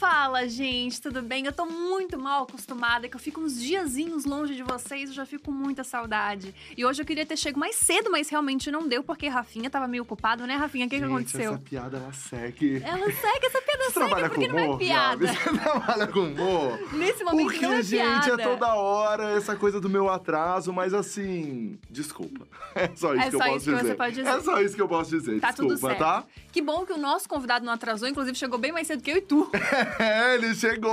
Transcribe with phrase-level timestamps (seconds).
[0.00, 1.44] Fala, gente, tudo bem?
[1.44, 5.26] Eu tô muito mal acostumada, que eu fico uns diazinhos longe de vocês, eu já
[5.26, 6.54] fico com muita saudade.
[6.74, 9.86] E hoje eu queria ter chego mais cedo, mas realmente não deu, porque Rafinha tava
[9.86, 10.86] meio ocupado, né, Rafinha?
[10.86, 11.52] O que, que aconteceu?
[11.52, 12.82] Essa piada, ela segue.
[12.82, 15.26] Ela segue, essa piada Segue, trabalha porque com não é humor, piada.
[15.26, 16.78] Você trabalha com humor?
[16.92, 18.42] Nesse momento Porque, não é gente, piada.
[18.42, 22.46] é toda hora essa coisa do meu atraso, mas assim, desculpa.
[22.72, 23.88] É só isso É que eu só posso isso que dizer.
[23.88, 24.28] você pode dizer.
[24.28, 25.40] É só isso que eu posso dizer.
[25.40, 25.98] Tá tudo desculpa, certo.
[25.98, 26.24] tá?
[26.52, 29.16] Que bom que o nosso convidado não atrasou, inclusive chegou bem mais cedo que eu
[29.16, 29.50] e tu.
[29.98, 30.92] É, ele chegou!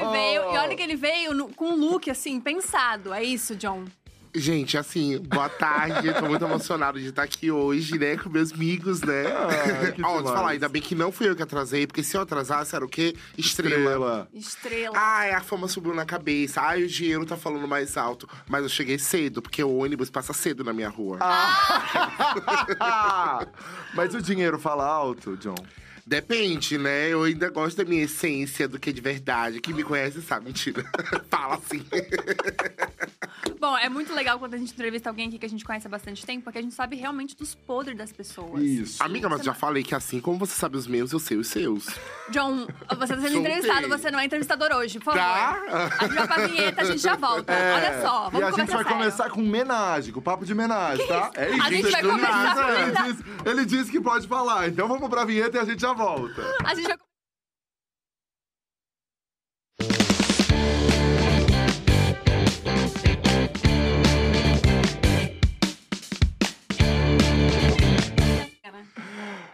[0.00, 3.12] Ele veio, e olha que ele veio no- com um look, assim, pensado.
[3.14, 3.84] É isso, John?
[4.34, 6.12] Gente, assim, boa tarde.
[6.14, 9.24] Tô muito emocionado de estar aqui hoje, né, com meus amigos, né?
[9.26, 12.16] Ah, que Ó, te falar, ainda bem que não fui eu que atrasei, porque se
[12.16, 13.14] eu atrasasse era o quê?
[13.36, 14.26] Estrela.
[14.32, 14.96] Estrela.
[14.96, 16.62] Ai, a fama subiu na cabeça.
[16.62, 18.26] Ai, o dinheiro tá falando mais alto.
[18.48, 21.18] Mas eu cheguei cedo, porque o ônibus passa cedo na minha rua.
[21.20, 22.66] Ah!
[23.94, 25.54] mas o dinheiro fala alto, John?
[26.12, 27.08] Depende, né?
[27.08, 29.62] Eu ainda gosto da minha essência do que é de verdade.
[29.62, 30.84] Quem me conhece sabe, mentira.
[31.30, 31.82] Fala assim.
[33.58, 35.90] Bom, é muito legal quando a gente entrevista alguém aqui que a gente conhece há
[35.90, 38.62] bastante tempo, porque a gente sabe realmente dos podres das pessoas.
[38.62, 39.02] Isso.
[39.02, 41.86] Amiga, mas já falei que assim como você sabe os meus, eu sei os seus.
[42.28, 45.18] John, você tá sendo entrevistado, você não é entrevistador hoje, por favor.
[45.18, 45.88] Tá?
[45.98, 47.52] A gente vai pra vinheta, a gente já volta.
[47.52, 48.42] Olha só, vamos É.
[48.42, 48.98] e a gente vai sério.
[48.98, 51.30] começar com homenagem, com papo de homenagem, tá?
[51.36, 51.62] É isso.
[51.62, 55.24] A gente vai começar com Ele disse, ele disse que pode falar, então vamos pra
[55.24, 56.01] vinheta e a gente já volta.
[56.64, 56.98] A gente vai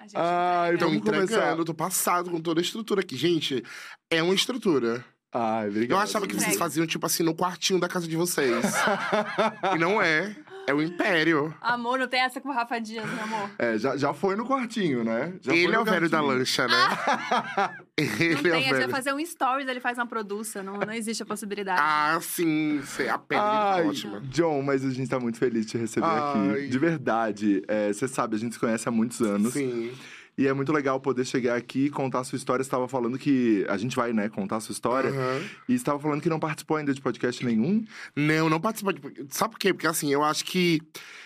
[0.01, 0.79] A gente Ai, entrega.
[0.79, 1.23] Tô Vamos começar.
[1.25, 3.17] entregando, tô passado com toda a estrutura aqui.
[3.17, 3.63] Gente,
[4.11, 5.05] é uma estrutura.
[5.33, 5.99] Ai, obrigado.
[5.99, 8.65] Eu achava que vocês faziam, tipo assim, no quartinho da casa de vocês.
[9.77, 10.35] e não é.
[10.69, 11.55] É o império.
[11.63, 13.51] Amor, não tem essa com o Rafa Dias, meu amor.
[13.59, 15.33] É, já, já foi no quartinho, né?
[15.41, 16.75] Já foi ele no é o velho da lancha, né?
[17.97, 18.91] ele Não é tem, o a gente vai velho.
[18.91, 21.81] fazer um stories, ele faz uma produção, não, não existe a possibilidade.
[21.83, 22.83] Ah, sim.
[22.85, 24.21] sei, A pele dele Ai, tá ótima.
[24.25, 26.51] John, mas a gente tá muito feliz de te receber Ai.
[26.53, 26.69] aqui.
[26.69, 27.63] De verdade.
[27.67, 29.55] É, Você sabe, a gente se conhece há muitos anos.
[29.55, 29.93] Sim.
[30.39, 32.63] E é muito legal poder chegar aqui e contar a sua história.
[32.63, 33.67] Você estava falando que.
[33.69, 35.11] A gente vai, né, contar a sua história.
[35.11, 35.43] Aham.
[35.69, 37.85] E estava falando que não participou ainda de podcast nenhum.
[38.15, 39.01] Não, não participa de.
[39.31, 39.75] Sabe por quê?
[39.75, 40.81] Porque assim, eu acho que.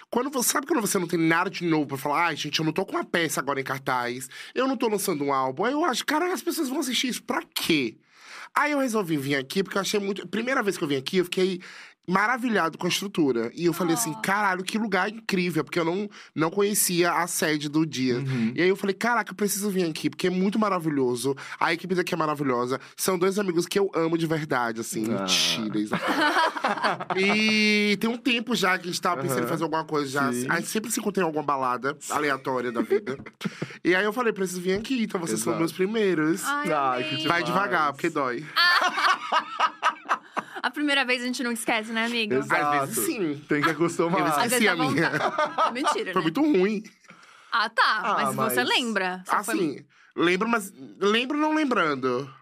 [0.08, 2.64] Quando você sabe quando você não tem nada de novo pra falar, ai, gente, eu
[2.64, 5.72] não tô com uma peça agora em cartaz, eu não tô lançando um álbum, aí
[5.72, 7.96] eu acho, cara, as pessoas vão assistir isso pra quê?
[8.54, 10.26] Aí eu resolvi vir aqui, porque eu achei muito.
[10.28, 11.60] Primeira vez que eu vim aqui, eu fiquei
[12.06, 13.50] maravilhado com a estrutura.
[13.54, 14.20] E eu falei assim, Oh.
[14.22, 18.16] caralho, que lugar incrível, porque eu não, não conhecia a sede do dia.
[18.16, 18.52] Uhum.
[18.56, 21.36] E aí eu falei, caraca, eu preciso vir aqui, porque é muito maravilhoso.
[21.60, 22.80] A equipe daqui é maravilhosa.
[22.96, 25.06] São dois amigos que eu amo de verdade, assim.
[25.14, 25.20] Ah.
[25.22, 25.96] Mentira,
[27.16, 29.48] E tem um tempo já que a gente tava pensando em Aham.
[29.48, 30.32] fazer alguma coisa já.
[30.32, 30.46] Sim.
[30.48, 33.16] A gente sempre se encontra em alguma balada aleatória da vida.
[33.84, 35.58] e aí eu falei, preciso vir aqui, então vocês são Exato.
[35.60, 36.42] meus primeiros.
[36.44, 37.16] Ai, Ai, que amei.
[37.22, 37.24] demais.
[37.26, 38.44] Vai devagar, porque dói.
[40.62, 42.34] A primeira vez a gente não esquece, né, amigo?
[42.34, 42.82] Exato.
[42.84, 43.44] Às vezes sim.
[43.48, 44.22] Tem que Eu acostumar.
[44.38, 45.10] Às esqueci a minha.
[45.72, 46.22] Mentira, Foi né?
[46.22, 46.82] muito ruim.
[47.50, 47.82] Ah, tá.
[48.02, 49.22] Ah, mas, você mas- lembra.
[49.26, 49.86] Só foi- Assim,
[50.16, 50.72] lembro, mas.
[51.00, 52.32] Lembro não lembrando.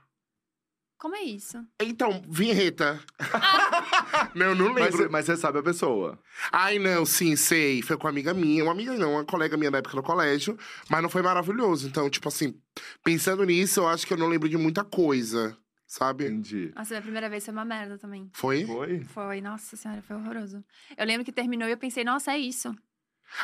[0.99, 1.57] Como é isso?
[1.81, 3.01] Então, vinheta.
[4.35, 5.11] não, não Mas, lembro.
[5.11, 6.19] mas você sabe a pessoa.
[6.53, 7.81] Ai, não, sim, sei.
[7.81, 8.63] Foi com uma amiga minha.
[8.63, 10.59] Uma amiga não, uma colega minha da época no colégio.
[10.91, 11.89] Mas não foi maravilhoso.
[11.89, 12.55] Então, tipo assim,
[13.03, 15.57] pensando nisso, eu acho que eu não lembro de muita coisa,
[15.91, 16.25] sabe?
[16.25, 16.73] Entendi.
[16.77, 18.31] Nossa, minha primeira vez foi uma merda também.
[18.33, 18.65] Foi?
[18.65, 19.01] Foi?
[19.01, 20.65] Foi, nossa senhora, foi horroroso.
[20.97, 22.73] Eu lembro que terminou e eu pensei, nossa, é isso.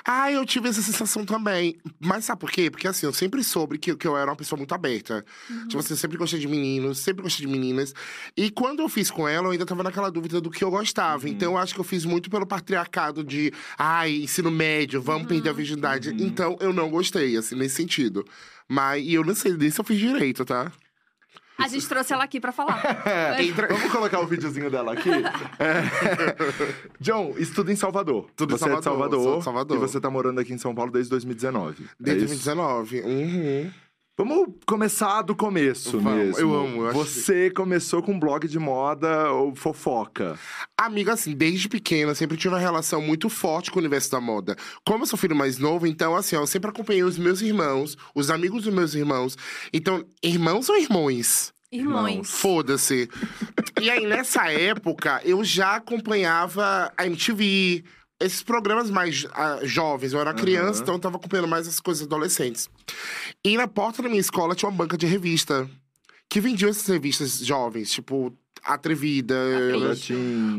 [0.04, 1.76] Ah, eu tive essa sensação também.
[1.98, 2.70] Mas sabe por quê?
[2.70, 5.24] Porque assim, eu sempre soube que, que eu era uma pessoa muito aberta.
[5.68, 7.92] Tipo assim, eu sempre gostei de meninos, sempre gostei de meninas.
[8.36, 11.28] E quando eu fiz com ela, eu ainda tava naquela dúvida do que eu gostava.
[11.28, 15.50] Então eu acho que eu fiz muito pelo patriarcado de, ai, ensino médio, vamos perder
[15.50, 16.14] a virgindade.
[16.18, 18.24] Então eu não gostei, assim, nesse sentido.
[18.68, 20.72] Mas, e eu não sei nem se eu fiz direito, tá?
[21.58, 22.82] A gente trouxe ela aqui pra falar.
[23.06, 25.08] É, Entra- Vamos colocar o videozinho dela aqui?
[25.10, 26.36] É.
[27.00, 28.28] John, estuda em Salvador.
[28.36, 29.22] Tudo em você é de Salvador, Salvador.
[29.22, 29.76] sou de Salvador.
[29.76, 31.84] E você tá morando aqui em São Paulo desde 2019.
[31.84, 32.44] é Desde isso?
[32.44, 33.00] 2019.
[33.00, 33.70] Uhum.
[34.18, 36.38] Vamos começar do começo Vamos, mesmo.
[36.40, 40.38] eu amo, eu acho Você começou com um blog de moda ou fofoca?
[40.74, 44.18] Amiga, assim, desde pequena, eu sempre tive uma relação muito forte com o universo da
[44.18, 44.56] moda.
[44.86, 48.30] Como eu sou filho mais novo, então, assim, eu sempre acompanhei os meus irmãos, os
[48.30, 49.36] amigos dos meus irmãos.
[49.70, 51.52] Então, irmãos ou irmãos?
[51.70, 52.30] Irmãos.
[52.30, 53.10] Foda-se.
[53.78, 57.84] e aí, nessa época, eu já acompanhava a MTV,
[58.20, 60.12] esses programas mais ah, jovens.
[60.12, 60.82] Eu era criança, Aham.
[60.82, 62.68] então eu tava acompanhando mais as coisas adolescentes.
[63.44, 65.68] E na porta da minha escola tinha uma banca de revista
[66.28, 69.36] que vendiam essas revistas jovens, tipo Atrevida,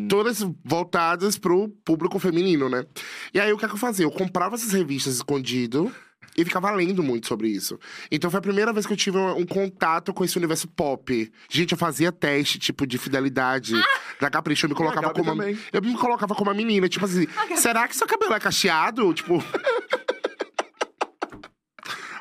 [0.08, 2.86] todas voltadas pro público feminino, né?
[3.34, 4.06] E aí, o que é que eu fazia?
[4.06, 5.94] Eu comprava essas revistas escondido
[6.38, 7.80] e ficava lendo muito sobre isso.
[8.12, 11.32] Então foi a primeira vez que eu tive um, um contato com esse universo pop.
[11.50, 13.74] Gente, eu fazia teste, tipo, de fidelidade
[14.22, 14.66] da Capricho.
[14.66, 15.32] Eu me colocava Gabi como.
[15.34, 15.46] uma-.
[15.74, 17.26] Eu me colocava como uma menina, tipo assim,
[17.56, 19.12] será que seu cabelo é cacheado?
[19.14, 19.44] Tipo.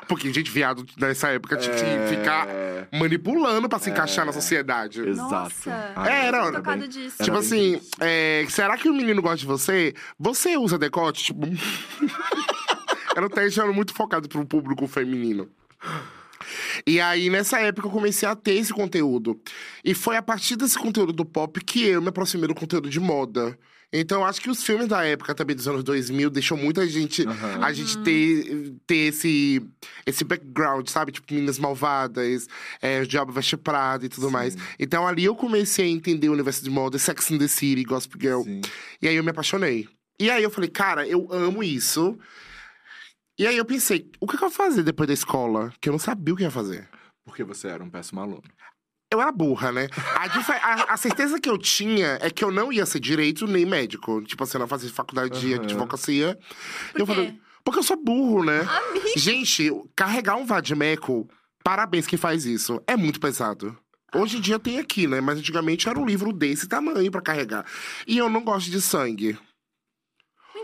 [0.07, 2.07] Porque, gente, viado nessa época tinha que É.
[2.07, 2.47] ficar
[2.97, 5.01] manipulando pra se encaixar na sociedade.
[5.01, 5.29] Exato.
[5.29, 5.93] Nossa.
[5.97, 7.15] Ah, É, era- Eu tô era tocada bem- disso.
[7.19, 9.93] Era Tipo bem assim, é, será que o menino gosta de você?
[10.17, 11.25] Você usa decote?
[11.25, 11.41] Tipo.
[13.17, 15.49] Era um teste era muito focado pro público feminino.
[16.85, 19.41] E aí, nessa época, eu comecei a ter esse conteúdo.
[19.83, 22.99] E foi a partir desse conteúdo do pop que eu me aproximei do conteúdo de
[22.99, 23.57] moda.
[23.91, 27.27] Então, acho que os filmes da época também dos anos 2000 deixou muita gente.
[27.27, 27.65] Aham.
[27.65, 29.65] A gente ter, ter esse,
[30.05, 31.11] esse background, sabe?
[31.11, 32.47] Tipo, Meninas Malvadas,
[32.79, 34.55] é, o Diabo Veste Prada e tudo mais.
[34.77, 38.15] Então, ali eu comecei a entender o universo de moda, Sex and the City, Gossip
[38.21, 38.43] Girl.
[38.43, 38.61] Sim.
[39.01, 39.89] E aí eu me apaixonei.
[40.19, 42.15] E aí eu falei, cara, eu amo isso.
[43.39, 45.71] E aí eu pensei, o que eu ia fazer depois da escola?
[45.79, 46.89] Que eu não sabia o que ia fazer.
[47.25, 48.43] Porque você era um péssimo aluno.
[49.11, 49.87] Eu era burra, né?
[50.15, 53.65] A, a- a certeza que eu tinha é que eu não ia ser direito nem
[53.65, 54.21] médico.
[54.23, 55.63] Tipo assim, eu não fazia faculdade de Aham.
[55.63, 56.37] advocacia.
[56.91, 57.13] Por eu quê?
[57.13, 58.61] falei, porque eu sou burro, né?
[58.61, 59.07] Amiga.
[59.17, 61.27] Gente, carregar um vadimeco,
[61.63, 62.81] parabéns quem faz isso.
[62.87, 63.77] É muito pesado.
[64.15, 65.21] Hoje em dia tem aqui, né?
[65.21, 67.65] Mas antigamente era um livro desse tamanho pra carregar.
[68.07, 69.37] E eu não gosto de sangue.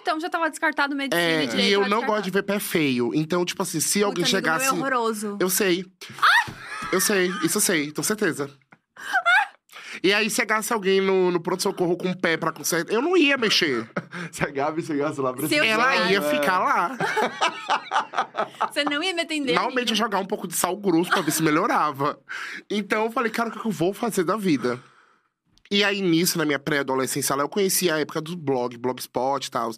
[0.03, 1.67] Então já tava descartado medicina É, e direito.
[1.69, 2.11] e eu não descartado.
[2.11, 3.11] gosto de ver pé feio.
[3.15, 4.67] Então, tipo assim, se alguém Puta, amigo meu chegasse.
[4.67, 5.37] É horroroso.
[5.39, 5.85] Eu sei.
[6.91, 8.49] Eu sei, isso eu sei, tenho certeza.
[10.03, 13.37] E aí, chegasse alguém no, no pronto-socorro com o pé pra consertar, eu não ia
[13.37, 13.89] mexer.
[14.31, 16.29] Se a Gabi chegasse lá Se precisando, Ela ia né?
[16.29, 16.97] ficar lá.
[18.71, 19.53] Você não ia me atender.
[19.53, 19.95] Normalmente amigo.
[19.95, 22.19] jogar um pouco de sal grosso pra ver se melhorava.
[22.69, 24.79] Então eu falei, cara, o que eu vou fazer da vida?
[25.71, 29.51] E aí, nisso, na minha pré-adolescência, lá, eu conheci a época do blog, Blogspot e
[29.51, 29.71] tal.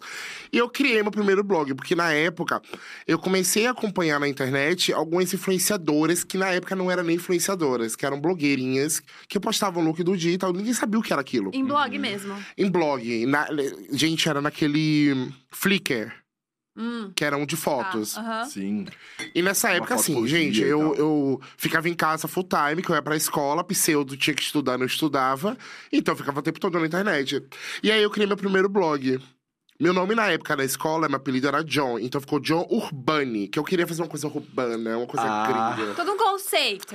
[0.52, 2.60] E eu criei meu primeiro blog, porque na época
[3.06, 7.96] eu comecei a acompanhar na internet algumas influenciadoras que na época não eram nem influenciadoras,
[7.96, 10.52] que eram blogueirinhas, que postavam look do dia e tal.
[10.52, 11.50] Ninguém sabia o que era aquilo.
[11.54, 12.36] Em blog mesmo.
[12.58, 13.26] Em blog.
[13.26, 13.48] Na,
[13.92, 16.12] gente, era naquele Flickr,
[16.76, 17.10] Hum.
[17.16, 18.16] que era um de tá, fotos.
[18.18, 18.44] aham.
[18.44, 18.86] Sim.
[19.34, 22.94] E nessa época, assim, gente, dia eu, eu ficava em casa full time, que eu
[22.94, 25.56] ia pra escola, pseudo, tinha que estudar, não estudava.
[25.92, 27.42] Então eu ficava o tempo todo na internet.
[27.82, 29.18] E aí eu criei meu primeiro blog.
[29.78, 33.58] Meu nome na época na escola, meu apelido era John, então ficou John Urbani, que
[33.58, 35.72] eu queria fazer uma coisa urbana, uma coisa Ah.
[35.76, 35.92] gringa.
[35.94, 36.94] Todo um conceito.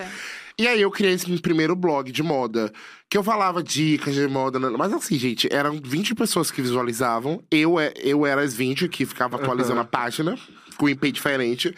[0.57, 2.71] E aí eu criei esse primeiro blog de moda,
[3.09, 4.69] que eu falava dicas de moda, né?
[4.77, 9.05] mas assim, gente, eram 20 pessoas que visualizavam, eu, é- eu era as 20 que
[9.05, 10.37] ficava atualizando a página,
[10.77, 11.73] com um IP diferente.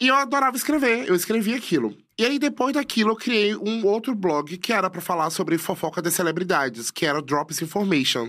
[0.00, 1.96] E eu adorava escrever, eu escrevia aquilo.
[2.18, 6.00] E aí, depois daquilo, eu criei um outro blog que era pra falar sobre fofoca
[6.02, 8.28] das celebridades, que era Drops Information.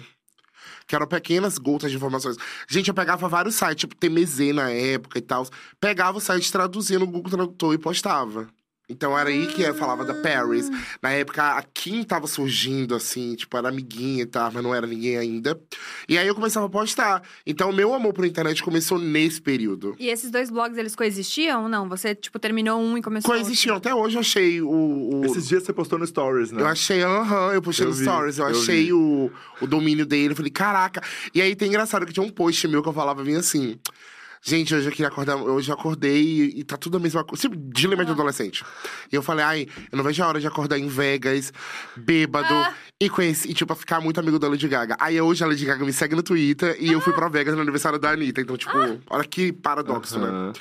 [0.87, 2.35] Que eram pequenas gotas de informações.
[2.67, 5.47] Gente, eu pegava vários sites, tipo TMZ na época e tal.
[5.79, 8.47] Pegava o site, traduzia no Google Tradutor e postava.
[8.89, 10.69] Então era aí que eu falava da Paris.
[11.01, 14.88] Na época, a Kim tava surgindo, assim, tipo, era amiguinha e tal, mas não era
[14.88, 15.59] ninguém ainda.
[16.07, 17.21] E aí eu começava a postar.
[17.45, 19.95] Então, o meu amor por internet começou nesse período.
[20.00, 21.88] E esses dois blogs, eles coexistiam ou não?
[21.88, 23.75] Você, tipo, terminou um e começou Coexistiam.
[23.75, 24.69] Até hoje eu achei o.
[24.69, 26.62] o- Esses dias você postou no Stories, né?
[26.62, 28.94] Eu achei, aham, eu postei Eu no vi, Stories, eu, eu achei vi.
[28.94, 29.31] o,
[29.62, 31.01] o domínio dele, eu falei, caraca.
[31.33, 33.77] E aí tem engraçado que tinha um post meu que eu falava bem assim.
[34.41, 37.41] Gente, hoje eu queria acordar, hoje eu acordei e, e tá tudo a mesma coisa.
[37.41, 38.63] Tipo, dilema de adolescente.
[39.12, 41.52] E eu falei, ai, eu não vejo a hora de acordar em Vegas,
[41.95, 42.73] bêbado, Ah.
[43.02, 44.95] e conheci, e tipo, ficar muito amigo da Lady Gaga.
[44.99, 47.61] Aí hoje a Lady Gaga me segue no Twitter e eu fui pra Vegas no
[47.61, 48.40] aniversário da Anitta.
[48.40, 48.71] Então, tipo,
[49.09, 50.54] olha que paradoxo, né?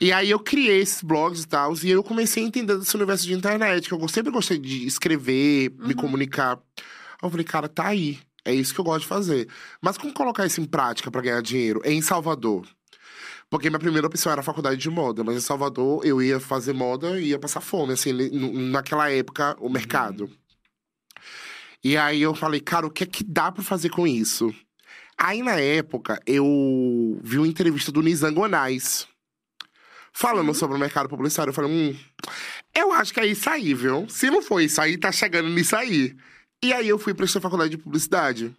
[0.00, 3.24] E aí eu criei esses blogs e tal, e eu comecei a entender desse universo
[3.26, 6.58] de internet, que eu sempre gostei de escrever, me comunicar.
[6.76, 8.18] Aí eu falei, cara, tá aí.
[8.44, 9.48] É isso que eu gosto de fazer.
[9.80, 11.80] Mas como colocar isso em prática pra ganhar dinheiro?
[11.84, 12.66] É em Salvador.
[13.50, 16.72] Porque minha primeira opção era a faculdade de moda, mas em Salvador eu ia fazer
[16.72, 18.12] moda e ia passar fome, assim,
[18.70, 20.30] naquela época, o mercado.
[21.82, 24.54] E aí eu falei, cara, o que é que dá pra fazer com isso?
[25.18, 29.08] Aí na época eu vi uma entrevista do Nizam Gonais
[30.12, 31.50] falando sobre o mercado publicitário.
[31.50, 31.98] Eu falei, hum,
[32.74, 34.08] eu acho que é isso aí, viu?
[34.08, 36.16] Se não for isso aí, tá chegando nisso aí.
[36.62, 38.54] E aí eu fui prestar faculdade de publicidade.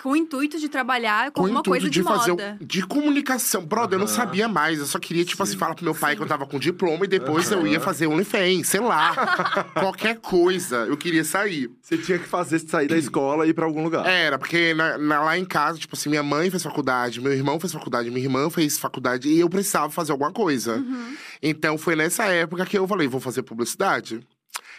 [0.00, 2.30] Com o intuito de trabalhar com, Com alguma coisa de, de fazer.
[2.30, 2.58] moda.
[2.60, 3.64] o- De comunicação.
[3.64, 4.78] Brother, eu não sabia mais.
[4.78, 5.58] Eu só queria, tipo assim, Sim.
[5.58, 8.68] falar pro meu pai que eu tava com diploma e depois eu ia fazer OnlyFans,
[8.68, 9.12] sei lá.
[9.74, 10.78] Qualquer coisa.
[10.86, 11.70] Eu queria sair.
[11.80, 14.06] Você tinha que fazer sair da escola e ir pra algum lugar.
[14.06, 17.58] Era, porque na- na- lá em casa, tipo assim, minha mãe fez faculdade, meu irmão
[17.58, 20.76] fez faculdade, minha irmã fez faculdade e eu precisava fazer alguma coisa.
[20.76, 21.16] Uhum.
[21.42, 24.20] Então foi nessa época que eu falei, vou fazer publicidade.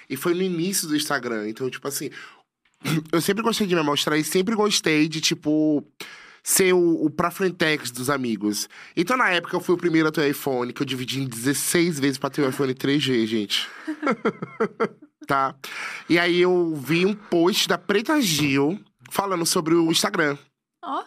[0.09, 1.47] E foi no início do Instagram.
[1.47, 2.09] Então, tipo assim,
[3.11, 5.85] eu sempre gostei de me mostrar e sempre gostei de, tipo,
[6.43, 8.67] ser o, o pra frentex dos amigos.
[8.95, 11.99] Então, na época, eu fui o primeiro a ter iPhone, que eu dividi em 16
[11.99, 13.67] vezes pra ter o iPhone 3G, gente.
[15.25, 15.55] tá?
[16.09, 20.37] E aí eu vi um post da Preta Gil falando sobre o Instagram.
[20.83, 21.03] Ó,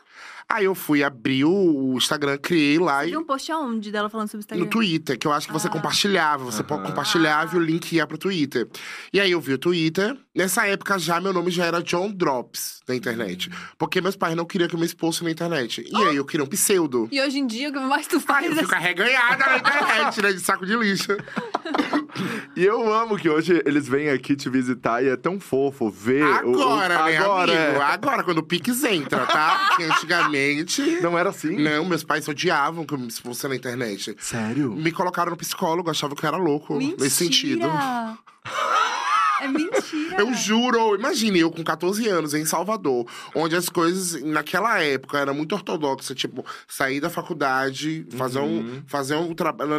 [0.49, 4.29] Aí eu fui abrir o Instagram, criei lá e viu um post aonde dela falando
[4.29, 4.65] sobre o Instagram?
[4.65, 5.71] no Twitter, que eu acho que você Ah.
[5.71, 6.45] compartilhava.
[6.45, 8.69] Você pode compartilhava e o link ia pro Twitter.
[9.13, 10.17] E aí eu vi o Twitter.
[10.33, 13.51] Nessa época já meu nome já era John Drops na internet.
[13.77, 15.85] Porque meus pais não queriam que eu me expôsse na internet.
[15.91, 17.09] E aí eu queria um pseudo.
[17.11, 19.57] E hoje em dia, o que mais tu Aí faz eu é fico arreganhada na
[19.59, 20.33] internet, né?
[20.33, 21.17] De saco de lixo.
[22.55, 26.23] E eu amo que hoje eles vêm aqui te visitar e é tão fofo ver
[26.45, 27.81] o- o- Agora, né, agora, amigo?
[27.81, 27.85] é.
[27.85, 29.67] Agora, quando o Pix entra, tá?
[29.77, 30.36] Porque antigamente.
[31.03, 31.57] Não era assim?
[31.57, 33.11] Não, meus pais odiavam que eu me
[33.49, 34.17] na internet.
[34.19, 34.73] Sério?
[34.73, 36.97] Me colocaram no psicólogo, achavam que eu era louco Mentira!
[37.03, 37.67] nesse sentido.
[39.41, 40.17] É mentira.
[40.19, 45.33] Eu juro, imagine eu com 14 anos em Salvador, onde as coisas naquela época era
[45.35, 48.59] muito ortodoxa, tipo, sair da faculdade, fazer Uhum.
[48.59, 49.71] um fazer um trabalho,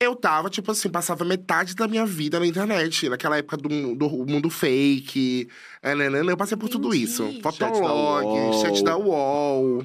[0.00, 4.08] eu tava tipo assim, passava metade da minha vida na internet, naquela época do, do
[4.26, 5.48] mundo fake,
[5.82, 7.04] é, nanana, eu passei por tudo Entendi.
[7.04, 7.24] isso.
[7.42, 8.52] Chat da Fotolog, UOL.
[8.62, 9.84] chat da UOL.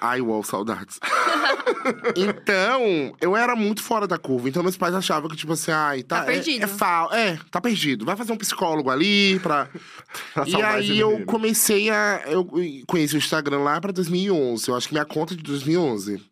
[0.00, 1.00] Ai, UOL, saudades.
[2.16, 4.48] então, eu era muito fora da curva.
[4.48, 6.20] Então, meus pais achavam que, tipo assim, ai, tá.
[6.20, 6.62] Tá perdido.
[6.62, 8.04] É, é, fa- é, tá perdido.
[8.04, 9.68] Vai fazer um psicólogo ali pra.
[10.34, 11.26] Pra e aí eu menino.
[11.26, 12.22] comecei a.
[12.26, 12.46] Eu
[12.86, 14.68] conheci o Instagram lá pra 2011.
[14.68, 16.22] Eu acho que minha conta é de 2011.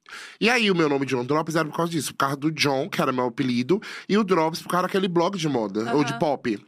[0.41, 2.13] E aí o meu nome John Drops era por causa disso.
[2.13, 5.37] Por causa do John, que era meu apelido, e o Drops por causa daquele blog
[5.37, 6.59] de moda, ou de pop.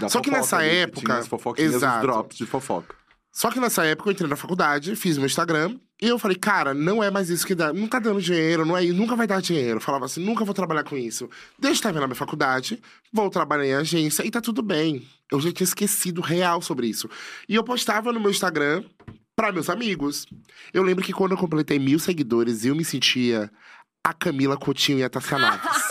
[0.00, 2.00] Da Só que fofoca nessa ali, que época- tinha as Exato.
[2.06, 2.94] drops de fofoca.
[3.36, 6.72] Só que nessa época eu entrei na faculdade, fiz meu Instagram, e eu falei, cara,
[6.72, 7.70] não é mais isso que dá.
[7.70, 9.76] Não tá dando dinheiro, não é, nunca vai dar dinheiro.
[9.76, 11.28] Eu falava assim, nunca vou trabalhar com isso.
[11.58, 15.06] Deixa eu terminar minha faculdade, vou trabalhar em agência e tá tudo bem.
[15.30, 17.10] Eu já tinha esquecido real sobre isso.
[17.46, 18.82] E eu postava no meu Instagram
[19.36, 20.26] pra meus amigos.
[20.72, 23.50] Eu lembro que quando eu completei mil seguidores, eu me sentia
[24.02, 25.82] a Camila Coutinho e a Tassia Naves.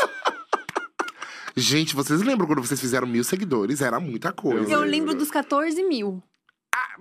[1.56, 3.82] Gente, vocês lembram quando vocês fizeram mil seguidores?
[3.82, 4.68] Era muita coisa.
[4.68, 6.24] Eu lembro dos 14 mil.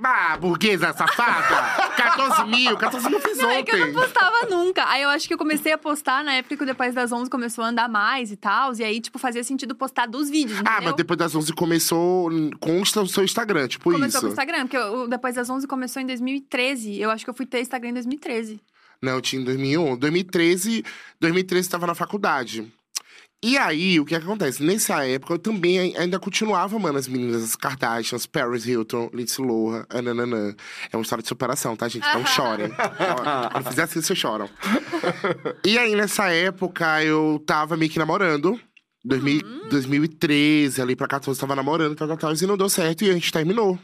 [0.03, 1.95] Ah, burguesa safada!
[1.97, 3.93] 14 mil, 14 mil fiz Não, é que eu ontem.
[3.93, 4.89] não postava nunca.
[4.89, 7.29] Aí eu acho que eu comecei a postar na época que o Depois das 11
[7.31, 8.75] começou a andar mais e tal.
[8.75, 10.73] E aí, tipo, fazia sentido postar dos vídeos, entendeu?
[10.77, 14.21] Ah, mas depois das 11 começou, consta o seu Instagram, tipo Começou isso.
[14.21, 17.01] com o Instagram, porque o Depois das 11 começou em 2013.
[17.01, 18.61] Eu acho que eu fui ter Instagram em 2013.
[19.03, 19.97] Não, eu tinha em 2001.
[19.97, 20.85] 2013,
[21.21, 22.73] 2013 estava na faculdade.
[23.47, 24.63] E aí, o que, acontece?
[24.63, 29.45] Nessa época, eu também ai- ainda continuava, mano, as meninas, as Kardashians, Paris Hilton, Lindsay
[29.45, 30.57] Lohan, ananana.
[30.91, 32.09] É uma história de superação, tá, gente?
[32.09, 32.71] Então chorem.
[33.53, 34.49] Quando fizer assim, vocês choram.
[35.63, 38.59] e aí, nessa época, eu tava meio que namorando.
[39.05, 42.33] 2000, 2013, ali pra 14, tava namorando, tal, tal, tal.
[42.35, 43.79] E não deu certo e a gente terminou.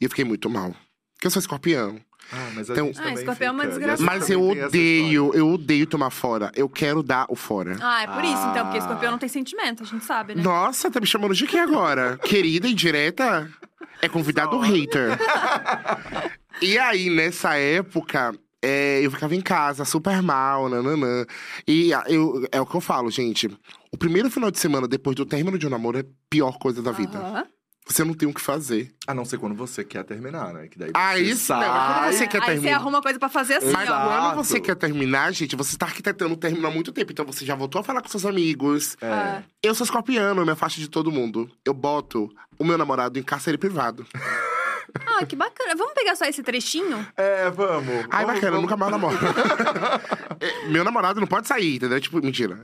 [0.00, 0.70] E eu fiquei muito mal.
[1.14, 2.00] Porque eu sou escorpião.
[2.32, 3.64] Ah, mas a Então- gente Ah, escorpião é uma.
[3.64, 4.02] E desgraça.
[4.02, 6.50] Mas eu odeio, eu odeio tomar fora.
[6.54, 7.76] Eu quero dar o fora.
[7.80, 8.80] Ah, é por isso, então, porque Ah.
[8.80, 10.42] escorpião não tem sentimento, a gente sabe, né?
[10.42, 12.18] Nossa, tá me chamando de quê agora?
[12.18, 13.50] Querida indireta?
[14.02, 15.18] É convidado hater.
[16.62, 21.24] e aí, nessa época, é, eu ficava em casa, super mal, nananã.
[21.66, 23.48] E ah, eu, é o que eu falo, gente.
[23.92, 26.82] O primeiro final de semana depois do término de um namoro é a pior coisa
[26.82, 27.18] da vida.
[27.18, 27.44] Aham.
[27.88, 28.92] Você não tem o que fazer.
[29.06, 30.68] A não ser quando você quer terminar, né?
[30.68, 31.68] Que daí Ah, você isso não, sai.
[31.68, 34.30] mas quando você quer Aí você arruma coisa pra fazer assim, Mas ó.
[34.34, 37.10] Quando você quer terminar, gente, você tá arquitetando terminar há muito tempo.
[37.12, 38.96] Então você já voltou a falar com seus amigos.
[39.00, 39.42] É.
[39.62, 41.50] Eu sou escorpiano, eu me afasto de todo mundo.
[41.64, 42.28] Eu boto
[42.58, 44.06] o meu namorado em cárcere privado.
[45.06, 45.74] Ah, que bacana.
[45.76, 47.06] Vamos pegar só esse trechinho?
[47.16, 48.06] É, vamos.
[48.10, 48.62] Ai, Vamos, bacana, eu vamos.
[48.62, 49.18] nunca mais namoro.
[50.40, 52.00] É, meu namorado não pode sair, entendeu?
[52.00, 52.62] Tipo, mentira.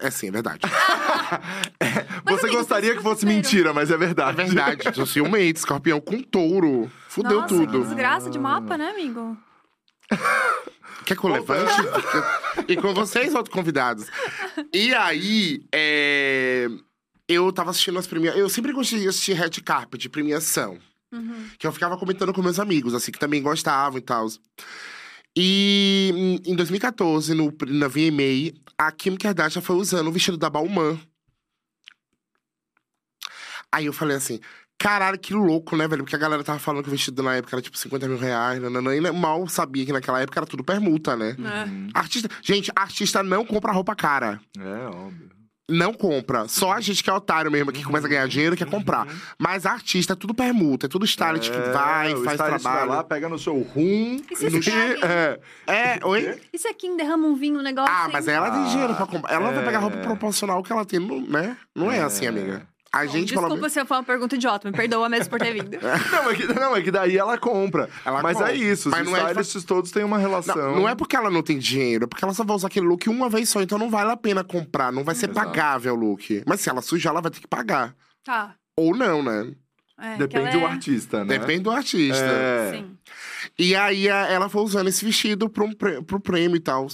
[0.00, 0.60] É, é sim, é verdade.
[2.24, 4.36] Mas, Você amigo, gostaria que fosse mentira, mas é É verdade.
[4.36, 4.94] verdade.
[4.94, 6.90] Sou ciumento, escorpião com touro.
[7.08, 7.80] Fudeu Nossa, tudo.
[7.80, 9.36] que desgraça de mapa, né, amigo?
[11.04, 11.72] Quer que eu levante?
[12.68, 14.06] e com vocês, outros convidados.
[14.72, 16.66] E aí, é,
[17.28, 18.40] eu tava assistindo as premiações.
[18.40, 20.78] Eu sempre gostei de assistir Red Carpet, premiação.
[21.12, 21.48] Uhum.
[21.58, 24.26] Que eu ficava comentando com meus amigos, assim, que também gostavam e tal.
[25.36, 26.10] E
[26.46, 30.98] em- em 2014, no, na VMA, a Kim Kardashian foi usando o vestido da Balmain.
[33.70, 34.40] Aí eu falei assim,
[34.78, 36.04] caralho, que louco, né, velho?
[36.04, 38.60] Porque a galera tava falando que o vestido na época era tipo 50 mil reais,
[38.62, 41.30] nananã, e mal sabia que naquela época era tudo permuta, né?
[41.38, 41.90] É.
[41.98, 42.28] Artista.
[42.42, 44.40] Gente, artista não compra roupa cara.
[44.58, 45.35] É, óbvio.
[45.68, 46.46] Não compra.
[46.46, 49.06] Só a gente que é otário mesmo, que começa a ganhar dinheiro e quer comprar.
[49.36, 52.62] Mas artista é tudo permuta, é tudo stylist que vai, o faz trabalho.
[52.62, 54.20] vai lá, pega no showroom.
[54.30, 55.00] E se no escreve?
[55.04, 55.40] É.
[55.66, 56.40] É, oi?
[56.52, 58.12] E se a Kim derrama um vinho, um negócio Ah, assim?
[58.12, 59.32] mas ela tem dinheiro pra comprar.
[59.34, 60.02] Ela não vai pegar roupa é.
[60.02, 61.56] proporcional que ela tem, não- né?
[61.74, 62.28] Não é, assim, É.
[62.28, 62.68] amiga.
[62.96, 65.70] A Bom, gente, Desculpa se foi uma pergunta idiota, me perdoa mesmo por ter vindo.
[66.12, 67.90] Não, é que, não, é que daí ela compra.
[68.04, 68.52] Ela Mas compra.
[68.52, 70.56] é isso, os Mas não é de stylists todos têm uma relação.
[70.56, 72.86] Não, não é porque ela não tem dinheiro, é porque ela só vai usar aquele
[72.86, 75.46] look uma vez só, então não vale a pena comprar, não vai ser Exato.
[75.46, 76.42] pagável o look.
[76.46, 77.94] Mas se ela sujar, ela vai ter que pagar.
[78.24, 78.54] Tá.
[78.76, 79.52] Ou não, né?
[79.98, 81.38] É, Depende do é- artista, né?
[81.38, 82.22] Depende do artista.
[82.24, 82.70] É.
[82.72, 82.98] Sim.
[83.58, 86.86] E aí a- ela foi usando esse vestido pro, um prê- pro prêmio e tal.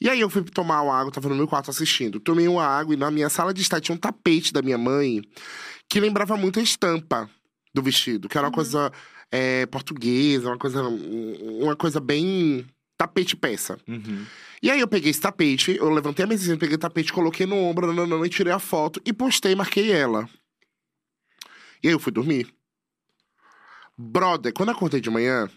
[0.00, 2.18] E aí eu fui tomar uma água, tava no meu quarto assistindo.
[2.18, 5.20] Tomei uma água e na minha sala de estar tinha um tapete da minha mãe
[5.88, 7.28] que lembrava muito a estampa
[7.74, 8.90] do vestido, que era uma coisa
[9.30, 13.76] é, portuguesa, uma coisa, uma coisa bem tapete peça.
[13.86, 14.24] Uhum.
[14.62, 17.56] E aí eu peguei esse tapete, eu levantei a mesinha, peguei o tapete, coloquei no
[17.56, 20.26] ombro, e tirei a foto e postei, marquei ela.
[21.82, 22.50] E aí eu fui dormir.
[23.98, 25.50] Brother, quando eu acordei de manhã,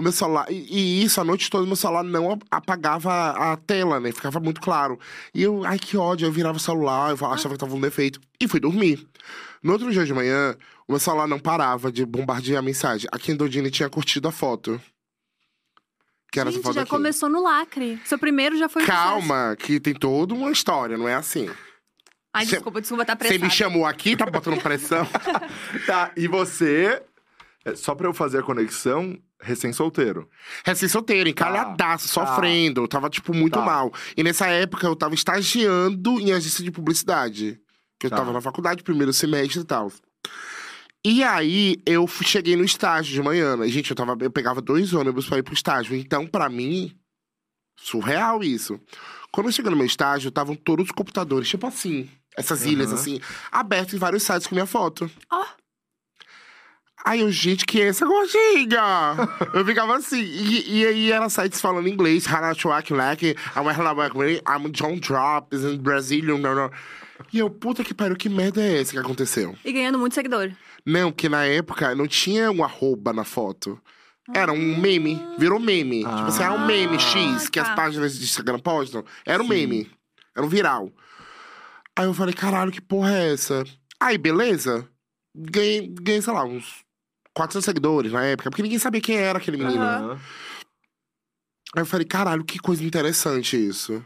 [0.00, 0.46] o meu celular.
[0.50, 4.10] E, e isso, a noite toda, meu celular não apagava a, a tela, né?
[4.12, 4.98] Ficava muito claro.
[5.34, 8.20] E eu, ai que ódio, eu virava o celular, eu achava que tava um defeito.
[8.40, 9.06] E fui dormir.
[9.62, 10.56] No outro dia de manhã,
[10.88, 13.08] o meu celular não parava de bombardear a mensagem.
[13.12, 14.80] A Kendodine tinha curtido a foto.
[16.32, 16.90] Que era essa Gente, foto já aqui.
[16.90, 18.00] começou no lacre.
[18.04, 18.84] Seu primeiro já foi.
[18.86, 21.50] Calma, que tem toda uma história, não é assim.
[22.32, 23.44] Ai, Cê- desculpa, desculpa, tá Você apressado.
[23.44, 25.04] me chamou aqui, tá botando pressão?
[25.86, 27.02] Tá, e você,
[27.64, 30.28] é, só pra eu fazer a conexão, recém-solteiro.
[30.64, 32.26] Recém-solteiro, encalhadaço, Tá.
[32.26, 32.86] sofrendo.
[32.88, 33.64] Tava, tipo, muito Tá.
[33.64, 33.92] mal.
[34.16, 37.60] E nessa época eu tava estagiando em agência de publicidade.
[37.98, 38.16] Que eu Tá.
[38.16, 39.92] tava na faculdade, primeiro semestre e tal.
[41.04, 43.56] E aí, eu cheguei no estágio de manhã.
[43.56, 43.66] né?
[43.68, 45.96] Gente, eu, tava, eu pegava dois ônibus pra ir pro estágio.
[45.96, 46.94] Então, pra mim,
[47.76, 48.78] surreal isso.
[49.32, 53.00] Quando eu cheguei no meu estágio, estavam todos os computadores, tipo assim, essas ilhas, Aham.
[53.00, 53.20] assim,
[53.50, 55.10] abertos em vários sites com minha foto.
[55.30, 55.46] Ó.
[57.04, 59.16] Aí eu, gente, que é essa gordinha?
[59.54, 60.20] eu ficava assim.
[60.20, 62.26] E, e aí era sites falando inglês.
[62.26, 66.38] Like I'm I'm John Drops in Brazilian.
[66.38, 66.70] não, não.
[67.32, 69.54] E eu, puta que pariu, que merda é essa que aconteceu?
[69.64, 70.50] E ganhando muito seguidor.
[70.84, 73.80] Não, porque na época não tinha um arroba na foto.
[74.34, 76.00] Era um meme, virou meme.
[76.04, 77.74] tipo assim, é um meme X que as tá.
[77.74, 79.04] páginas de Instagram postam.
[79.24, 79.52] Era um Sim.
[79.52, 79.90] meme.
[80.36, 80.90] Era um viral.
[81.96, 83.64] Aí eu falei, caralho, que porra é essa?
[83.98, 84.88] Aí, beleza.
[85.34, 86.84] Ganhei, ganhei sei lá, uns
[87.34, 89.82] 400 seguidores na época, porque ninguém sabia quem era aquele menino.
[89.82, 90.20] Aham.
[91.74, 94.04] Aí eu falei, caralho, que coisa interessante isso.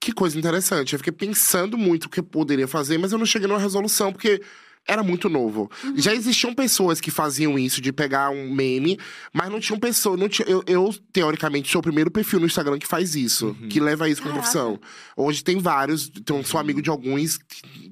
[0.00, 0.94] Que coisa interessante.
[0.94, 4.12] Eu fiquei pensando muito o que eu poderia fazer, mas eu não cheguei numa resolução,
[4.12, 4.42] porque
[4.86, 5.70] era muito novo.
[5.96, 8.98] Já existiam pessoas que faziam isso, de pegar um meme,
[9.32, 10.18] mas não tinham pessoas.
[10.18, 13.80] Não tinha, eu, eu, teoricamente, sou o primeiro perfil no Instagram que faz isso, que
[13.80, 14.78] leva isso como profissão.
[15.16, 17.38] Hoje tem vários, então, sou amigo de alguns,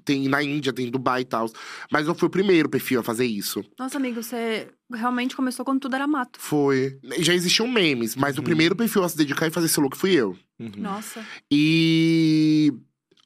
[0.04, 1.50] tem na Índia, tem em Dubai e tal.
[1.90, 3.64] Mas eu fui o primeiro perfil a fazer isso.
[3.78, 6.38] Nossa, amigo, você realmente começou quando tudo era mato.
[6.38, 6.98] Foi.
[7.18, 10.12] Já existiam memes, mas o primeiro perfil a se dedicar e fazer esse look fui
[10.12, 10.36] eu.
[10.58, 10.72] Uhum.
[10.76, 11.24] Nossa.
[11.50, 12.72] E.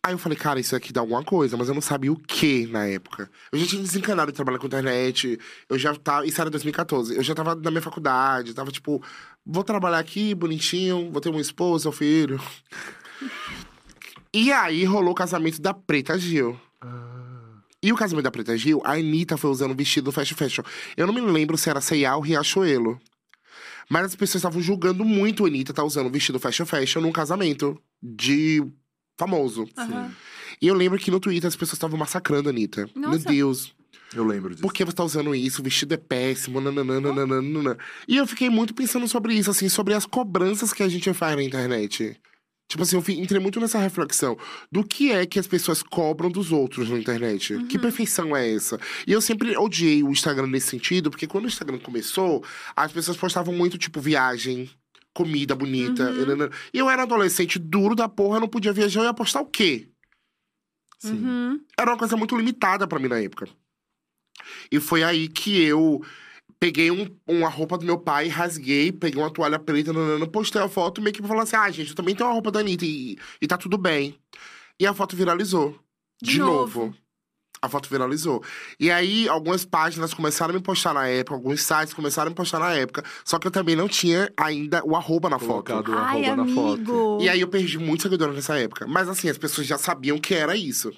[0.06, 2.68] Aí eu falei, cara, isso aqui dá alguma coisa, mas eu não sabia o que
[2.68, 3.28] na época.
[3.50, 5.36] Eu já tinha desencanado de trabalhar com internet,
[5.68, 6.24] eu já tava.
[6.24, 7.16] Isso era 2014.
[7.16, 9.02] Eu já tava na minha faculdade, tava tipo,
[9.44, 12.40] vou trabalhar aqui bonitinho, vou ter uma esposa, um filho.
[14.32, 16.56] e aí rolou o casamento da Preta Gil.
[17.82, 20.62] E o casamento da Preta Gil, a Anitta foi usando o vestido do Fashion Fashion.
[20.96, 23.00] Eu não me lembro se era C&A ou Riachuelo.
[23.90, 27.10] Mas as pessoas estavam julgando muito a Anitta tá usando o vestido Fashion Fashion num
[27.10, 28.62] casamento de
[29.16, 29.68] famoso.
[29.76, 30.12] Aham.
[30.60, 32.88] E eu lembro que no Twitter as pessoas estavam massacrando a Anitta.
[32.94, 33.28] Meu Nossa.
[33.28, 33.74] Deus,
[34.14, 34.62] Eu lembro disso.
[34.62, 35.60] por que você tá usando isso?
[35.60, 37.76] O vestido é péssimo, nananana, nananana.
[38.08, 41.36] E eu fiquei muito pensando sobre isso, assim, sobre as cobranças que a gente faz
[41.36, 42.16] na internet.
[42.68, 44.36] Tipo assim, eu entrei muito nessa reflexão
[44.72, 47.54] do que é que as pessoas cobram dos outros na internet.
[47.54, 47.66] Uhum.
[47.68, 48.80] Que perfeição é essa?
[49.06, 52.42] E eu sempre odiei o Instagram nesse sentido, porque quando o Instagram começou,
[52.74, 54.68] as pessoas postavam muito, tipo, viagem,
[55.16, 56.10] comida bonita.
[56.10, 56.50] Uhum.
[56.74, 59.88] E eu era adolescente duro da porra, não podia viajar, eu ia postar o quê?
[61.04, 61.60] Uhum.
[61.78, 63.48] era uma coisa muito limitada pra mim na época.
[64.70, 66.02] E foi aí que eu
[66.58, 70.68] peguei um, uma roupa do meu pai, rasguei, peguei uma toalha preta, nanana, postei a
[70.68, 73.16] foto meio que falar assim: ah, gente, eu também tenho uma roupa da Anitta e,
[73.40, 74.18] e tá tudo bem.
[74.78, 75.78] E a foto viralizou.
[76.20, 76.80] De De, novo.
[76.86, 76.96] novo.
[77.66, 78.42] A foto viralizou.
[78.78, 82.36] E aí, algumas páginas começaram a me postar na época, alguns sites começaram a me
[82.36, 83.02] postar na época.
[83.24, 85.72] Só que eu também não tinha ainda o arroba na foto.
[85.72, 87.18] Colocado o Ai, arroba na foto.
[87.20, 88.86] E aí eu perdi muitos seguidores nessa época.
[88.86, 90.92] Mas assim, as pessoas já sabiam que era isso.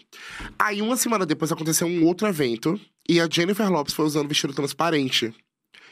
[0.59, 2.79] Aí uma semana depois aconteceu um outro evento
[3.09, 5.35] e a Jennifer Lopes foi usando vestido transparente.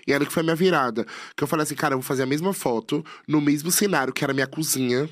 [0.07, 1.07] E era que foi a minha virada.
[1.35, 4.23] Que eu falei assim, cara, eu vou fazer a mesma foto, no mesmo cenário que
[4.23, 5.09] era a minha cozinha,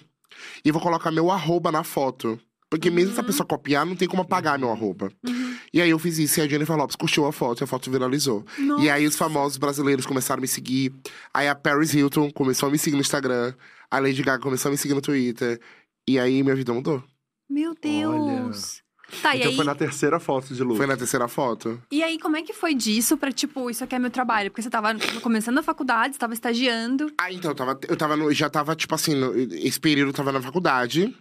[0.65, 2.39] e vou colocar meu arroba na foto.
[2.77, 5.11] Porque mesmo se a pessoa copiar, não tem como apagar meu arroba.
[5.27, 5.55] Uhum.
[5.73, 7.91] E aí eu fiz isso e a Jennifer Lopes curtiu a foto e a foto
[7.91, 8.45] viralizou.
[8.81, 10.93] E aí os famosos brasileiros começaram a me seguir.
[11.33, 13.55] Aí a Paris Hilton começou a me seguir no Instagram.
[13.91, 15.61] A Lady Gaga começou a me seguir no Twitter.
[16.09, 17.03] E aí minha vida mudou.
[17.49, 18.83] Meu Deus.
[19.23, 20.77] Tá, e Então aí, foi na terceira foto de look.
[20.79, 21.81] Foi na terceira foto.
[21.93, 24.51] e aí, como é que foi disso pra, tipo, isso aqui é meu trabalho?
[24.51, 24.89] Porque você tava
[25.21, 27.13] começando a faculdade, você tava estagiando.
[27.19, 30.13] Ah, então, eu tava, eu tava no, já tava, tipo assim, no- esse período eu
[30.15, 31.15] tava na faculdade.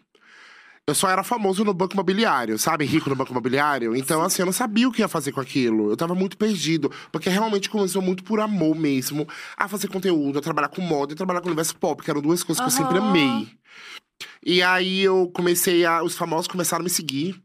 [0.85, 2.83] Eu só era famoso no banco imobiliário, sabe?
[2.83, 3.95] Rico no banco imobiliário.
[3.95, 5.89] Então, assim, eu não sabia o que ia fazer com aquilo.
[5.89, 6.91] Eu tava muito perdido.
[7.09, 9.25] Porque realmente começou muito por amor mesmo.
[9.55, 12.21] A fazer conteúdo, a trabalhar com moda e trabalhar com o universo pop, que eram
[12.21, 13.47] duas coisas que eu sempre amei.
[14.45, 16.03] E aí eu comecei a.
[16.03, 17.41] Os famosos começaram a me seguir.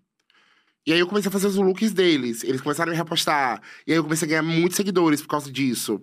[0.85, 2.43] E aí eu comecei a fazer os looks deles.
[2.43, 3.63] Eles começaram a me repostar.
[3.87, 6.03] E aí eu comecei a ganhar muitos seguidores por causa disso.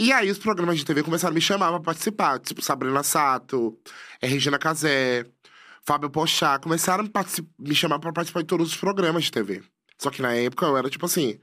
[0.00, 2.38] E aí os programas de TV começaram a me chamar pra participar.
[2.40, 3.78] Tipo, Sabrina Sato,
[4.20, 5.26] eh, Regina Casé,
[5.86, 6.58] Fábio Pochá.
[6.58, 7.24] Começaram a
[7.58, 9.62] me chamar pra participar de todos os programas de TV.
[9.98, 11.38] Só que na época eu era, tipo assim,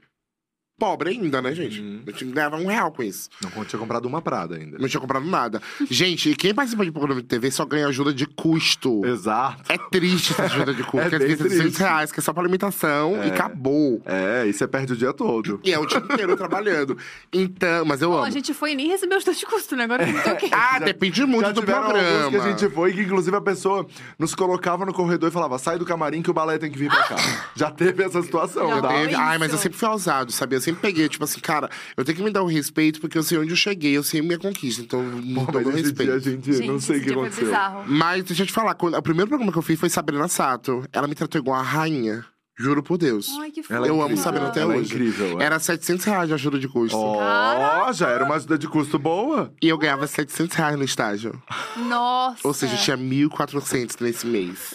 [0.78, 1.80] pobre ainda, né, gente?
[1.80, 2.02] Uhum.
[2.06, 3.28] Eu tinha, ganhava um real com isso.
[3.54, 4.78] Não tinha comprado uma Prada ainda.
[4.78, 5.60] Não tinha comprado nada.
[5.90, 9.04] gente, e quem participa de programa de TV só ganha ajuda de custo.
[9.06, 9.62] Exato.
[9.72, 11.06] É triste essa ajuda de custo.
[11.06, 11.78] É que é bem 200 triste.
[11.78, 14.02] reais, que é só pra alimentação e acabou.
[14.04, 15.60] É, e você perde o dia todo.
[15.64, 16.96] E é o dia inteiro trabalhando.
[17.32, 18.24] Então, mas eu Ó, amo.
[18.24, 19.84] a gente foi e nem recebeu ajuda de custo, né?
[19.84, 20.50] Agora não tô aqui.
[20.54, 22.30] Ah, Já- depende muito Já do programa.
[22.30, 23.86] que a gente foi, que inclusive a pessoa
[24.18, 26.88] nos colocava no corredor e falava: sai do camarim que o balé tem que vir
[26.88, 27.16] pra cá.
[27.54, 28.88] Já teve essa situação, Já tá?
[28.88, 29.14] teve.
[29.14, 30.54] Ai, mas eu sempre fui ousado, sabe?
[30.64, 33.22] Eu sempre peguei, tipo assim, cara, eu tenho que me dar o respeito porque eu
[33.22, 34.80] sei onde eu cheguei, eu sei minha conquista.
[34.80, 36.46] Então, me Pô, dou meu esse dia a respeito.
[36.46, 37.52] gente, não sei o que aconteceu.
[37.86, 40.82] Mas deixa eu te falar, quando, o primeiro programa que eu fiz foi Sabrina Sato.
[40.90, 42.24] Ela me tratou igual a rainha.
[42.56, 43.28] Juro por Deus.
[43.40, 44.16] Ai, que Ela é eu amo.
[44.16, 44.94] Sabrina até Ela é hoje.
[44.94, 45.40] incrível.
[45.40, 45.44] é.
[45.44, 46.96] Era 700 reais de ajuda de custo.
[46.96, 49.52] Ó, já era uma ajuda de custo boa.
[49.60, 51.42] E eu ganhava 700 reais no estágio.
[51.76, 52.46] Nossa.
[52.46, 54.74] Ou seja, tinha 1.400 nesse mês.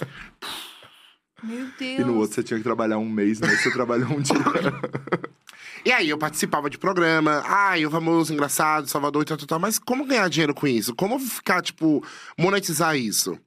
[1.42, 2.00] Meu Deus.
[2.00, 3.48] E no outro você tinha que trabalhar um mês, né?
[3.56, 4.36] Você trabalhou um dia.
[5.86, 9.60] E aí eu participava de programa, ai, o famoso engraçado, Salvador e tal, tal, tal.
[9.60, 10.96] Mas como ganhar dinheiro com isso?
[10.96, 12.04] Como ficar, tipo,
[12.38, 13.38] monetizar isso?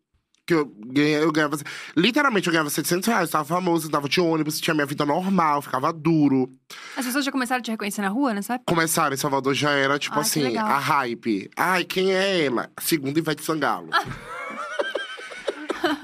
[0.45, 1.57] Que eu, eu ganhava.
[1.97, 5.93] Literalmente, eu ganhava 700 reais, tava famoso, dava de ônibus, tinha minha vida normal, ficava
[5.93, 6.51] duro.
[6.97, 8.43] As pessoas já começaram a te reconhecer na rua, né?
[8.43, 8.65] Sabe?
[8.67, 10.67] Começaram em Salvador já era, tipo Ai, que assim, legal.
[10.67, 11.49] a hype.
[11.57, 12.69] Ai, quem é ela?
[12.81, 13.89] Segunda Ivete Sangalo.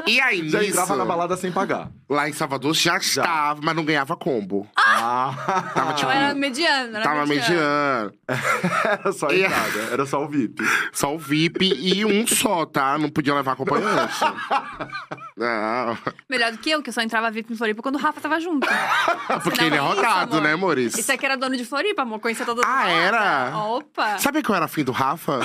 [0.09, 1.89] e aí, Já nisso, entrava na balada sem pagar.
[2.09, 4.67] lá em Salvador já, estava, mas não ganhava combo.
[4.77, 8.13] Ah, Tava, tipo, Eu era mediana, era tava mediana.
[8.13, 8.13] mediano.
[8.85, 10.63] era só a E- entrada, era só o VIP.
[10.93, 12.97] Só o VIP e um só, tá?
[12.99, 14.15] Não podia levar acompanhante.
[15.37, 15.97] Não.
[16.29, 18.41] Melhor do que eu, que eu só entrava VIP em Floripa quando o Rafa tava
[18.41, 18.67] junto.
[19.45, 20.43] Porque ele é rodado, amor.
[20.43, 20.97] né, amores?
[20.99, 22.19] Isso aqui era dono de Floripa, amor.
[22.19, 22.67] Conhecia todo mundo.
[22.69, 23.57] Ah, era?
[23.57, 24.19] Opa!
[24.19, 25.41] Sabe que eu era afim do Rafa?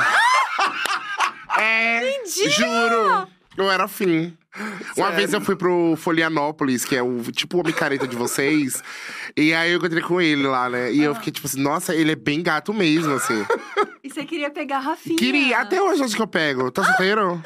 [1.58, 1.99] é.
[2.02, 2.49] Mentira!
[2.49, 3.28] Juro.
[3.57, 4.35] Eu era afim.
[4.55, 5.15] Uma Sério?
[5.15, 8.83] vez eu fui pro Folianópolis, que é o tipo o micareta de vocês.
[9.35, 10.91] e aí eu encontrei com ele lá, né?
[10.91, 11.05] E Ah.
[11.05, 13.45] eu fiquei tipo assim, nossa, ele é bem gato mesmo, assim.
[14.03, 15.15] E você queria pegar a Rafinha?
[15.15, 16.69] Queria, até hoje acho que eu pego.
[16.69, 17.41] Tá solteiro?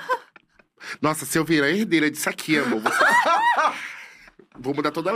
[0.99, 2.81] Nossa, se eu virar herdeira disso aqui, amor.
[2.81, 3.05] Você...
[4.57, 5.09] Vou mudar todo o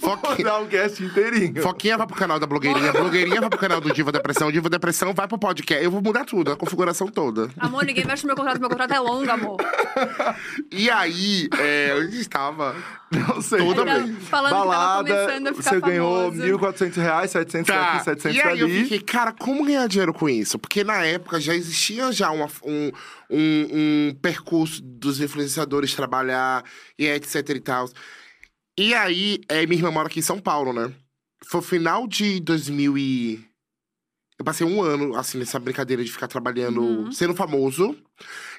[0.00, 1.62] Vou Foquinha, dar um cast inteirinho.
[1.62, 5.12] Foquinha vai pro canal da blogueirinha, blogueirinha vai pro canal do Diva Depressão, Diva Depressão
[5.14, 5.82] vai pro podcast.
[5.84, 7.48] Eu vou mudar tudo, a configuração toda.
[7.58, 8.60] Amor, ninguém mexe no meu contrato.
[8.60, 9.56] Meu contrato é longo, amor.
[10.70, 12.74] E aí, é, onde estava?
[13.10, 13.58] Não sei.
[13.58, 14.18] Toda vez.
[14.28, 16.42] falando que tava Balada, começando a ficar você ganhou famoso.
[16.58, 17.92] 1.400 reais, 700 Tá.
[17.94, 18.82] aqui, 700 E aí eu ali.
[18.84, 20.58] fiquei, cara, como ganhar dinheiro com isso?
[20.58, 22.90] Porque na época já existia já uma- um,
[23.30, 23.68] um,
[24.10, 26.64] um percurso dos influenciadores trabalhar
[26.98, 27.88] e etc e tal.
[28.78, 30.92] E aí, é, minha irmã mora aqui em São Paulo, né?
[31.44, 33.44] Foi final de 2000 e...
[34.38, 37.12] Eu passei um ano, assim, nessa brincadeira de ficar trabalhando, Uhum.
[37.12, 37.96] sendo famoso.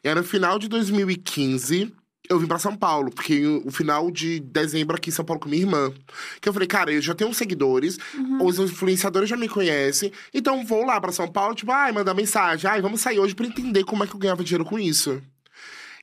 [0.03, 1.91] E aí, no final de 2015,
[2.29, 3.09] eu vim pra São Paulo.
[3.11, 5.91] Porque o final de dezembro aqui em São Paulo com minha irmã.
[6.39, 8.45] Que eu falei, cara, eu já tenho seguidores, Uhum.
[8.45, 10.11] os influenciadores já me conhecem.
[10.33, 12.69] Então, vou lá pra São Paulo, tipo, ai, mandar mensagem.
[12.69, 15.21] Ai, vamos sair hoje pra entender como é que eu ganhava dinheiro com isso.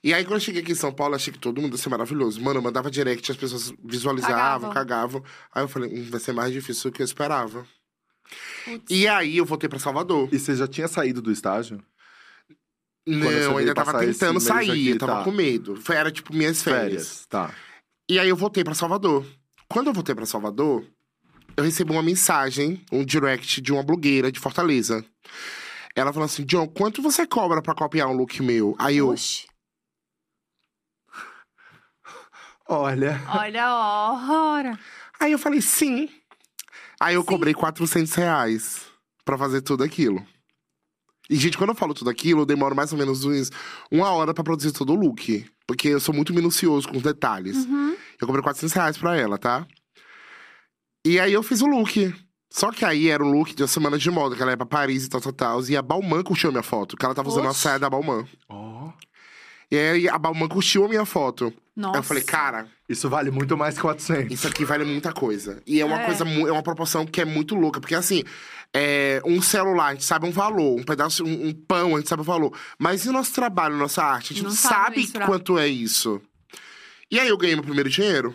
[0.02, 1.90] E aí, quando eu cheguei aqui em São Paulo, achei que todo mundo ia ser
[1.90, 2.40] maravilhoso.
[2.40, 4.70] Mano, eu mandava direct, as pessoas visualizavam, Cagavam.
[4.72, 5.24] cagavam.
[5.54, 7.66] Aí eu falei, hum, vai ser mais difícil do que eu esperava.
[8.64, 8.84] Putz.
[8.88, 10.28] E aí, eu voltei pra Salvador.
[10.32, 11.82] E você já tinha saído do estágio?
[13.06, 15.24] Não, ainda tava tentando sair, aqui, tava tá.
[15.24, 15.76] com medo.
[15.76, 17.26] Foi- Era tipo minhas férias.
[17.28, 17.52] Tá.
[18.08, 19.26] E aí eu voltei pra Salvador.
[19.68, 20.84] Quando eu voltei pra Salvador,
[21.56, 25.04] eu recebi uma mensagem, um direct de uma blogueira de Fortaleza.
[25.96, 28.76] Ela falou assim: John, quanto você cobra pra copiar um look meu?
[28.78, 29.46] Aí eu, Oxi.
[32.70, 33.20] Olha.
[33.28, 34.78] Olha a hora.
[35.18, 36.08] aí eu falei, sim.
[37.00, 38.82] Aí eu cobrei 400 reais
[39.24, 40.24] pra fazer tudo aquilo.
[41.28, 43.50] E, gente, quando eu falo tudo aquilo, eu demoro mais ou menos uns,
[43.90, 45.44] uma hora pra produzir todo o look.
[45.66, 47.56] Porque eu sou muito minucioso com os detalhes.
[47.56, 47.96] Uhum.
[48.20, 49.66] Eu cobrei 400 reais pra ela, tá?
[51.04, 52.14] E aí eu fiz o look.
[52.52, 54.66] Só que aí era um look de uma semana de moda, que ela ia pra
[54.66, 55.64] Paris e tal, tal, tal.
[55.64, 57.60] E a Balmain curtiu minha foto, que ela tava usando a Oxi.
[57.60, 58.26] saia da Balmain.
[58.48, 58.92] Ó.
[59.70, 61.52] E aí a Balmain curtiu a minha foto.
[61.76, 61.96] Nossa.
[61.96, 64.32] Aí eu falei, cara, Isso vale muito mais que 400.
[64.32, 65.62] isso aqui vale muita coisa.
[65.66, 66.06] E é uma É.
[66.06, 67.80] coisa, é uma proporção que é muito louca.
[67.80, 68.24] Porque assim,
[68.74, 70.78] é, um celular, a gente sabe um valor.
[70.80, 72.52] Um pedaço, um, um pão, a gente sabe o valor.
[72.78, 74.32] Mas e o nosso trabalho, nossa arte?
[74.32, 76.20] A gente Não não, sabe quanto é isso.
[77.10, 78.34] E aí eu ganhei meu primeiro dinheiro.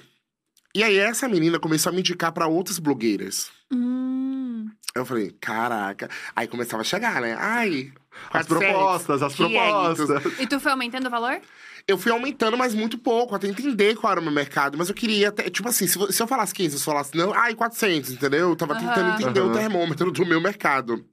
[0.74, 3.50] E aí essa menina começou a me indicar pra outras blogueiras.
[3.72, 4.70] Hum.
[4.96, 6.10] Eu falei, caraca.
[6.36, 7.36] Aí começava a chegar, né?
[7.38, 7.92] Ai.
[8.32, 9.98] As 400, propostas, as 500.
[10.08, 10.40] propostas.
[10.40, 11.40] E tu foi aumentando o valor?
[11.88, 14.76] Eu fui aumentando, mas muito pouco, até entender qual era o meu mercado.
[14.78, 17.54] Mas eu queria até, tipo assim, se, eu falasse 500, se eu falasse não, ai,
[17.54, 18.50] 400, entendeu?
[18.50, 18.88] Eu tava Aham.
[18.88, 19.50] tentando entender Aham.
[19.50, 21.06] o termômetro do meu mercado.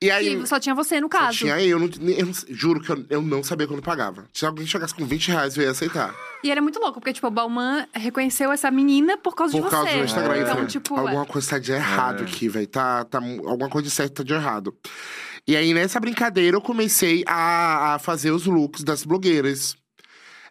[0.00, 0.40] E aí.
[0.40, 1.38] E só tinha você, no só caso.
[1.38, 4.24] tinha eu, não, eu não- juro que eu, eu não sabia quando pagava.
[4.32, 6.14] Se alguém chegasse com 20 reais, eu ia aceitar.
[6.42, 9.70] E era muito louco, porque, tipo, o Balmain reconheceu essa menina por causa Por de
[9.70, 9.98] causa você.
[9.98, 10.34] do Instagram.
[10.36, 12.26] Eu Então, falei, tipo, alguma coisa tá de errado É.
[12.26, 12.66] aqui, velho.
[12.68, 14.72] Tá, tá, alguma coisa de certo tá de errado.
[15.48, 19.74] E aí, nessa brincadeira, eu comecei a, a fazer os looks das blogueiras.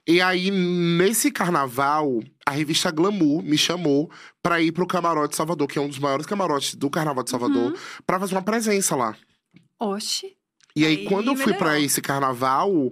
[0.07, 4.09] E aí, nesse carnaval, a revista Glamour me chamou
[4.41, 7.29] pra ir pro Camarote de Salvador, que é um dos maiores camarotes do Carnaval de
[7.29, 9.15] Salvador, pra fazer uma presença lá.
[9.79, 10.35] oxe.
[10.75, 12.91] E aí, Aí quando eu fui pra esse carnaval,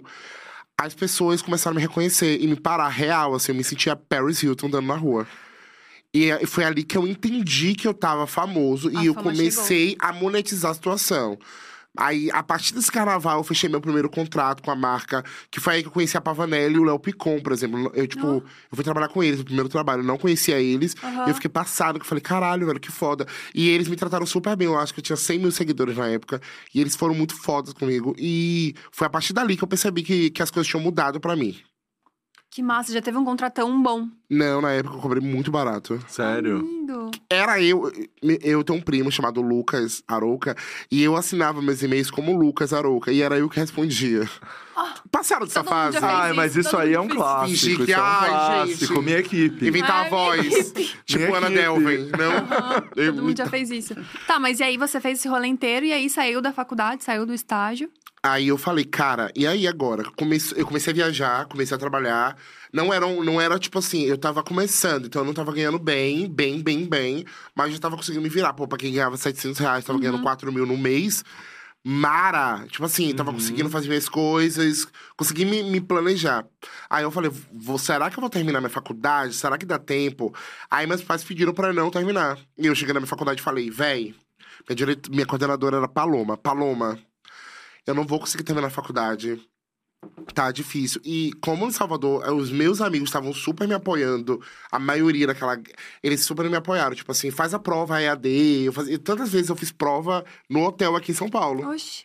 [0.78, 4.40] as pessoas começaram a me reconhecer e me parar real, assim, eu me sentia Paris
[4.44, 5.26] Hilton andando na rua.
[6.14, 9.96] E eh, foi ali que eu entendi que eu tava famoso A e eu comecei
[9.98, 11.36] a monetizar a situação.
[11.96, 15.74] Aí, a partir desse carnaval, eu fechei meu primeiro contrato com a marca, que foi
[15.74, 17.90] aí que eu conheci a Pavanelli e o Léo Picon, por exemplo.
[17.94, 18.36] Eu, tipo, Oh.
[18.36, 20.94] eu fui trabalhar com eles, o primeiro trabalho, eu não conhecia eles.
[21.02, 21.26] Aham.
[21.26, 23.26] E eu fiquei passado, que eu falei, caralho, velho, que foda.
[23.54, 26.08] E eles me trataram super bem, eu acho que eu tinha 100 mil seguidores na
[26.08, 26.40] época.
[26.74, 28.14] E eles foram muito fodas comigo.
[28.18, 31.34] E foi a partir dali que eu percebi que, que as coisas tinham mudado pra
[31.36, 31.56] mim.
[32.56, 34.08] Que massa, já teve um contratão bom.
[34.30, 36.02] Não, na época eu cobrei muito barato.
[36.08, 36.56] Sério?
[36.62, 37.10] Lindo.
[37.28, 37.92] Era eu,
[38.22, 40.56] eu tenho um primo chamado Lucas Arouca,
[40.90, 44.26] e eu assinava meus e-mails como Lucas Arouca, e era eu que respondia.
[45.12, 45.98] Passaram dessa Ah, fase?
[46.00, 47.50] Ai, mas isso, aí é um clássico.
[47.58, 48.94] Fingir que, é um ai, clássico.
[48.94, 49.04] gente.
[49.04, 49.68] Minha equipe.
[49.68, 50.46] Inventar Ai, a voz.
[50.46, 50.90] equipe.
[51.04, 51.60] tipo Minha Ana equipe.
[51.60, 52.86] Delvin, não?
[52.96, 53.94] Eu Todo mundo já fez isso.
[54.26, 57.26] Tá, mas e aí você fez esse rolê inteiro e aí saiu da faculdade, saiu
[57.26, 57.90] do estágio.
[58.26, 60.02] Aí eu falei, cara, e aí agora?
[60.16, 62.36] Comece- Eu comecei a viajar, comecei a trabalhar.
[62.72, 65.78] Não era, um- não era tipo assim, eu tava começando, então eu não tava ganhando
[65.78, 67.24] bem, bem, bem, bem.
[67.54, 68.52] Mas eu tava conseguindo me virar.
[68.54, 71.22] Pô, pra quem ganhava 700 reais, tava ganhando 4 mil no mês.
[71.84, 72.66] Mara!
[72.68, 76.44] Tipo assim, tava conseguindo fazer minhas coisas, consegui me, me planejar.
[76.90, 79.34] Aí eu falei, vou, será que eu vou terminar minha faculdade?
[79.34, 80.34] Será que dá tempo?
[80.68, 82.38] Aí meus pais pediram pra eu não terminar.
[82.58, 84.14] E eu cheguei na minha faculdade e falei, véi,
[84.68, 86.36] minha, direito, minha coordenadora era Paloma.
[86.36, 86.98] Paloma,
[87.86, 89.40] eu não vou conseguir terminar a faculdade.
[90.34, 91.00] Tá difícil.
[91.04, 95.60] E como em Salvador, eh, os meus amigos estavam super me apoiando, a maioria daquela.
[96.02, 96.94] Eles super me apoiaram.
[96.94, 98.64] Tipo assim, faz a prova EAD.
[98.64, 98.98] Eu fazia...
[98.98, 101.68] Tantas vezes eu fiz prova no hotel aqui em São Paulo.
[101.70, 102.04] Oxi.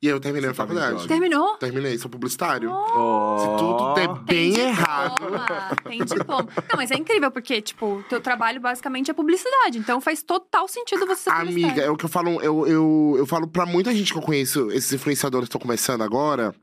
[0.00, 1.08] E aí eu terminei Você a faculdade.
[1.08, 1.56] Terminou?
[1.56, 2.70] Terminei, sou publicitário.
[2.72, 3.38] Oh.
[3.38, 5.14] Se tudo der bem Tem errado.
[5.14, 6.48] diploma, Tem diploma.
[6.70, 9.76] Não, mas é incrível, porque, tipo, teu trabalho basicamente é publicidade.
[9.76, 13.26] Então faz total sentido você ser Amiga, é o que eu falo, eu, eu, eu
[13.26, 16.54] falo pra muita gente que eu conheço, esses influenciadores que estão começando agora,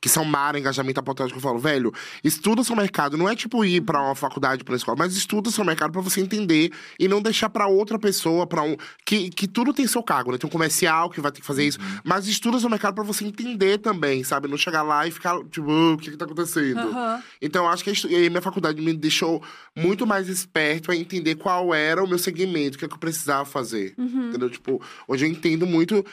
[0.00, 3.16] que são Mara, engajamento, que eu falo, velho, estuda seu mercado.
[3.16, 6.00] Não é tipo ir pra uma faculdade, pra uma escola, mas estuda seu mercado pra
[6.00, 8.76] você entender e não deixar pra outra pessoa, pra um.
[9.04, 10.38] Que, que tudo tem seu cargo, né?
[10.38, 13.24] Tem um comercial que vai ter que fazer isso, mas estuda seu mercado pra você
[13.24, 14.48] entender também, sabe?
[14.48, 16.80] Não chegar lá e ficar, tipo, "Ah, o que que tá acontecendo?
[16.80, 17.22] Aham.
[17.42, 19.42] Então, eu acho que a e minha faculdade me deixou
[19.74, 22.98] muito mais esperto a entender qual era o meu segmento, o que, é que eu
[22.98, 23.94] precisava fazer.
[23.98, 24.28] Uhum.
[24.28, 24.50] Entendeu?
[24.50, 26.04] Tipo, hoje eu entendo muito.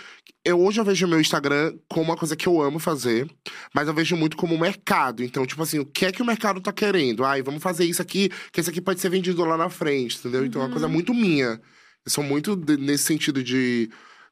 [0.46, 3.30] Eu, hoje eu vejo o meu Instagram como uma coisa que eu amo fazer,
[3.74, 5.24] mas eu vejo muito como um mercado.
[5.24, 7.24] Então, tipo assim, o que é que o mercado tá querendo?
[7.26, 10.46] Ai, vamos fazer isso aqui, que isso aqui pode ser vendido lá na frente, entendeu?
[10.46, 10.94] Então é uma coisa Uhum.
[10.94, 11.60] muito minha.
[12.06, 13.90] Eu sou muito nesse sentido de,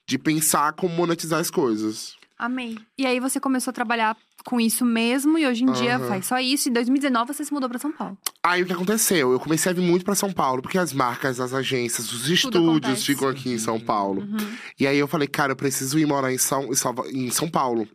[0.07, 2.15] de pensar como monetizar as coisas.
[2.37, 2.75] Amei.
[2.97, 6.07] E aí você começou a trabalhar com isso mesmo e hoje em dia Aham.
[6.07, 6.69] faz só isso.
[6.69, 8.17] Em 2019 você se mudou pra São Paulo.
[8.41, 9.31] Aí o que aconteceu?
[9.31, 12.63] Eu comecei a vir muito pra São Paulo, porque as marcas, as agências, os estúdios
[12.67, 13.05] acontece.
[13.05, 14.21] ficam aqui em São Paulo.
[14.23, 14.37] Uhum.
[14.79, 16.69] E aí eu falei, cara, eu preciso ir morar em São,
[17.13, 17.87] em São Paulo.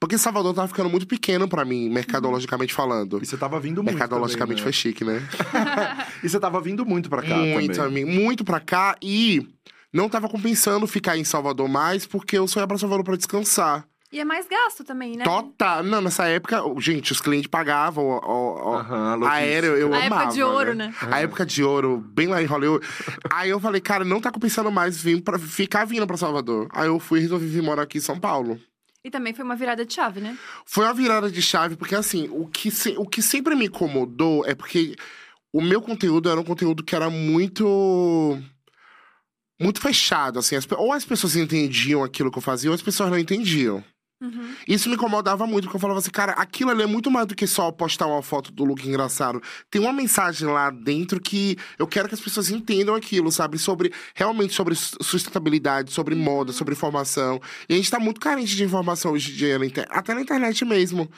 [0.00, 3.18] Porque Salvador tava ficando muito pequeno pra mim, mercadologicamente falando.
[3.22, 3.94] E você tava vindo muito.
[3.94, 5.20] Mercadologicamente também, foi chique, né?
[5.52, 6.06] né?
[6.22, 8.02] E você tava vindo muito pra cá muito, também.
[8.04, 8.20] amigo.
[8.22, 8.96] Muito pra cá.
[9.02, 9.46] E
[9.92, 13.86] não tava compensando ficar em Salvador mais, porque eu só ia pra Salvador pra descansar.
[14.12, 15.24] E é mais gasto também, né?
[15.24, 15.82] Total.
[15.82, 19.32] Não, nessa época, gente, os clientes pagavam o, o- a logística.
[19.32, 20.14] aéreo, eu A amava.
[20.22, 20.94] época de ouro, né?
[21.10, 22.86] A época de ouro, bem lá em Hollywood.
[23.30, 26.68] Aí eu falei, cara, não tá compensando mais vir pra, ficar vindo pra Salvador.
[26.72, 28.58] Aí eu fui e resolvi vir morar aqui em São Paulo.
[29.06, 30.36] E também foi uma virada de chave, né?
[30.64, 34.44] Foi uma virada de chave, porque assim, o que, se- o que sempre me incomodou
[34.44, 34.96] é porque
[35.52, 38.36] o meu conteúdo era um conteúdo que era muito.
[39.60, 40.56] Muito fechado, assim.
[40.56, 43.82] As ou as pessoas entendiam aquilo que eu fazia, ou as pessoas não entendiam.
[44.18, 44.54] Uhum.
[44.66, 47.34] Isso me incomodava muito, porque eu falava assim, cara, aquilo ali é muito mais do
[47.34, 49.42] que só postar uma foto do look engraçado.
[49.70, 53.58] Tem uma mensagem lá dentro que eu quero que as pessoas entendam aquilo, sabe?
[53.58, 57.38] Sobre, realmente sobre su- sustentabilidade, sobre moda, sobre informação.
[57.68, 59.58] E a gente tá muito carente de informação hoje em dia,
[59.90, 61.10] até na internet mesmo.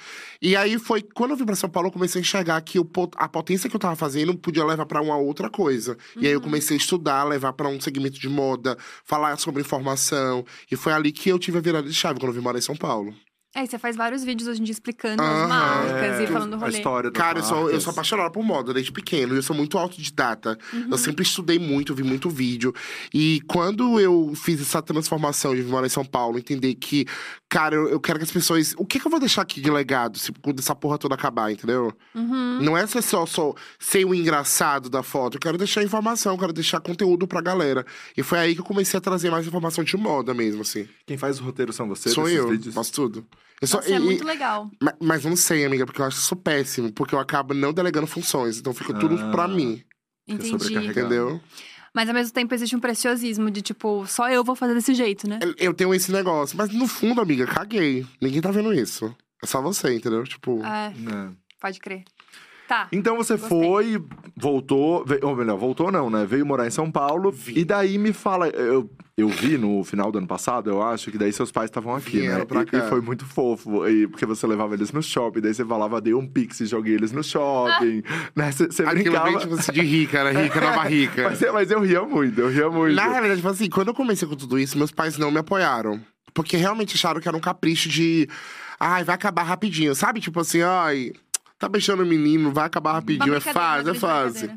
[0.43, 3.15] E aí foi, quando eu vim pra São Paulo, eu comecei a enxergar que pot-
[3.17, 5.97] a potência que eu tava fazendo podia levar pra uma outra coisa.
[6.17, 10.45] E aí eu comecei a estudar, levar pra um segmento de moda, falar sobre informação.
[10.69, 12.63] E foi ali que eu tive a virada de chave, quando eu vim morar em
[12.63, 12.88] São Paulo.
[12.89, 13.28] Paulo.
[13.59, 15.43] É, você faz vários vídeos hoje em dia explicando Aham.
[15.43, 16.77] as marcas É, e falando do a rolê.
[16.77, 17.83] história das Cara, eu sou, eu marcas.
[17.83, 19.35] sou apaixonado por moda desde pequeno.
[19.35, 20.57] Eu sou muito autodidata.
[20.73, 20.89] Uhum.
[20.93, 22.73] Eu sempre estudei muito, vi muito vídeo.
[23.13, 27.05] E quando eu fiz essa transformação de vir morar em São Paulo, entender que,
[27.49, 28.75] cara, eu, eu quero que as pessoas.
[28.79, 31.51] O que, que eu vou deixar aqui de legado se quando essa porra toda acabar,
[31.51, 31.93] entendeu?
[32.15, 32.61] Uhum.
[32.63, 35.35] Não é ser só, só ser o engraçado da foto.
[35.37, 37.85] Eu quero deixar informação, eu quero deixar conteúdo pra galera.
[38.17, 40.89] E foi aí que eu comecei a trazer mais informação de moda mesmo, assim.
[41.05, 42.73] Quem faz o roteiro são você sou desses eu, vídeos?
[42.75, 43.27] faço tudo.
[43.61, 44.71] Eu sou, Nossa, é e- muito e- legal.
[44.83, 46.93] Ma- Mas eu não sei, amiga, porque eu acho sou péssimo.
[46.93, 48.59] Porque eu acabo não delegando funções.
[48.59, 49.31] Então fica tudo Ah.
[49.31, 49.83] pra mim,
[50.27, 50.77] Entendi.
[50.77, 51.41] entendeu?
[51.95, 55.29] Mas ao mesmo tempo existe um preciosismo de tipo, só eu vou fazer desse jeito,
[55.29, 55.39] né?
[55.43, 56.57] Eu- Eu tenho esse negócio.
[56.57, 58.07] Mas no fundo, amiga, caguei.
[58.21, 59.15] Ninguém tá vendo isso.
[59.43, 60.23] É só você, entendeu?
[60.25, 60.63] Tipo.
[60.65, 61.33] É, Né.
[61.61, 62.05] pode crer.
[62.69, 62.87] Tá.
[62.93, 63.49] Então você Gostei.
[63.49, 64.05] foi,
[64.37, 66.27] voltou, ve- ou melhor, voltou não, né?
[66.27, 67.33] Veio morar em São Paulo.
[67.33, 67.61] Vi.
[67.61, 71.17] E daí me fala, eu, eu vi no final do ano passado, eu acho, que
[71.19, 72.45] daí seus pais estavam aqui, Vieram né?
[72.45, 72.79] pra E, cá.
[72.79, 76.13] e foi muito fofo, e, porque você levava eles no shopping, daí você falava, dei
[76.15, 78.03] um pix e joguei eles no shopping,
[78.37, 78.53] né?
[78.53, 79.31] Você, você Aquilo brincava.
[79.31, 80.43] vem, tipo assim, de rica, né?
[80.43, 81.23] Rica na barriga.
[81.31, 82.95] Mas, eu- mas eu ria muito, eu ria muito.
[82.95, 86.01] Na realidade, tipo assim, quando eu comecei com tudo isso, meus pais não me apoiaram.
[86.35, 88.29] Porque realmente acharam que era um capricho de.
[88.79, 89.93] Ai, vai acabar rapidinho.
[89.95, 90.21] Sabe?
[90.21, 91.11] Tipo assim, ai.
[91.59, 93.35] Tá beijando o menino, vai acabar rapidinho.
[93.35, 94.51] É fase, é fase.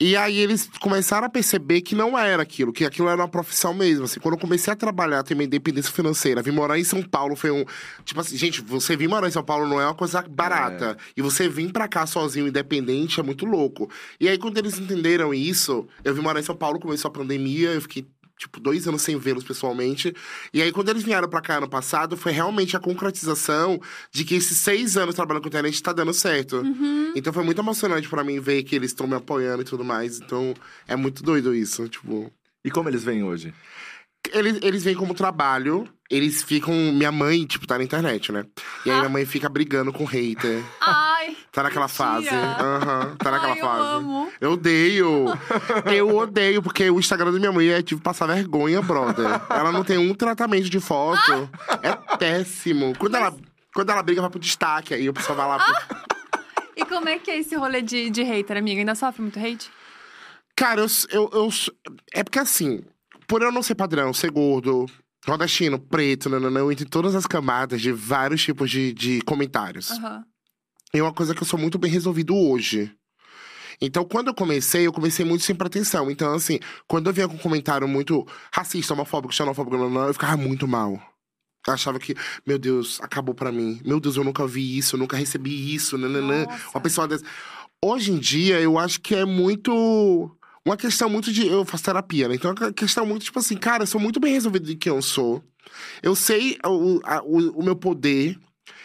[0.00, 3.74] E aí eles começaram a perceber que não era aquilo, que aquilo era uma profissão
[3.74, 4.04] mesmo.
[4.04, 7.34] Assim, quando eu comecei a trabalhar, ter minha independência financeira, vim morar em São Paulo
[7.34, 7.64] foi um.
[8.04, 10.96] Tipo assim, gente, você vir morar em São Paulo não é uma coisa barata.
[11.16, 13.90] E você vir pra cá sozinho, independente, é muito louco.
[14.20, 17.70] E aí, quando eles entenderam isso, eu vim morar em São Paulo, começou a pandemia,
[17.70, 18.06] eu fiquei.
[18.38, 20.14] Tipo, dois anos sem vê-los pessoalmente.
[20.54, 23.80] E aí, quando eles vieram pra cá ano passado, foi realmente a concretização
[24.12, 26.58] de que esses seis anos trabalhando com internet tá dando certo.
[26.58, 27.12] Uhum.
[27.16, 30.20] Então foi muito emocionante pra mim ver que eles estão me apoiando e tudo mais.
[30.20, 30.54] Então
[30.86, 31.88] é muito doido isso.
[31.88, 32.32] Tipo,
[32.64, 33.52] E como eles vêm hoje?
[34.32, 36.74] eles, eles vêm como trabalho, eles ficam.
[36.92, 38.44] Minha mãe, tipo, tá na internet, né?
[38.84, 39.00] E aí Ah.
[39.00, 40.62] minha mãe fica brigando com hater.
[40.80, 42.04] Ai, Tá naquela Mentira.
[42.04, 42.28] fase.
[42.28, 43.82] Aham, tá naquela ai, eu fase.
[43.96, 44.32] amo.
[44.40, 45.24] Eu odeio.
[45.92, 49.26] Eu odeio, porque o Instagram da minha mãe é tipo passar vergonha, brother.
[49.50, 51.50] Ela não tem um tratamento de foto.
[51.82, 52.92] É péssimo.
[52.96, 53.34] Quando, ela,
[53.74, 54.94] quando ela briga, vai pro destaque.
[54.94, 55.58] Aí o pessoal vai lá.
[55.58, 55.96] Pro...
[56.76, 58.80] E como é que é esse rolê de, de hater, amiga?
[58.80, 59.68] Ainda sofre muito hate?
[60.54, 61.50] Cara, eu, eu, eu-
[62.14, 62.84] É porque assim,
[63.26, 64.86] por eu não ser padrão, ser gordo,
[65.26, 69.90] nordestino, preto, nananã, eu entro em todas as camadas de vários tipos de, de comentários.
[69.90, 70.22] Aham.
[70.92, 72.90] É uma coisa que eu sou muito bem resolvido hoje.
[73.80, 76.10] Então, quando eu comecei, eu comecei muito sem pretensão.
[76.10, 80.66] Então, assim, quando eu vinha com um comentário muito racista, homofóbico, xenofóbico, eu ficava muito
[80.66, 81.00] mal.
[81.66, 82.14] Eu achava que,
[82.46, 83.80] meu Deus, acabou pra mim.
[83.84, 86.44] Meu Deus, eu nunca vi isso, eu nunca recebi isso, nananã.
[86.46, 86.68] Nossa.
[86.74, 87.24] Uma pessoa dessa.
[87.84, 90.34] Hoje em dia, eu acho que é muito.
[90.64, 91.46] Uma questão muito de.
[91.46, 92.34] Eu faço terapia, né?
[92.34, 94.92] Então é uma questão muito, tipo assim, cara, eu sou muito bem resolvido de quem
[94.92, 95.44] eu sou.
[96.02, 98.36] Eu sei o, a- o, o meu poder.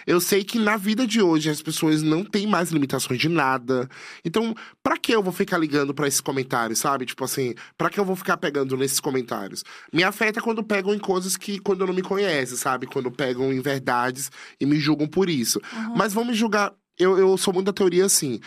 [0.05, 3.89] Eu sei que na vida de hoje as pessoas não têm mais limitações de nada.
[4.23, 7.05] Então, pra que eu vou ficar ligando pra esses comentários, sabe?
[7.05, 9.63] Tipo assim, pra que eu vou ficar pegando nesses comentários?
[9.91, 12.87] Me afeta quando pegam em coisas que quando não me conhecem, sabe?
[12.87, 15.59] Quando pegam em verdades e me julgam por isso.
[15.95, 16.73] Mas vão me julgar.
[16.97, 18.39] Eu, eu sou muito da teoria assim.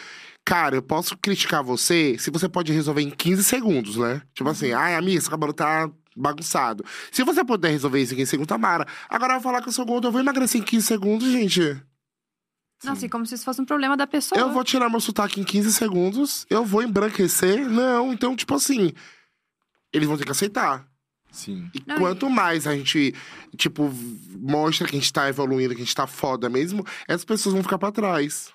[0.45, 4.23] Cara, eu posso criticar você se você pode resolver em 15 segundos, né?
[4.33, 6.85] Tipo assim, ai, amiga, seu cabelo tá bagunçado.
[7.13, 8.87] Se você puder resolver isso em 15 segundos, tá mara.
[9.09, 11.81] Agora eu vou falar que eu sou gordo, eu vou emagrecer em 15 segundos, gente.
[12.85, 14.39] Nossa, e como se isso fosse um problema da pessoa.
[14.41, 17.69] Eu vou tirar meu sotaque em 15 segundos, eu vou embranquecer.
[17.69, 18.93] Não, então, tipo assim,
[19.93, 20.87] eles vão ter que aceitar.
[21.31, 21.71] Sim.
[21.75, 23.15] E Não, e- quanto mais a gente,
[23.57, 23.91] tipo,
[24.39, 27.63] mostra que a gente tá evoluindo, que a gente tá foda mesmo, essas pessoas vão
[27.63, 28.53] ficar pra trás.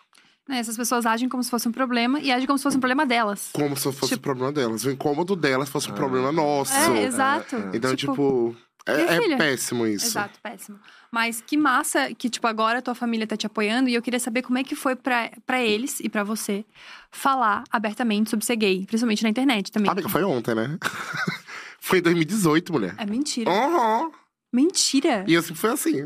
[0.52, 2.80] Né, essas pessoas agem como se fosse um problema e agem como se fosse um
[2.82, 3.50] problema delas.
[3.54, 4.84] Como se fosse Tipo- problema delas.
[4.84, 5.96] O incômodo delas fosse um Ah.
[5.96, 6.74] problema nosso.
[6.74, 7.56] É, exato.
[7.56, 7.70] É, é.
[7.74, 8.54] Então, tipo,
[8.86, 9.38] é, Minha é filha.
[9.38, 10.08] péssimo isso.
[10.08, 10.78] Exato, péssimo.
[11.10, 14.20] Mas que massa que, tipo, agora a tua família tá te apoiando e eu queria
[14.20, 16.66] saber como é que foi pra, pra eles e pra você
[17.10, 19.90] falar abertamente sobre ser gay, principalmente na internet também.
[19.90, 20.78] Amiga, foi ontem, né?
[21.80, 22.94] foi em 2018, mulher.
[22.98, 23.50] É mentira.
[23.50, 24.12] Aham.
[24.54, 25.24] Mentira.
[25.28, 26.04] E eu sempre fui assim.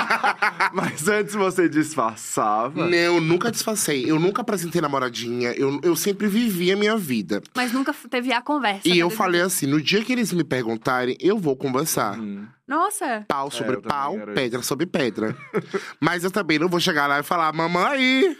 [0.74, 2.86] Mas antes você disfarçava.
[2.86, 4.10] Não, eu nunca disfarcei.
[4.10, 5.52] Eu nunca apresentei namoradinha.
[5.52, 7.42] Eu, eu sempre vivi a minha vida.
[7.56, 8.86] Mas nunca teve a conversa.
[8.86, 12.18] E pra eu falei assim: no dia que eles me perguntarem, eu vou conversar.
[12.18, 12.46] Hum.
[12.68, 13.24] Nossa.
[13.26, 15.34] Pau sobre eu também pau, pedra sobre pedra.
[15.98, 18.36] Mas eu também não vou chegar lá e falar, mamãe.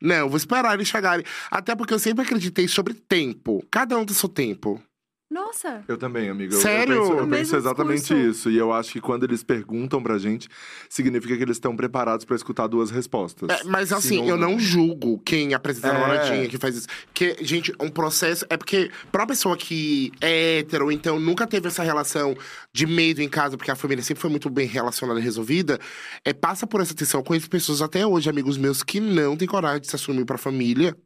[0.00, 1.24] Não, eu vou esperar eles chegarem.
[1.50, 3.62] Até porque eu sempre acreditei sobre tempo.
[3.70, 4.82] Cada um tem seu tempo.
[5.30, 5.84] Nossa.
[5.86, 6.54] Eu também, amigo.
[6.54, 6.94] Eu- Sério?
[6.94, 8.28] Eu penso, eu penso exatamente discurso.
[8.30, 8.50] isso.
[8.50, 10.48] E eu acho que quando eles perguntam pra gente,
[10.88, 13.48] significa que eles estão preparados pra escutar duas respostas.
[13.48, 15.92] É, mas Sim assim, eu não julgo quem apresenta É.
[15.92, 16.88] namoradinha, que faz isso.
[17.06, 18.44] Porque, gente, um processo.
[18.50, 22.36] É porque, pra uma pessoa que é hétero, então nunca teve essa relação
[22.72, 25.78] de medo em casa, porque a família sempre foi muito bem relacionada e resolvida,
[26.24, 27.20] é, passa por essa tensão.
[27.20, 30.36] Eu conheço pessoas até hoje, amigos meus, que não têm coragem de se assumir pra
[30.36, 30.96] família.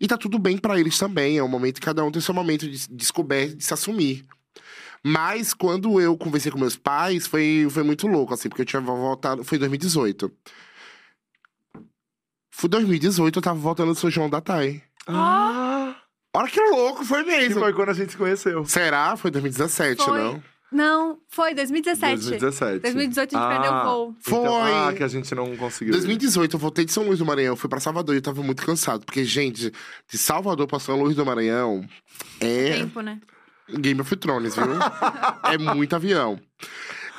[0.00, 1.38] E tá tudo bem pra eles também.
[1.38, 4.24] É um momento que cada um tem seu momento de descoberta de se assumir.
[5.04, 8.80] Mas quando eu conversei com meus pais, foi, foi muito louco, assim, porque eu tinha
[8.80, 9.42] voltado.
[9.42, 10.30] Foi em 2018.
[12.50, 14.82] Foi 2018, eu tava voltando do São João da Thay.
[15.08, 15.96] Ah!
[16.34, 17.60] Olha que louco, foi Que mesmo.
[17.60, 18.64] foi quando a gente se conheceu.
[18.64, 19.16] Será?
[19.16, 20.18] Foi 2017, Foi.
[20.18, 20.42] não?
[20.70, 22.14] Não, foi 2017.
[22.30, 22.78] 2017.
[22.80, 24.16] 2018 a gente perdeu o voo.
[24.20, 24.38] Foi.
[24.38, 25.92] Então, ah, que a gente não conseguiu.
[25.92, 28.64] 2018, eu voltei de São Luís do Maranhão, fui pra Salvador e eu tava muito
[28.64, 29.04] cansado.
[29.04, 29.70] Porque, gente,
[30.08, 31.86] de Salvador pra São Luís do Maranhão
[32.40, 33.20] é Tempo, né?
[33.78, 34.64] Game of Thrones, viu?
[35.44, 36.40] é muito avião.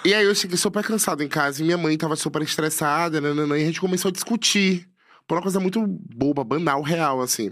[0.05, 3.57] E aí eu cheguei super cansado em casa e minha mãe tava super estressada, nananã,
[3.57, 4.87] e a gente começou a discutir.
[5.25, 7.51] Por uma coisa muito boba, banal, real, assim.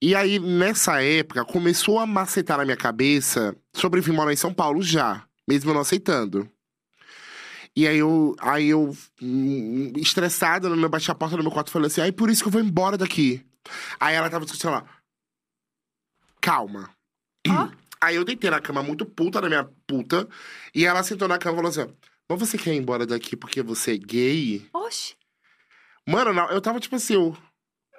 [0.00, 4.52] E aí, nessa época, começou a macetar na minha cabeça sobre vir morar em São
[4.52, 6.50] Paulo já, mesmo não aceitando.
[7.74, 11.70] E aí eu, aí eu hum, estressada, eu bati a porta do meu quarto e
[11.70, 13.46] falei assim, aí por isso que eu vou embora daqui.
[14.00, 14.84] Aí ela tava discutindo lá,
[16.40, 16.90] calma.
[17.48, 17.81] Ó.
[18.02, 20.28] Aí eu deitei na cama muito puta da minha puta,
[20.74, 21.94] e ela sentou na cama e falou assim,
[22.28, 24.66] mas você quer ir embora daqui porque você é gay?
[24.72, 25.14] Oxi.
[26.06, 27.36] Mano, não, eu tava tipo assim, eu...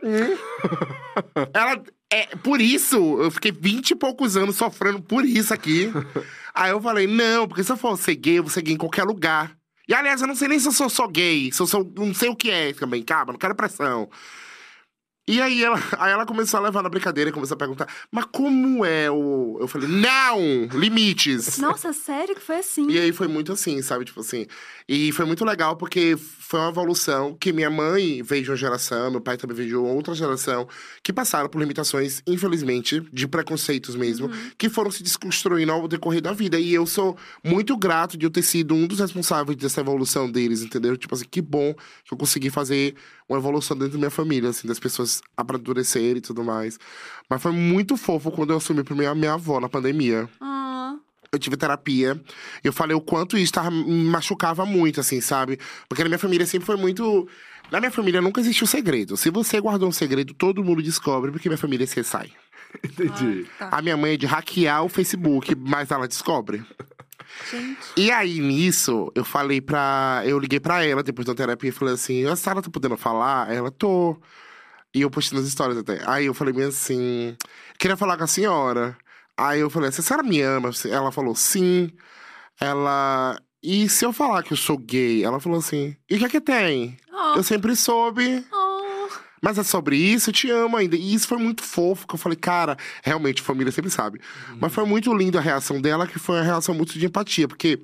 [1.54, 1.82] Ela.
[2.12, 5.89] É, por isso, eu fiquei vinte e poucos anos sofrendo por isso aqui.
[6.54, 8.78] Aí eu falei, não, porque se eu for ser gay, eu vou ser gay em
[8.78, 9.58] qualquer lugar.
[9.88, 11.89] E aliás, eu não sei nem se eu sou só gay, se eu sou.
[11.95, 14.10] Não sei o que é também, calma, não quero pressão.
[15.26, 18.26] E aí ela, aí ela começou a levar na brincadeira e começou a perguntar, mas
[18.26, 19.57] como é o.
[19.59, 20.67] Eu falei, não!
[20.74, 21.57] Limites!
[21.57, 22.89] Nossa, sério que foi assim?
[22.89, 24.03] E aí foi muito assim, sabe?
[24.05, 24.45] Tipo assim.
[24.88, 29.09] E foi muito legal porque foi uma evolução que minha mãe veio de uma geração,
[29.09, 30.67] meu pai também veio de outra geração,
[31.01, 36.34] que passaram por limitações, infelizmente, de preconceitos mesmo, que foram se desconstruindo ao decorrer da
[36.34, 36.59] vida.
[36.59, 40.61] E eu sou muito grato de eu ter sido um dos responsáveis dessa evolução deles,
[40.61, 40.97] entendeu?
[40.97, 42.95] Tipo assim, que bom que eu consegui fazer
[43.34, 46.79] uma evolução dentro da minha família, assim, das pessoas amadurecerem e tudo mais.
[47.29, 50.95] Mas foi muito fofo quando eu assumi pra minha, minha avó na pandemia Ah,
[51.31, 52.19] eu tive terapia.
[52.63, 55.59] Eu falei o quanto isso tava, me machucava muito, assim, sabe?
[55.89, 57.27] Porque na minha família sempre foi muito.
[57.71, 59.17] Na minha família nunca existiu segredo.
[59.17, 62.31] Se você guardou um segredo, todo mundo descobre, porque minha família se sai.
[62.84, 63.45] Entendi.
[63.57, 63.69] tá.
[63.71, 66.63] A minha mãe é de hackear o Facebook, mas ela descobre.
[67.51, 67.79] Gente.
[67.97, 70.21] E aí, nisso, eu falei pra.
[70.25, 73.51] Eu liguei pra ela depois da terapia e falei assim: a Sara tá podendo falar?
[73.53, 74.17] Ela, tô.
[74.93, 76.01] E eu postei nas histórias até.
[76.05, 77.36] Aí eu falei bem assim:
[77.79, 78.97] queria falar com a senhora.
[79.38, 80.69] Aí eu falei assim: a senhora me ama?
[80.89, 81.91] Ela falou sim.
[82.59, 83.38] Ela.
[83.61, 85.23] E se eu falar que eu sou gay?
[85.23, 86.97] Ela falou assim: e o que é que tem?
[87.11, 88.45] Oh, Eu sempre soube.
[88.51, 88.62] oh.
[89.43, 90.95] Mas é sobre isso, eu te amo ainda.
[90.95, 94.21] E isso foi muito fofo, que eu falei, cara, realmente, família sempre sabe.
[94.57, 97.81] Mas foi muito linda a reação dela, que foi uma reação muito de empatia, porque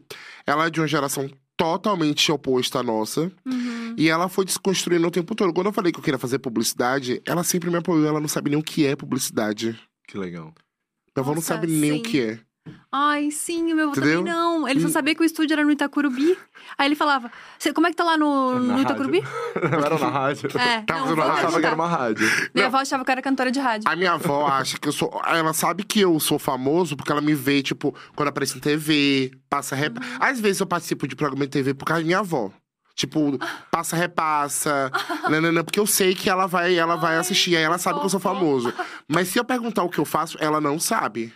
[0.47, 3.29] ela é de uma geração totalmente oposta à nossa.
[3.45, 3.93] Uhum.
[3.97, 5.53] E ela foi desconstruindo o tempo todo.
[5.53, 8.49] Quando eu falei que eu queria fazer publicidade, ela sempre me apoiou, ela não sabe
[8.49, 9.77] nem o que é publicidade.
[10.07, 10.53] Que legal.
[11.13, 11.99] Minha avó não sabe nem sim.
[11.99, 12.39] o que é.
[12.91, 14.19] Ai, sim, o meu avô Entendeu?
[14.19, 14.67] também não.
[14.67, 14.91] Ele só Hum.
[14.91, 16.37] sabia que o estúdio era no Itacurubi.
[16.77, 18.79] Aí ele falava, "Cê- como é que tá lá no, no.
[18.81, 19.21] Itacurubi?
[19.71, 20.49] Não era na rádio.
[20.57, 21.31] É, Tava não, rádio.
[21.33, 22.27] achava que era uma rádio.
[22.53, 23.89] Minha avó achava que eu era cantora de rádio.
[23.89, 25.21] A minha avó acha que eu sou.
[25.25, 29.31] Ela sabe que eu sou famoso porque ela me vê, tipo, quando apareço em TV,
[29.49, 29.97] passa rep...
[29.97, 30.03] Uhum.
[30.19, 32.51] Às vezes eu participo de programa de TV por causa da minha avó.
[32.95, 33.39] Tipo,
[33.71, 34.91] passa, repassa.
[35.29, 37.55] nananã, porque eu sei que ela vai, ela vai Ai, assistir.
[37.55, 38.73] Aí ela sabe que eu sou famoso.
[39.07, 41.33] Mas se eu perguntar o que eu faço, ela não sabe.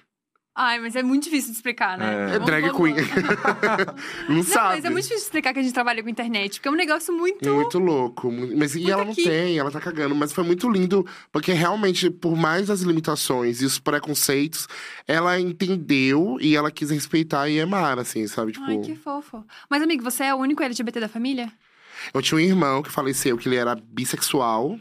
[0.55, 2.05] Ai, mas é muito difícil de explicar, né?
[2.05, 2.23] É.
[2.23, 2.95] É Vamos- drag vamos- queen.
[4.29, 4.75] não, Não, sabe.
[4.75, 6.75] mas é muito difícil de explicar que a gente trabalha com internet, porque é um
[6.75, 7.49] negócio muito.
[7.49, 8.31] Muito louco.
[8.31, 9.23] Mas, e Muito ela não aqui.
[9.23, 10.13] tem, ela tá cagando.
[10.13, 14.67] Mas foi muito lindo, porque realmente, por mais as limitações e os preconceitos,
[15.07, 18.51] ela entendeu e ela quis respeitar e amar, assim, sabe?
[18.51, 19.43] Tipo, Ai, que fofo.
[19.69, 21.51] Mas, amigo, você é o único LGBT da família?
[22.13, 24.77] eu tinha um irmão que faleceu, que ele era bissexual.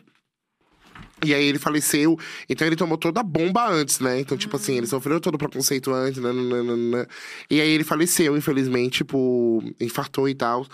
[1.24, 2.18] E aí ele faleceu,
[2.48, 4.18] então ele tomou toda a bomba antes, né?
[4.18, 7.06] Então, tipo assim, ele sofreu todo o preconceito antes, nananana.
[7.48, 10.66] E aí ele faleceu, infelizmente, tipo, infartou e tal.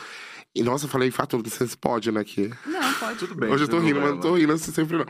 [0.55, 2.25] E nossa, eu falei infartou, não sei se pode, né?
[2.25, 2.51] Que...
[2.67, 3.19] Não, pode.
[3.19, 3.51] Tudo bem.
[3.51, 5.07] Hoje eu tô rindo, mas não tô rindo assim sempre não.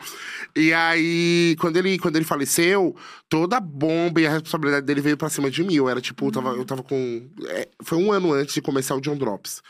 [0.54, 2.94] E aí, quando ele, quando ele faleceu,
[3.28, 5.74] toda a bomba e a responsabilidade dele veio pra cima de mim.
[5.74, 7.30] Eu era tipo, eu tava, eu tava com.
[7.46, 9.62] é, foi um ano antes de começar o John Drops.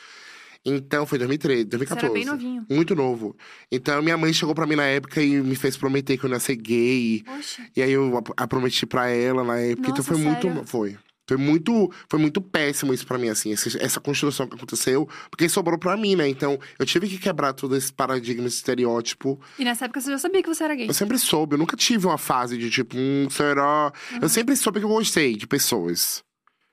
[0.64, 2.04] Então, foi 2013, Você 2014.
[2.04, 2.66] era bem novinho.
[2.68, 3.36] Muito novo.
[3.72, 6.36] Então, minha mãe chegou pra mim na época e me fez prometer que eu não
[6.36, 7.22] ia ser gay.
[7.24, 7.66] Poxa.
[7.76, 9.90] E aí eu a, a prometi pra ela na época.
[9.90, 10.50] então Nossa, foi sério?
[10.50, 10.66] muito.
[10.68, 10.96] Foi.
[11.26, 15.78] Foi muito, foi muito péssimo isso pra mim, assim, essa construção que aconteceu, porque sobrou
[15.78, 16.26] pra mim, né?
[16.26, 19.38] Então, eu tive que quebrar todo esse paradigma, esse estereótipo.
[19.58, 20.88] E nessa época você já sabia que você era gay.
[20.88, 23.92] Eu sempre soube, eu nunca tive uma fase de tipo, hum, será?
[24.22, 26.22] Eu sempre soube que eu gostei de pessoas.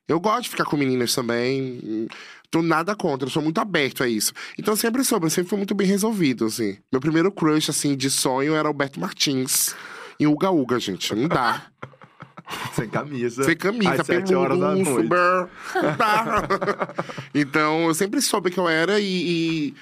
[0.08, 2.08] Eu gosto de ficar com meninas também.
[2.50, 4.34] Tô nada contra, eu sou muito aberto a isso.
[4.58, 6.78] Então eu sempre soube, eu sempre fui muito bem resolvido, assim.
[6.92, 9.76] Meu primeiro crush, assim, de sonho era Alberto Martins.
[10.20, 11.14] Em Uga Uga, gente.
[11.14, 11.64] Não dá.
[12.74, 13.44] Sem camisa.
[13.44, 14.90] Sem camisa, Às sete horas da noite.
[14.90, 16.48] Não dá.
[17.34, 19.74] então eu sempre soube que eu era e, e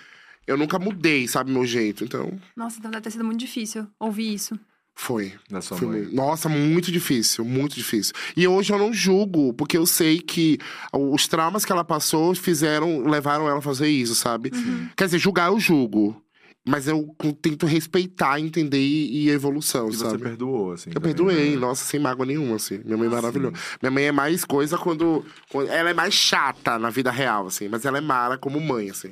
[0.47, 2.03] eu nunca mudei, sabe, meu jeito.
[2.03, 4.57] Então Nossa, então deve ter sido muito difícil ouvir isso.
[4.95, 5.33] Foi.
[5.49, 5.99] Da sua Foi mãe.
[6.01, 8.13] muito- Nossa, muito difícil, muito difícil.
[8.37, 10.57] E hoje eu não julgo, porque eu sei que
[10.93, 14.51] os traumas que ela passou fizeram, levaram ela a fazer isso, sabe?
[14.95, 16.19] Quer dizer, julgar eu julgo.
[16.65, 20.19] Mas eu tento respeitar, entender e, e evolução, E você sabe?
[20.23, 20.91] perdoou, assim.
[20.91, 21.57] Eu também, perdoei, né?
[21.57, 22.79] nossa, sem mágoa nenhuma, assim.
[22.85, 23.53] Minha mãe é Ah, maravilhosa.
[23.81, 27.67] Minha mãe é mais coisa quando, quando- Ela é mais chata na vida real, assim.
[27.67, 29.11] Mas ela é mara como mãe, assim.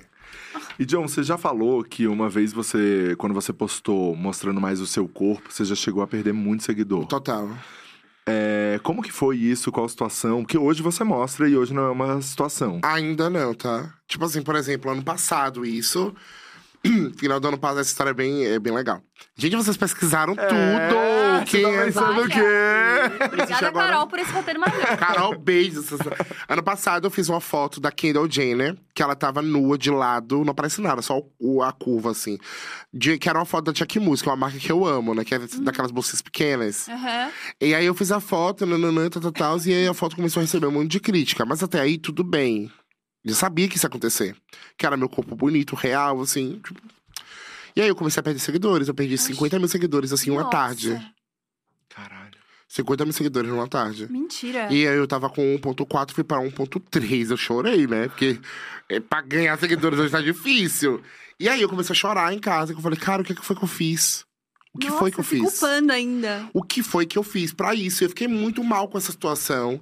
[0.80, 4.88] E John, você já falou que uma vez você, quando você postou mostrando mais o
[4.88, 7.06] seu corpo, você já chegou a perder muito seguidor.
[7.06, 7.50] Total.
[8.26, 9.72] É, como que foi isso?
[9.72, 10.44] Qual a situação?
[10.44, 12.80] Porque hoje você mostra e hoje não é uma situação.
[12.84, 13.94] Ainda não, tá?
[14.08, 16.14] Tipo assim, por exemplo, ano passado, isso.
[17.18, 19.02] Final do ano passado, essa história é bem, é bem legal.
[19.36, 20.46] Gente, vocês pesquisaram tudo!
[20.56, 23.26] É, Quem você tá é pensando o quê?
[23.26, 24.98] Obrigada, agora- Carol, por esse roteiro maravilhoso.
[24.98, 25.88] Carol, beijos.
[26.50, 30.44] Ano passado eu fiz uma foto da Kendall Jenner, que ela tava nua de lado,
[30.44, 32.38] não aparece nada, só o- a curva, assim.
[32.94, 35.14] De, que era uma foto da Jack Moose, que é uma marca que eu amo,
[35.14, 35.24] né?
[35.24, 36.90] Que é daquelas bolsas pequenas.
[36.90, 37.30] Aham.
[37.62, 40.40] E aí eu fiz a foto, nananã, tal, tal, tal, e aí a foto começou
[40.42, 41.46] a receber um monte de crítica.
[41.46, 42.72] Mas até aí, tudo bem.
[43.24, 44.36] Eu sabia que isso ia acontecer.
[44.78, 46.60] Que era meu corpo bonito, real, assim.
[46.66, 46.82] tipo.
[47.76, 48.88] E aí eu comecei a perder seguidores.
[48.88, 51.14] Eu perdi 50 mil seguidores, assim, uma Nossa, tarde.
[51.90, 52.32] Caralho.
[52.68, 54.08] 50 mil seguidores numa tarde.
[54.10, 54.68] Mentira.
[54.72, 57.32] E aí eu tava com 1.4, fui pra 1.3.
[57.32, 58.08] Eu chorei, né?
[58.08, 58.40] Porque
[58.90, 61.02] é, pra ganhar seguidores hoje tá difícil.
[61.40, 62.74] E aí eu comecei a chorar em casa.
[62.74, 64.26] que Eu falei, cara, o que, que foi que eu fiz?
[64.74, 65.42] O que Nossa, foi que eu fiz?
[65.42, 66.50] culpando ainda.
[66.54, 68.06] o que foi que eu fiz pra isso.
[68.06, 69.82] Eu fiquei muito mal com essa situação.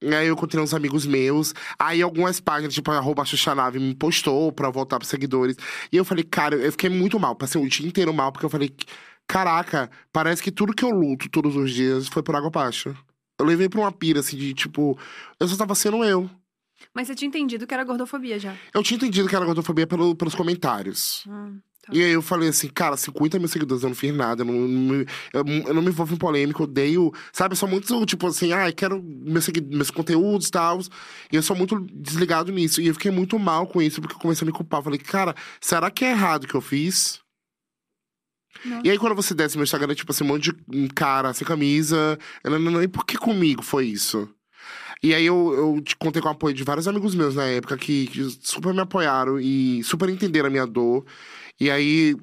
[0.00, 1.54] E Aí eu encontrei uns amigos meus.
[1.78, 5.56] Aí algumas páginas, tipo, arroba Xuxanave, me postou pra voltar pros seguidores.
[5.92, 7.34] E eu falei, cara, eu fiquei muito mal.
[7.34, 8.72] Passei o dia inteiro mal, porque eu falei,
[9.26, 12.96] caraca, parece que tudo que eu luto todos os dias foi por água abaixo.
[13.38, 14.98] Eu levei pra uma pira, assim, de tipo,
[15.38, 16.28] eu só tava sendo eu.
[16.94, 18.56] Mas você tinha entendido que era gordofobia já.
[18.72, 21.24] Eu tinha entendido que era gordofobia pelo, pelos comentários.
[21.26, 21.98] Hum, tá.
[21.98, 24.54] E aí eu falei assim, cara, 50 mil seguidores, eu não fiz nada, eu não,
[24.54, 27.12] me- eu, eu não me envolvo em polêmica, eu odeio.
[27.32, 30.80] Sabe, eu sou muito, tipo assim, ah, eu quero meus, meus conteúdos e tal.
[31.32, 32.80] E eu sou muito desligado nisso.
[32.80, 34.80] E eu fiquei muito mal com isso, porque eu comecei a me culpar.
[34.80, 37.20] Eu falei, cara, será que é errado o que eu fiz?
[38.64, 38.86] Nossa.
[38.86, 41.32] E aí, quando você desce no meu Instagram, é tipo assim, um monte de cara
[41.32, 42.18] sem camisa.
[42.44, 44.28] Não, não, não, e por que comigo foi isso?
[45.02, 47.76] E aí eu, eu te contei com o apoio de vários amigos meus na época
[47.78, 51.04] que, que super me apoiaram e super entenderam a minha dor.
[51.60, 52.16] E aí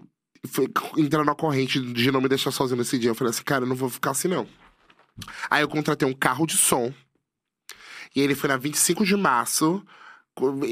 [0.47, 0.67] foi,
[0.97, 3.09] entraram na corrente de não me deixar sozinho nesse dia.
[3.11, 4.47] Eu falei assim, cara, eu não vou ficar assim, não.
[5.49, 6.93] Aí eu contratei um carro de som.
[8.15, 9.83] E ele foi na 25 de março,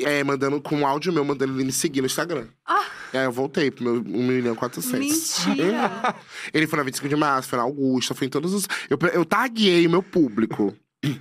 [0.06, 2.48] é, mandando com um áudio meu, mandando ele me seguir no Instagram.
[2.66, 2.86] Ah!
[3.14, 5.00] E aí eu voltei pro meu 1 milhão e 400.
[5.46, 6.16] Mentira.
[6.52, 8.68] Ele foi na 25 de março, foi na Augusta, foi em todos os.
[8.90, 10.76] Eu, eu taguei o meu público.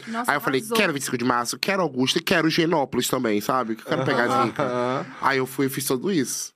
[0.08, 0.76] Nossa, Aí eu falei, arrasou.
[0.76, 3.76] quero 25 de março, quero Augusta e quero Genópolis também, sabe?
[3.76, 4.66] Que eu quero pegar as ricas.
[5.20, 6.51] Aí eu fui e fiz tudo isso.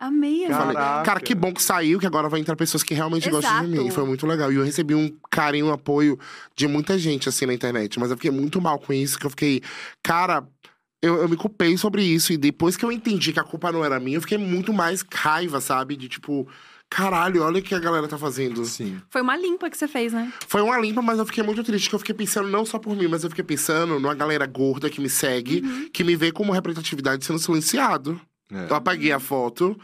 [0.00, 1.04] Amei, Eu falei, Caraca.
[1.04, 3.84] cara, que bom que saiu, que agora vai entrar pessoas que realmente gostam de Exato.
[3.84, 3.90] mim.
[3.90, 4.50] Foi muito legal.
[4.50, 6.18] E eu recebi um carinho, um apoio
[6.56, 8.00] de muita gente, assim, na internet.
[8.00, 9.60] Mas eu fiquei muito mal com isso, que eu fiquei,
[10.02, 10.42] cara.
[11.02, 12.32] Eu, eu me culpei sobre isso.
[12.32, 15.04] E depois que eu entendi que a culpa não era minha, eu fiquei muito mais
[15.14, 15.96] raiva, sabe?
[15.96, 16.48] De tipo,
[16.90, 18.64] caralho, olha o que a galera tá fazendo.
[18.64, 19.00] Sim.
[19.08, 20.32] Foi uma limpa que você fez, né?
[20.48, 22.96] Foi uma limpa, mas eu fiquei muito triste, que eu fiquei pensando não só por
[22.96, 26.52] mim, mas eu fiquei pensando numa galera gorda que me segue, que me vê como
[26.52, 28.20] representatividade sendo silenciado.
[28.52, 28.66] É.
[28.70, 29.78] Eu apaguei a foto.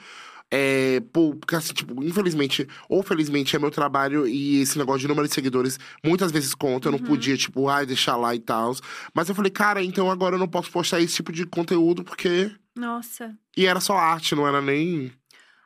[0.48, 5.26] É, porque assim, tipo, infelizmente, ou felizmente é meu trabalho e esse negócio de número
[5.26, 6.86] de seguidores muitas vezes conta.
[6.86, 8.72] Eu não podia, tipo, ai, deixar lá e tal.
[9.12, 12.52] Mas eu falei, cara, então agora eu não posso postar esse tipo de conteúdo porque.
[12.76, 13.34] Nossa.
[13.56, 15.12] E era só arte, não era nem.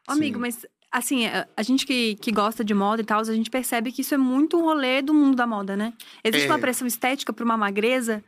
[0.09, 0.41] Ô, amigo, Sim.
[0.41, 3.93] mas assim, a, a gente que, que gosta de moda e tal, a gente percebe
[3.93, 5.93] que isso é muito um rolê do mundo da moda, né?
[6.25, 6.51] Existe É.
[6.51, 8.25] uma pressão estética pra uma magreza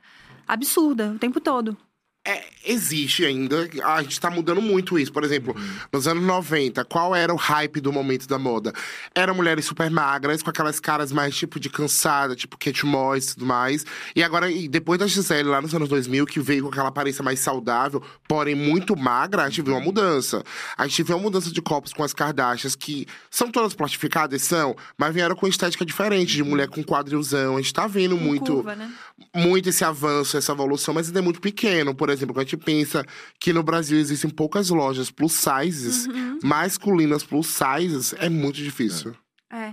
[0.47, 1.77] absurda o tempo todo.
[2.25, 3.69] É, existe ainda.
[3.85, 5.13] A gente tá mudando muito isso.
[5.13, 5.57] Por exemplo,
[5.93, 8.73] nos anos 90, qual era o hype do momento da moda?
[9.13, 13.35] Eram mulheres super magras, com aquelas caras mais tipo de cansada, tipo Kate Moss e
[13.35, 13.85] tudo mais.
[14.15, 17.25] E agora, e depois da Gisele, lá nos anos 2000, que veio com aquela aparência
[17.25, 20.45] mais saudável, porém muito magra, a gente viu uma mudança.
[20.79, 24.77] A gente viu uma mudança de corpos com as Kardashians, que são todas plastificadas, são,
[24.97, 27.57] mas vieram com estética diferente, de mulher com quadrilzão.
[27.57, 28.93] A gente tá vendo Com muito curva, né?
[29.35, 31.93] muito esse avanço, essa evolução, mas ainda é muito pequeno.
[31.93, 33.05] Por exemplo, quando a gente pensa
[33.41, 36.39] que no Brasil existem poucas lojas plus sizes, Uhum.
[36.43, 39.15] masculinas plus sizes, é muito difícil.
[39.51, 39.73] É.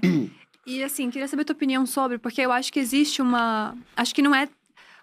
[0.66, 3.76] E assim, queria saber a tua opinião sobre, porque eu acho que existe uma.
[3.96, 4.48] Acho que não é.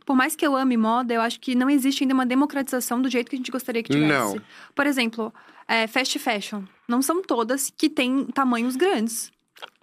[0.05, 3.11] Por mais que eu ame moda, eu acho que não existe ainda uma democratização do
[3.11, 4.09] jeito que a gente gostaria que tivesse.
[4.37, 4.41] Não.
[4.75, 5.35] Por exemplo,
[5.67, 6.63] é, fast fashion.
[6.87, 9.33] Não são todas que têm tamanhos grandes.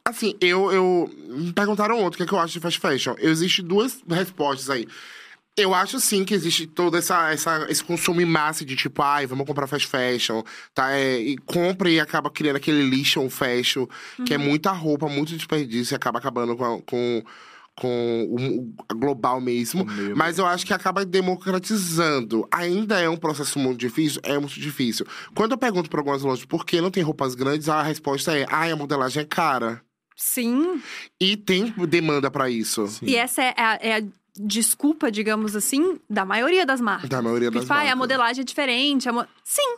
[0.05, 1.09] Assim, eu, eu.
[1.29, 3.15] Me perguntaram ontem o que, é que eu acho de fast fashion.
[3.19, 4.87] Existem duas respostas aí.
[5.55, 9.27] Eu acho sim que existe todo essa, essa, esse consumo em massa de tipo, ai,
[9.27, 10.41] vamos comprar fast fashion,
[10.73, 10.91] tá?
[10.91, 13.85] É, e compra e acaba criando aquele lixo fashion,
[14.25, 17.23] que é muita roupa, muito desperdício e acaba acabando com, a- com,
[17.75, 18.27] com
[18.91, 19.85] o, global mesmo.
[20.15, 22.47] Mas eu acho que acaba democratizando.
[22.51, 24.21] Ainda é um processo muito difícil?
[24.23, 25.05] É muito difícil.
[25.35, 28.45] Quando eu pergunto para algumas lojas por que não tem roupas grandes, a resposta é:
[28.49, 29.81] ai, a modelagem é cara.
[30.15, 30.81] Sim.
[31.19, 32.87] E tem demanda pra isso.
[32.87, 33.05] Sim.
[33.07, 34.03] E essa é a, é a
[34.37, 37.09] desculpa, digamos assim, da maioria das marcas.
[37.09, 37.97] Da maioria Porque, das tipo, "Ai, a marcas.
[37.99, 39.07] modelagem é diferente.
[39.09, 39.75] a mo-" Sim.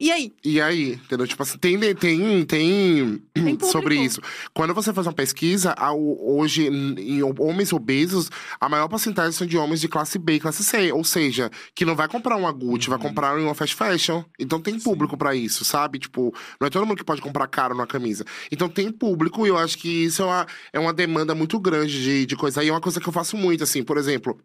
[0.00, 0.32] E aí?
[0.44, 1.26] E aí, entendeu?
[1.26, 3.66] Tipo assim, tem, tem, tem, público.
[3.66, 4.20] sobre isso.
[4.54, 8.30] Quando você faz uma pesquisa, hoje, em homens obesos,
[8.60, 10.92] a maior porcentagem são de homens de classe B e classe C.
[10.92, 14.22] Ou seja, que não vai comprar uma Gucci, vai comprar em uma fast fashion.
[14.38, 15.98] Então tem público pra isso, sabe?
[15.98, 18.24] Tipo, não é todo mundo que pode comprar caro numa camisa.
[18.52, 22.00] Então tem público e eu acho que isso é uma, é uma demanda muito grande
[22.00, 22.62] de, de coisa.
[22.62, 24.38] E é uma coisa que eu faço muito, assim, por exemplo,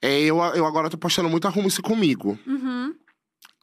[0.00, 2.38] é, eu, eu agora tô postando muito arrumo isso comigo.
[2.46, 2.94] Uhum.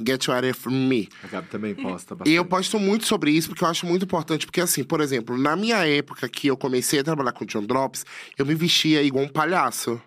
[0.02, 1.10] Get ready for me.
[1.24, 2.32] A Gabi também posta E bastante.
[2.36, 4.46] eu posto muito sobre isso porque eu acho muito importante.
[4.46, 8.06] Porque, assim, por exemplo, na minha época que eu comecei a trabalhar com John Drops,
[8.38, 10.02] eu me vestia igual um palhaço.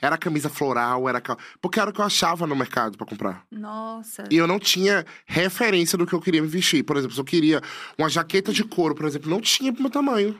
[0.00, 1.22] Era camisa floral, era.
[1.60, 3.44] Porque era o que eu achava no mercado pra comprar.
[3.50, 4.24] Nossa.
[4.30, 6.82] E eu não tinha referência do que eu queria me vestir.
[6.84, 7.62] Por exemplo, se eu queria
[7.98, 10.38] uma jaqueta de couro, por exemplo, não tinha pro meu tamanho.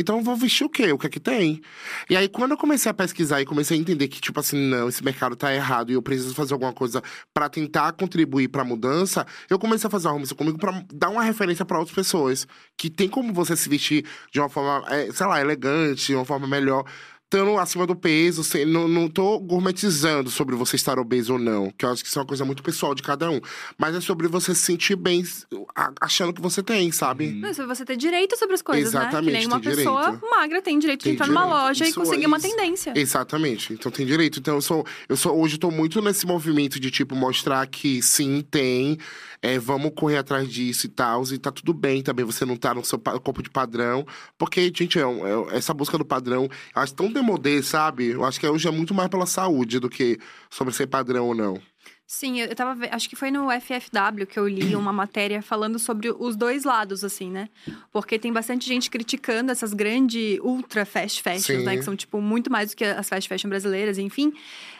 [0.00, 0.90] Então eu vou vestir o quê?
[0.92, 1.60] O que é que tem?
[2.08, 4.88] E aí, quando eu comecei a pesquisar e comecei a entender que, tipo assim, não,
[4.88, 7.02] esse mercado tá errado e eu preciso fazer alguma coisa
[7.34, 11.22] pra tentar contribuir pra mudança, eu comecei a fazer uma arrumação comigo pra dar uma
[11.22, 12.46] referência pra outras pessoas.
[12.78, 16.24] Que tem como você se vestir de uma forma, é, sei lá, elegante, de uma
[16.24, 16.84] forma melhor.
[17.32, 21.84] Estando acima do peso, não, não tô gourmetizando sobre você estar obeso ou não, que
[21.84, 23.40] eu acho que isso é uma coisa muito pessoal de cada um.
[23.78, 25.22] Mas é sobre você se sentir bem
[26.00, 27.30] achando que você tem, sabe?
[27.30, 29.02] Não, isso é você ter direito sobre as coisas, né?
[29.02, 30.28] Que Exatamente, nem uma pessoa direito.
[30.28, 31.62] magra tem direito de Tem entrar numa direito.
[31.62, 32.92] loja e Isso conseguir é uma tendência.
[32.96, 33.74] Exatamente.
[33.74, 34.40] Então tem direito.
[34.40, 38.02] Então eu sou, eu sou hoje eu tô muito nesse movimento de tipo mostrar que
[38.02, 38.98] sim, tem,
[39.42, 42.74] é, vamos correr atrás disso e tal, e tá tudo bem também você não tá
[42.74, 47.10] no seu corpo de padrão, porque gente, é, é- essa busca do padrão, acho tão
[47.10, 48.08] demodê, sabe?
[48.08, 50.18] Eu acho que hoje é muito mais pela saúde do que
[50.50, 51.60] sobre ser padrão ou não.
[52.12, 52.88] Sim, eu tava.
[52.90, 57.04] Acho que foi no FFW que eu li uma matéria falando sobre os dois lados,
[57.04, 57.48] assim, né?
[57.92, 61.76] Porque tem bastante gente criticando essas grandes ultra fast fashions, né?
[61.76, 64.32] Que são, tipo, muito mais do que as fast fashion brasileiras, enfim.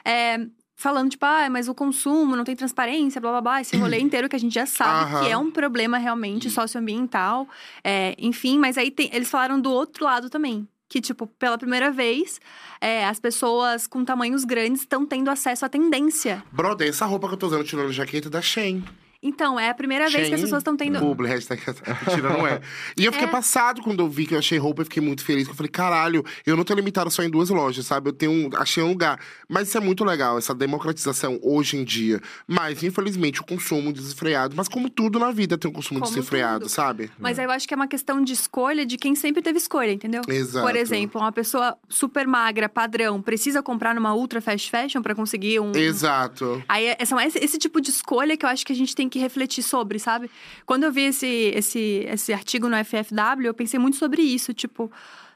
[0.04, 0.38] É,
[0.80, 4.28] falando, tipo, ah, mas o consumo não tem transparência, blá blá blá, esse rolê inteiro
[4.28, 5.24] que a gente já sabe Aham.
[5.24, 7.46] que é um problema realmente socioambiental.
[7.84, 10.66] É, enfim, mas aí tem- eles falaram do outro lado também.
[10.88, 12.40] Que, tipo, pela primeira vez,
[12.80, 16.42] é, as pessoas com tamanhos grandes estão tendo acesso à tendência.
[16.50, 18.82] Brother, essa roupa que eu tô usando tirando a jaqueta é da Shein.
[19.22, 20.98] Então, é a primeira vez que as pessoas estão tendo.
[20.98, 21.60] Publi, hashtag,
[22.06, 22.58] mentira, não é.
[22.96, 23.30] E eu fiquei É.
[23.30, 25.46] passado quando eu vi que eu achei roupa, eu fiquei muito feliz.
[25.46, 28.08] Eu falei, caralho, eu não tô limitado só em duas lojas, sabe?
[28.08, 29.20] Eu tenho, um- achei um lugar.
[29.46, 32.18] Mas isso é muito legal, essa democratização hoje em dia.
[32.48, 34.56] Mas, infelizmente, o consumo desenfreado.
[34.56, 36.70] Mas como tudo na vida tem um consumo Como desenfreado, tudo.
[36.70, 37.10] sabe?
[37.18, 39.92] Mas aí eu acho que é uma questão de escolha de quem sempre teve escolha,
[39.92, 40.22] entendeu?
[40.28, 40.66] Exato.
[40.66, 45.60] Por exemplo, uma pessoa super magra, padrão, precisa comprar numa ultra fast fashion pra conseguir
[45.60, 45.72] um.
[45.74, 46.62] Exato.
[46.66, 49.18] Aí é, esse, esse tipo de escolha que eu acho que a gente tem que
[49.18, 50.30] refletir sobre, sabe?
[50.64, 54.54] Quando eu vi esse, esse, esse artigo no FFW, eu pensei muito sobre isso.
[54.54, 54.90] Tipo,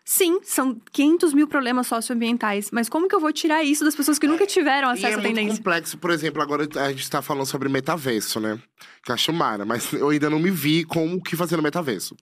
[0.05, 4.19] sim, são 500 mil problemas socioambientais, mas como que eu vou tirar isso das pessoas
[4.19, 5.57] que nunca tiveram E acesso é à muito tendência?
[5.59, 8.59] complexo, por exemplo, agora a gente tá falando sobre metaverso, né?
[9.05, 12.17] Que acho mara, mas eu ainda não me vi como o que fazer no metaverso.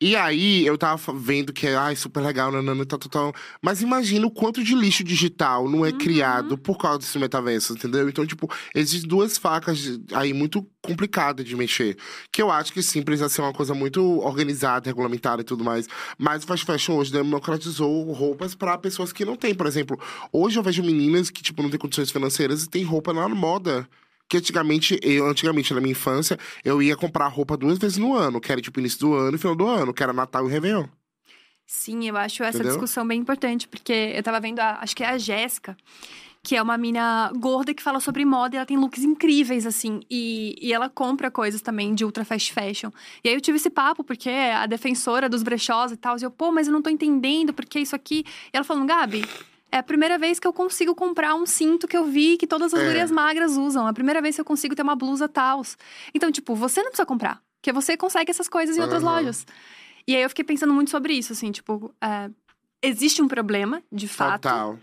[0.00, 3.34] E aí, eu tava vendo que é super legal, nanana, tal, tal, tal.
[3.62, 8.08] Mas imagina o quanto de lixo digital não é criado por causa desse metaverso, entendeu?
[8.08, 11.96] Então, tipo, existem duas facas aí muito complicada de mexer.
[12.32, 15.86] Que eu acho que sim, precisa ser uma coisa muito organizada, regulamentada e tudo mais.
[16.18, 19.54] Mas o fast fashion hoje democratizou roupas para pessoas que não têm.
[19.54, 19.96] Por exemplo,
[20.32, 23.88] hoje eu vejo meninas que, tipo, não têm condições financeiras e têm roupa na moda.
[24.28, 28.40] Que antigamente, eu, antigamente, na minha infância, eu ia comprar roupa duas vezes no ano,
[28.40, 30.86] que era tipo início do ano e final do ano, que era Natal e Réveillon.
[31.66, 32.72] Sim, eu acho essa Entendeu?
[32.72, 35.76] discussão bem importante, porque eu tava vendo, a, acho que é a Jéssica,
[36.42, 40.00] que é uma mina gorda que fala sobre moda e ela tem looks incríveis, assim.
[40.10, 42.90] E, e ela compra coisas também de ultra fast fashion.
[43.22, 46.16] E aí eu tive esse papo, porque é a defensora dos brechós e tal.
[46.18, 48.24] E eu, pô, mas eu não tô entendendo porque isso aqui.
[48.52, 49.22] E ela falando, Gabi.
[49.70, 52.72] É a primeira vez que eu consigo comprar um cinto que eu vi que todas
[52.72, 52.84] as É.
[52.84, 53.86] gurias magras usam.
[53.86, 55.76] É a primeira vez que eu consigo ter uma blusa tals.
[56.14, 57.42] Então, tipo, você não precisa comprar.
[57.60, 59.16] Porque você consegue essas coisas em outras Aham.
[59.16, 59.46] lojas.
[60.06, 62.30] E aí eu fiquei pensando muito sobre isso, assim, tipo, é,
[62.82, 64.78] existe um problema, de fato, Total.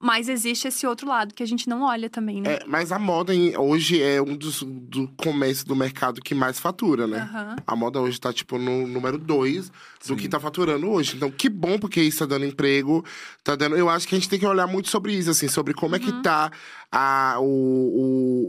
[0.00, 2.54] Mas existe esse outro lado que a gente não olha também, né?
[2.54, 6.58] É, mas a moda em- hoje é um dos do comércio do mercado que mais
[6.60, 7.18] fatura, né?
[7.18, 7.56] Aham.
[7.66, 10.16] A moda hoje tá, tipo, no número dois do Sim.
[10.16, 11.16] que tá faturando hoje.
[11.16, 13.04] Então, que bom, porque isso tá dando emprego,
[13.42, 13.76] tá dando.
[13.76, 15.98] Eu acho que a gente tem que olhar muito sobre isso, assim, sobre como é
[15.98, 16.50] que tá
[16.90, 17.44] a, o,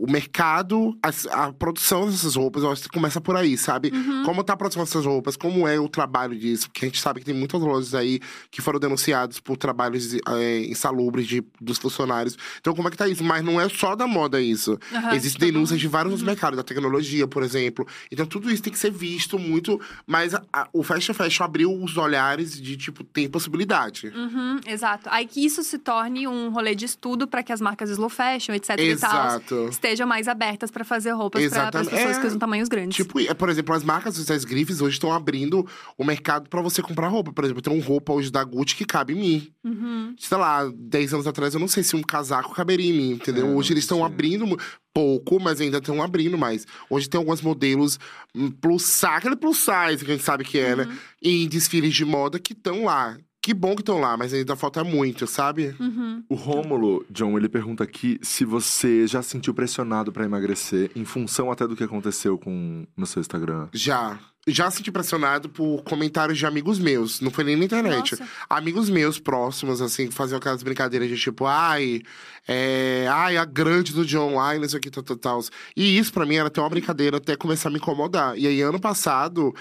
[0.02, 2.64] o, o mercado, a, a produção dessas roupas.
[2.64, 3.92] Eu acho que começa por aí, sabe?
[4.24, 6.68] Como tá a produção dessas roupas, como é o trabalho disso.
[6.70, 8.20] Porque a gente sabe que tem muitas lojas aí
[8.50, 12.38] que foram denunciadas por trabalhos é, insalubres de, dos funcionários.
[12.60, 13.24] Então, como é que tá isso?
[13.24, 14.78] Mas não é só da moda isso.
[14.94, 17.86] Aham, Existem denúncias de vários outros mercados, da tecnologia, por exemplo.
[18.12, 19.80] Então, tudo isso tem que ser visto muito.
[20.08, 24.08] Mas a- a- o Fashion Fashion abriu os olhares de, tipo, tem possibilidade.
[24.16, 25.10] Uhum, exato.
[25.12, 28.54] Aí que isso se torne um rolê de estudo para que as marcas slow fashion,
[28.54, 29.68] etc e tal, Exato.
[29.70, 32.20] estejam mais abertas para fazer roupas para pessoas É.
[32.20, 32.96] que usam tamanhos grandes.
[32.96, 35.68] Tipo, é, por exemplo, as marcas das grifes hoje estão abrindo
[35.98, 37.32] o mercado pra você comprar roupa.
[37.34, 39.48] Por exemplo, tem uma roupa hoje da Gucci que cabe em mim.
[39.64, 40.16] Uhum.
[40.18, 43.48] Sei lá, 10 anos atrás eu não sei se um casaco caberia em mim, entendeu?
[43.48, 44.58] É, hoje eles estão abrindo
[44.94, 46.66] pouco, mas ainda estão abrindo mais.
[46.90, 48.00] Hoje tem alguns modelos
[48.36, 50.78] hum, plus size, aquele plus size que a gente sabe que é, Uhum.
[50.86, 50.98] né?
[51.22, 53.18] Em desfiles de moda que estão lá.
[53.42, 55.76] Que bom que estão lá, mas ainda falta muito, sabe?
[55.80, 56.24] Uhum.
[56.28, 61.06] O Rômulo, John, ele pergunta aqui se você já se sentiu pressionado pra emagrecer, em
[61.06, 63.70] função até do que aconteceu com no seu Instagram.
[63.74, 64.20] Já.
[64.52, 67.22] Já senti pressionado por comentários de amigos meus.
[67.22, 68.20] Não foi nem na internet.
[68.20, 68.32] Nossa.
[68.50, 72.02] Amigos meus próximos, assim, que faziam aquelas brincadeiras de tipo, ai,
[72.48, 75.42] é, ai, a grande do John, ai, não sei o que, tal, tal, tal.
[75.76, 78.38] E isso pra mim era até uma brincadeira até começar a me incomodar.
[78.38, 79.54] E aí, ano passado,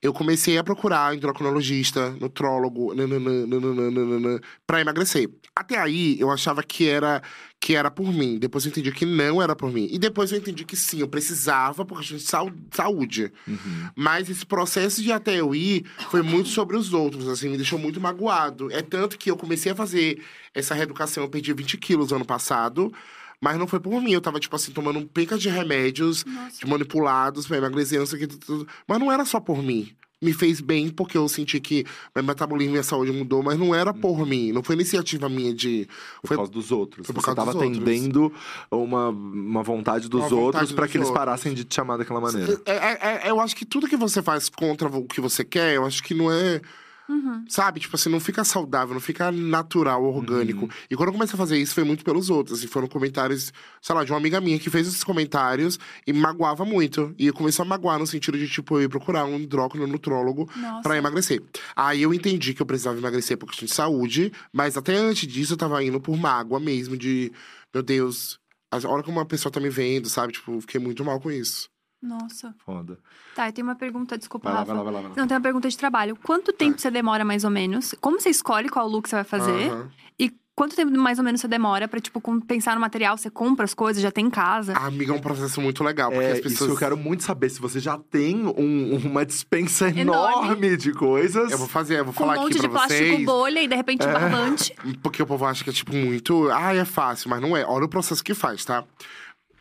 [0.00, 5.28] eu comecei a procurar endocrinologista, nutrólogo, nananã, pra emagrecer.
[5.54, 7.22] Até aí, eu achava que era
[7.66, 8.38] que era por mim.
[8.38, 9.88] Depois eu entendi que não era por mim.
[9.90, 13.32] E depois eu entendi que sim, eu precisava por questão de saúde.
[13.44, 13.88] Uhum.
[13.96, 17.76] Mas esse processo de até eu ir foi muito sobre os outros, assim, me deixou
[17.76, 18.70] muito magoado.
[18.70, 20.22] É tanto que eu comecei a fazer
[20.54, 22.94] essa reeducação, eu perdi 20 quilos ano passado.
[23.40, 26.60] Mas não foi por mim, eu tava, tipo assim, tomando um penca de remédios, Nossa.
[26.60, 28.68] de manipulados pra emagrecer, não sei o que, tudo, tudo.
[28.86, 29.92] Mas não era só por mim.
[30.22, 33.74] Me fez bem porque eu senti que meu metabolismo e minha saúde mudou, mas não
[33.74, 34.50] era por mim.
[34.50, 35.86] Não foi iniciativa minha de.
[36.22, 37.06] Por Foi causa dos outros.
[37.06, 37.82] foi por você causa tava dos outros.
[37.82, 38.32] atendendo
[38.70, 41.10] uma, uma vontade dos Uma outros dos que eles outros.
[41.10, 42.58] parassem de te chamar daquela maneira.
[42.64, 45.74] É, é- é- eu acho que tudo que você faz contra o que você quer,
[45.74, 46.62] eu acho que não é.
[47.08, 47.44] Uhum.
[47.48, 47.80] Sabe?
[47.80, 50.64] Tipo assim, não fica saudável, não fica natural, orgânico.
[50.64, 50.70] Uhum.
[50.90, 52.64] E quando eu comecei a fazer isso, foi muito pelos outros.
[52.64, 56.18] E foram comentários, sei lá, de uma amiga minha que fez esses comentários e me
[56.18, 57.14] magoava muito.
[57.18, 60.82] E começou a magoar no sentido de, tipo, eu ir procurar um endócrino nutrólogo Nossa.
[60.82, 61.42] pra emagrecer.
[61.74, 65.52] Aí eu entendi que eu precisava emagrecer por questão de saúde, mas até antes disso
[65.52, 67.32] eu tava indo por mágoa mesmo, de,
[67.72, 68.38] meu Deus,
[68.70, 70.32] a hora que uma pessoa tá me vendo, sabe?
[70.32, 71.68] Tipo, fiquei muito mal com isso.
[72.02, 72.54] Nossa.
[72.64, 72.98] Foda.
[73.34, 74.74] Tá, eu tenho uma pergunta, desculpa, Vai lá, Rafa.
[74.74, 75.00] vai lá, vai lá.
[75.00, 75.16] Vai lá.
[75.16, 76.16] Não, tem uma pergunta de trabalho.
[76.22, 77.94] Quanto tempo você demora, mais ou menos?
[78.00, 79.70] Como você escolhe qual look você vai fazer?
[79.70, 79.90] Aham.
[80.18, 83.16] E quanto tempo, mais ou menos, você demora pra, tipo, pensar no material?
[83.16, 84.74] Você compra as coisas, já tem em casa?
[84.74, 86.70] A amiga é um processo muito legal, porque É, as isso pessoas.
[86.70, 87.48] eu quero muito saber.
[87.50, 90.02] Se você já tem um- uma dispensa Enorme.
[90.02, 91.50] É enorme de coisas.
[91.50, 93.24] Eu vou fazer, eu vou com um falar monte aqui de pra plástico vocês.
[93.26, 94.74] bolha e, de repente, barbante.
[95.02, 96.48] Porque o povo acha que é, tipo, muito.
[96.50, 97.64] Ai, é fácil, mas não é.
[97.66, 98.84] Olha o processo que faz, tá?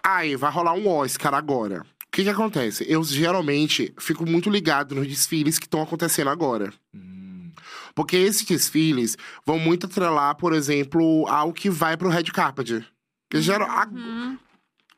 [0.03, 1.83] Ai, vai rolar um Oscar agora.
[2.15, 2.85] O que que acontece?
[2.87, 6.71] Eu geralmente fico muito ligado nos desfiles que estão acontecendo agora.
[6.93, 7.51] Hum,
[7.93, 12.85] Porque esses desfiles vão muito atrelar, por exemplo, ao que vai pro red carpet.
[13.29, 14.37] Que geral, a- Uhum.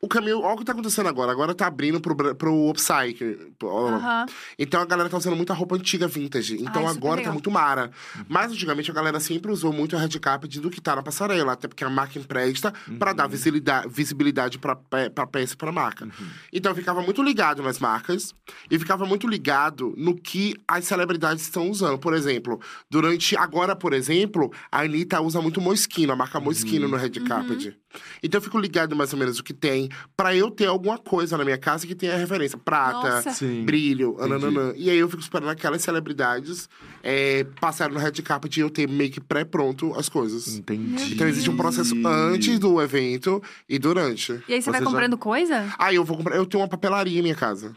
[0.00, 1.32] O caminho, olha o que tá acontecendo agora.
[1.32, 3.52] Agora tá abrindo pro, pro upcycle.
[3.62, 4.26] Aham.
[4.56, 6.54] Então a galera tá usando muita roupa antiga, vintage.
[6.60, 7.90] Então Ah, agora tá muito mara.
[8.28, 11.52] Mas antigamente a galera sempre usou muito a red carpet do que tá na passarela.
[11.52, 16.08] Até porque a marca empresta pra dar visibilidade, visibilidade pra, pra peça e pra marca.
[16.52, 18.32] Então eu ficava muito ligado nas marcas.
[18.70, 21.98] E ficava muito ligado no que as celebridades estão usando.
[21.98, 23.36] Por exemplo, durante...
[23.36, 26.12] Agora, por exemplo, a Anitta usa muito Moschino.
[26.12, 27.76] A marca Moschino no red carpet.
[28.22, 29.88] Então eu fico ligado mais ou menos o que tem.
[30.16, 32.58] pra eu ter alguma coisa na minha casa que tenha referência.
[32.58, 33.22] Prata,
[33.64, 34.72] brilho, ananã.
[34.76, 36.68] E aí eu fico esperando aquelas celebridades
[37.02, 40.56] é, passarem no red carpet e eu ter meio que pré-pronto as coisas.
[40.56, 41.14] Entendi.
[41.14, 44.32] Então existe um processo antes do evento e durante.
[44.48, 45.74] E aí você, vai Você já- comprando coisa?
[45.78, 46.36] Aí eu vou comprar.
[46.36, 47.74] Eu tenho uma papelaria em minha casa.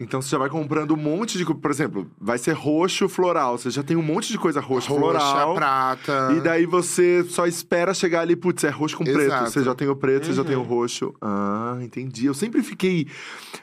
[0.00, 1.44] Então você já vai comprando um monte de.
[1.44, 3.58] Por exemplo, vai ser roxo floral.
[3.58, 5.48] Você já tem um monte de coisa floral.
[5.48, 6.34] Roxa, prata.
[6.36, 9.22] E daí você só espera chegar ali, putz, é roxo com preto.
[9.22, 9.50] Exato.
[9.50, 10.66] Você já tem o preto, você já tem o Uhum.
[10.66, 11.12] roxo.
[11.20, 12.26] Ah, entendi.
[12.26, 13.08] Eu sempre fiquei.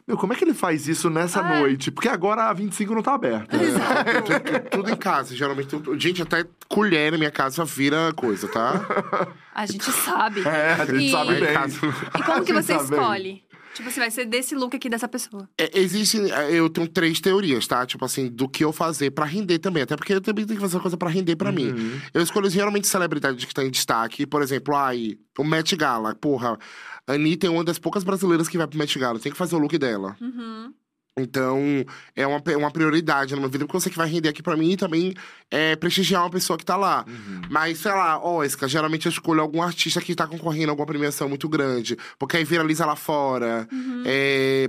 [0.05, 1.89] Meu, como é que ele faz isso nessa Ah, noite?
[1.89, 3.55] Porque agora a 25 não tá aberta.
[3.55, 5.69] É, tu- tu- tudo em casa, geralmente.
[5.69, 8.73] tudo- gente, até colher na minha casa vira coisa, tá?
[9.55, 10.41] A gente sabe.
[10.45, 11.53] É, a gente E- sabe em bem.
[11.53, 11.77] casa.
[12.19, 13.41] E como que você tá bem.
[13.75, 15.47] Tipo, você vai ser desse look aqui dessa pessoa.
[15.57, 16.17] É, existe.
[16.31, 17.85] é, Eu tenho três teorias, tá?
[17.85, 19.83] Tipo assim, do que eu fazer pra render também.
[19.83, 21.71] Até porque eu também tenho que fazer uma coisa pra render pra mim.
[21.71, 21.99] Uhum.
[22.13, 24.25] Eu escolho geralmente celebridades que estão em destaque.
[24.25, 26.15] Por exemplo, ai, o Met Gala.
[26.15, 26.57] Porra,
[27.05, 29.19] a Anitta é uma das poucas brasileiras que vai pro Met Gala.
[29.19, 30.15] Tem que fazer o look dela.
[30.21, 30.73] Uhum.
[31.17, 34.43] Então, é uma, uma prioridade na minha vida, porque eu sei que vai render aqui
[34.43, 35.13] pra mim e também
[35.49, 37.05] é, prestigiar uma pessoa que tá lá.
[37.07, 37.41] Uhum.
[37.49, 41.29] Mas, sei lá, Oscar, geralmente eu escolho algum artista que tá concorrendo a alguma premiação
[41.29, 43.65] muito grande, porque aí viraliza lá fora.
[44.05, 44.67] É,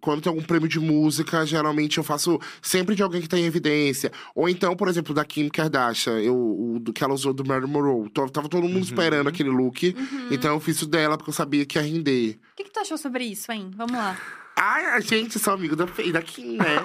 [0.00, 3.44] quando tem algum prêmio de música, geralmente eu faço sempre de alguém que tá em
[3.44, 4.10] evidência.
[4.34, 7.70] Ou então, por exemplo, da Kim Kardashian, eu, o do que ela usou do Marilyn
[7.70, 8.08] Monroe.
[8.10, 9.94] Tava todo mundo esperando aquele look,
[10.30, 12.38] então eu fiz isso dela porque eu sabia que ia render.
[12.52, 13.70] O que, que tu achou sobre isso, hein?
[13.76, 14.16] Vamos lá.
[14.64, 16.76] Ai, a gente, sou amigo da, Fe- da Kim, né?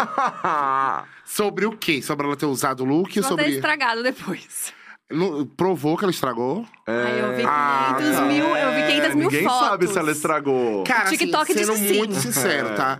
[1.23, 2.01] Sobre o quê?
[2.01, 3.13] Sobre ela ter usado o look?
[3.13, 3.45] Ter sobre.
[3.49, 4.73] estragado depois.
[5.11, 6.65] Não- Provou que ela estragou?
[6.87, 7.47] Aí eu vi 500
[8.17, 9.67] Ah, mil, eu vi 500 mil Ninguém fotos.
[9.67, 10.83] sabe se ela estragou.
[10.85, 11.97] Cara, TikTok assim, sendo que sim.
[11.99, 12.99] muito sincero, tá?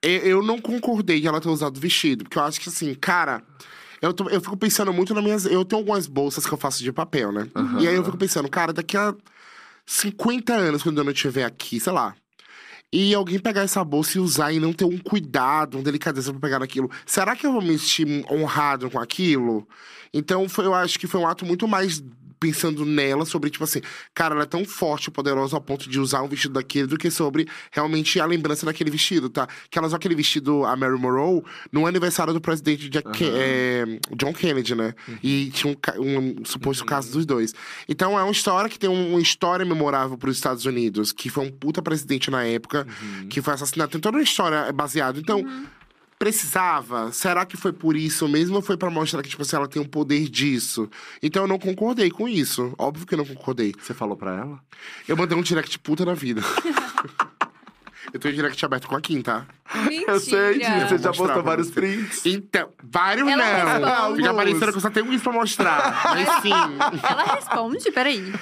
[0.00, 2.94] Eu, eu não concordei de ela ter usado o vestido, porque eu acho que assim,
[2.94, 3.42] cara.
[4.00, 5.46] Eu, tô- eu fico pensando muito nas minhas.
[5.46, 7.48] Eu tenho algumas bolsas que eu faço de papel, né?
[7.80, 9.12] E aí eu fico pensando, cara, daqui a
[9.84, 12.14] 50 anos, quando eu não estiver aqui, sei lá.
[12.92, 16.40] E alguém pegar essa bolsa e usar e não ter um cuidado, uma delicadeza pra
[16.40, 16.90] pegar naquilo.
[17.04, 19.66] Será que eu vou me sentir honrado com aquilo?
[20.14, 22.02] Então, foi, eu acho que foi um ato muito mais
[22.38, 23.80] pensando nela, sobre, tipo assim,
[24.14, 26.96] cara, ela é tão forte e poderosa ao ponto de usar um vestido daquele, do
[26.98, 29.46] que sobre realmente a lembrança daquele vestido, tá?
[29.70, 33.84] Que ela usou aquele vestido, a Mary Monroe, no aniversário do presidente Jack Ke- é,
[34.16, 34.94] John Kennedy, né?
[35.22, 37.54] E tinha um, um suposto caso dos dois.
[37.88, 41.28] Então é uma história que tem um- uma história memorável para os Estados Unidos, que
[41.30, 42.86] foi um puta presidente na época,
[43.30, 43.90] que foi assassinado.
[43.92, 45.18] Tem toda uma história baseada.
[45.18, 45.44] Então,
[46.18, 47.12] precisava?
[47.12, 49.80] Será que foi por isso mesmo ou foi pra mostrar que, tipo assim, ela tem
[49.80, 50.88] um poder disso?
[51.22, 52.74] Então eu não concordei com isso.
[52.78, 53.74] Óbvio que eu não concordei.
[53.78, 54.58] Você falou pra ela?
[55.06, 56.42] Eu mandei um direct puta na vida.
[58.12, 59.46] eu tenho direct aberto com a Kim, tá?
[59.88, 60.12] Mentira.
[60.12, 62.24] Eu sei disso, você já postou vários prints.
[62.24, 63.88] Então, vários Ela não.
[63.88, 64.16] responde.
[64.16, 66.02] Fica parecendo que eu só tenho isso pra mostrar.
[66.04, 66.50] Mas sim.
[66.50, 68.32] Ela responde, peraí.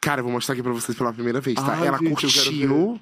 [0.00, 1.74] Cara, eu vou mostrar aqui pra vocês pela primeira vez, tá?
[1.74, 3.00] Ai, ela gente, eu quero curtiu.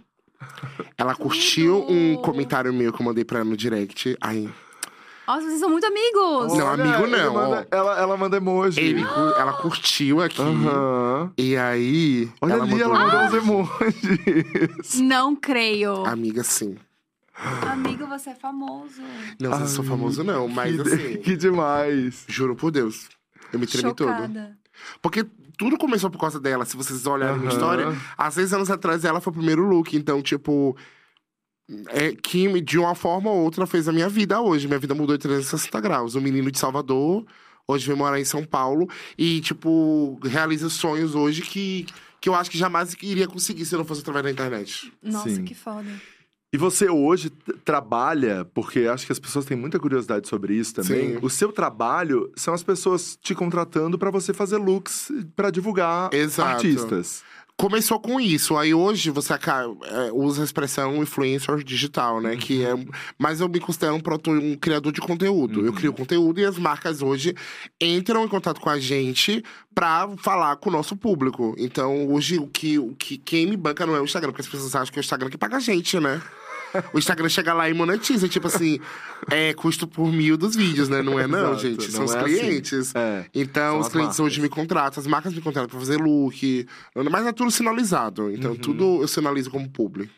[0.96, 4.16] Ela curtiu um comentário meu que eu mandei pra ela no direct.
[4.20, 4.48] Aí,
[5.26, 6.56] Nossa, vocês são muito amigos.
[6.58, 8.80] Não, amigo ele não, manda- ela, ela manda emoji.
[8.80, 10.40] ele, cu- ela curtiu aqui.
[10.42, 11.32] Aham.
[11.38, 12.30] E aí.
[12.40, 12.94] Olha ela ali, mandou.
[12.94, 15.00] ela mandou uns emojis.
[15.00, 16.04] Não creio.
[16.06, 16.76] Amiga, sim.
[17.70, 19.00] Amigo, você é famoso.
[19.40, 21.16] Não, eu sou Ai, famoso, não, mas que, assim.
[21.18, 22.24] que demais.
[22.28, 23.08] Juro por Deus.
[23.52, 24.08] Eu me tremi todo.
[24.10, 24.58] Chocada.
[25.00, 25.24] Porque
[25.60, 26.64] tudo começou por causa dela.
[26.64, 27.54] Se vocês olharem minha Aham.
[27.54, 29.94] história, há seis anos atrás ela foi o primeiro look.
[29.94, 30.74] Então, tipo.
[31.88, 34.66] É, Kim, de uma forma ou outra, fez a minha vida hoje.
[34.66, 36.14] Minha vida mudou de 360 graus.
[36.14, 37.26] Um menino de Salvador,
[37.68, 38.88] hoje vem morar em São Paulo.
[39.18, 41.84] E, tipo, realiza sonhos hoje que,
[42.22, 44.90] que eu acho que jamais iria conseguir se não fosse através da internet.
[45.02, 45.44] Nossa, Sim.
[45.44, 45.90] que foda.
[46.52, 47.30] E você hoje
[47.64, 51.12] trabalha, porque acho que as pessoas têm muita curiosidade sobre isso também.
[51.12, 51.18] Sim.
[51.22, 56.48] O seu trabalho são as pessoas te contratando pra você fazer looks pra divulgar Exato.
[56.50, 57.22] artistas.
[57.56, 58.56] Começou com isso.
[58.56, 59.38] Aí hoje você é,
[60.12, 62.34] usa a expressão influencer digital, né?
[62.34, 62.72] Que é.
[63.18, 65.64] Mas eu me considero um, proto- um criador de conteúdo.
[65.64, 67.34] Eu crio conteúdo e as marcas hoje
[67.78, 69.44] entram em contato com a gente
[69.74, 71.54] pra falar com o nosso público.
[71.58, 74.48] Então, hoje, o que, o que quem me banca não é o Instagram, porque as
[74.48, 76.20] pessoas acham que é o Instagram que paga a gente, né?
[76.92, 78.78] O Instagram chega lá e monetiza, tipo assim,
[79.30, 81.02] é custo por mil dos vídeos, né?
[81.02, 81.90] Não é, não, Exato, gente.
[81.90, 82.24] São não os é assim.
[82.38, 82.94] clientes.
[82.94, 83.26] É.
[83.34, 84.20] Então, São os clientes marcas.
[84.32, 86.66] hoje me contratam, as marcas me contratam pra fazer look.
[87.10, 88.30] Mas é tudo sinalizado.
[88.30, 88.56] Então, Uhum.
[88.56, 90.10] tudo eu sinalizo como publi.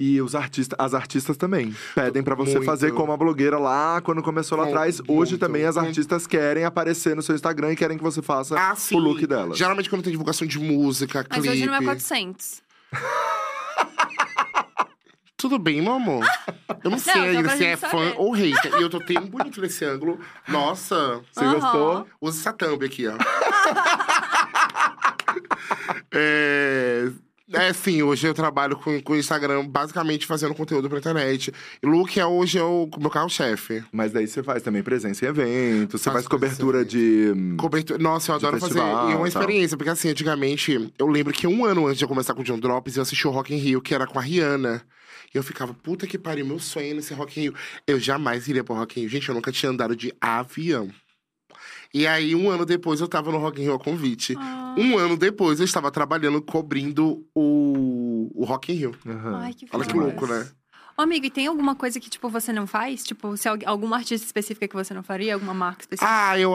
[0.00, 2.66] E os artistas, as artistas também pedem pra você Muito.
[2.66, 5.00] fazer como a blogueira lá quando começou lá atrás.
[5.08, 5.38] Hoje muito.
[5.38, 5.88] também as Muito.
[5.88, 9.58] artistas querem aparecer no seu Instagram e querem que você faça Ah, o look delas.
[9.58, 11.48] Geralmente, quando tem divulgação de música, Mas clipe.
[11.52, 12.62] hoje não é 400.
[15.38, 16.24] Tudo bem, meu amor.
[16.84, 18.14] Eu não sei só ainda se é gente fã saber.
[18.18, 18.72] ou hater.
[18.78, 20.18] E eu tô um bonito nesse ângulo.
[20.46, 21.58] Nossa, Você Aham.
[21.60, 22.06] gostou?
[22.20, 23.14] usa essa thumb aqui, ó.
[26.12, 27.10] é...
[27.50, 31.50] É, sim, hoje eu trabalho com, com o Instagram, basicamente fazendo conteúdo pra internet.
[31.82, 33.82] E look é hoje é o meu carro-chefe.
[33.90, 37.32] Mas daí você faz também presença em eventos, você faz cobertura de.
[37.58, 37.98] Cobertura.
[37.98, 38.74] Nossa, eu adoro fazer.
[38.74, 39.42] festival, E é uma tal.
[39.42, 42.44] experiência, porque assim, antigamente, eu lembro que um ano antes de eu começar com o
[42.44, 44.82] John Drops, eu assisti o Rock in Rio, que era com a Rihanna.
[45.34, 47.54] E eu ficava, puta que pariu, meu sonho é nesse Rock in Rio.
[47.86, 49.10] Eu jamais iria pro Rock in Rio.
[49.10, 50.90] Gente, eu nunca tinha andado de avião.
[51.92, 54.34] E aí, um ano depois, eu tava no Rock in Rio a convite.
[54.38, 54.74] Ah.
[54.78, 58.94] Um ano depois, eu estava trabalhando cobrindo o, o Rock in Rio.
[59.06, 59.36] Aham.
[59.42, 60.48] Ai, que Olha que louco, né?
[60.96, 63.04] Ô, amigo, e tem alguma coisa que, tipo, você não faz?
[63.04, 65.34] Tipo, se algu- alguma artista específica que você não faria?
[65.34, 66.10] Alguma marca específica?
[66.30, 66.52] Ah, eu.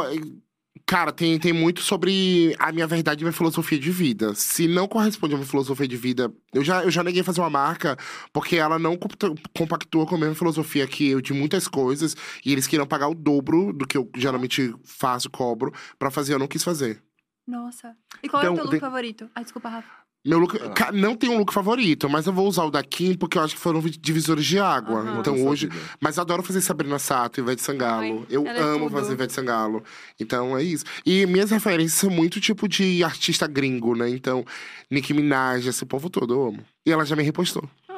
[0.86, 4.34] Cara, tem, tem muito sobre a minha verdade e minha filosofia de vida.
[4.36, 7.50] Se não corresponde a uma filosofia de vida, eu já, eu já neguei fazer uma
[7.50, 7.96] marca
[8.34, 12.16] porque ela não compa- compactua com a mesma filosofia que eu de muitas coisas
[12.46, 16.34] e eles queriam pagar o dobro do que eu geralmente faço, cobro, pra fazer.
[16.34, 17.02] Eu não quis fazer.
[17.48, 17.96] Nossa.
[18.22, 19.30] E qual é Então, o teu look tem- favorito?
[19.36, 20.03] Ai, desculpa, Rafa.
[20.26, 20.58] Meu look.
[20.64, 20.70] Ah.
[20.70, 23.42] ca- Não tem um look favorito, mas eu vou usar o da Kim porque eu
[23.42, 25.02] acho que foram vi- divisores de água.
[25.02, 25.20] Aham.
[25.20, 25.68] Então hoje.
[25.68, 25.82] vida.
[26.00, 28.20] Mas eu adoro fazer Sabrina Sato, Ivete Sangalo.
[28.22, 28.92] Ai, eu é amo tudo.
[28.92, 29.84] fazer Ivete Sangalo.
[30.20, 30.86] Então é isso.
[31.06, 34.10] E minhas referências são muito tipo de artista gringo, né?
[34.10, 34.46] Então,
[34.90, 36.60] Nicki Minaj, esse povo todo eu amo.
[36.86, 37.68] E ela já me repostou.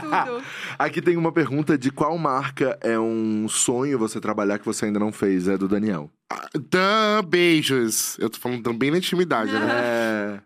[0.00, 0.42] Tudo.
[0.78, 4.98] Aqui tem uma pergunta de qual marca é um sonho você trabalhar que você ainda
[4.98, 6.10] não fez, é do Daniel.
[6.70, 8.16] Dan, beijos.
[8.18, 9.66] Eu tô falando também na intimidade, né?
[9.70, 10.40] É.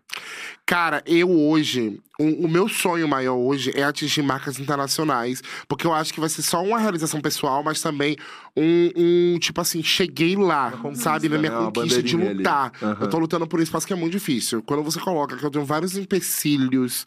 [0.69, 5.91] Cara, eu hoje, o, o meu sonho maior hoje é atingir marcas internacionais, porque eu
[5.91, 8.15] acho que vai ser só uma realização pessoal, mas também
[8.55, 11.27] um, um, tipo assim, cheguei lá, sabe?
[11.27, 11.65] Na minha né?
[11.65, 12.71] Conquista de lutar.
[12.83, 12.97] Aham.
[13.01, 14.61] Eu tô lutando por um espaço que é muito difícil.
[14.61, 17.03] Quando você coloca que eu tenho vários empecilhos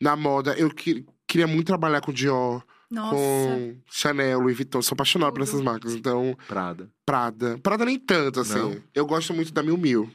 [0.00, 3.14] na moda, eu que- queria muito trabalhar com Dior, Nossa.
[3.14, 4.80] com Chanel, Louis Vuitton.
[4.80, 5.92] Sou apaixonado por essas marcas.
[5.92, 6.88] Então, Prada.
[7.04, 7.58] Prada.
[7.62, 8.58] Prada nem tanto, assim.
[8.58, 8.76] Não?
[8.94, 10.10] Eu gosto muito da Miu Miu,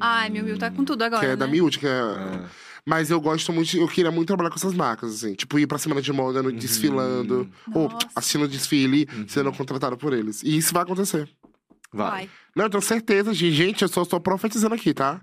[0.00, 1.36] Ai, meu Will tá com tudo agora, que é né?
[1.36, 1.90] da Miúde, que é...
[1.90, 2.68] É.
[2.84, 5.34] Mas eu gosto muito, eu queria muito trabalhar com essas marcas, assim.
[5.34, 7.46] Tipo, ir pra semana de moda, no, desfilando.
[7.74, 8.08] Ou Nossa.
[8.16, 9.28] assistindo o desfile, Uhum.
[9.28, 10.42] sendo contratado por eles.
[10.42, 11.28] E isso vai acontecer.
[11.92, 12.10] Vai.
[12.10, 12.30] Vai.
[12.56, 13.54] Não, eu tenho certeza, gente.
[13.54, 15.20] Gente, eu só estou profetizando aqui, tá?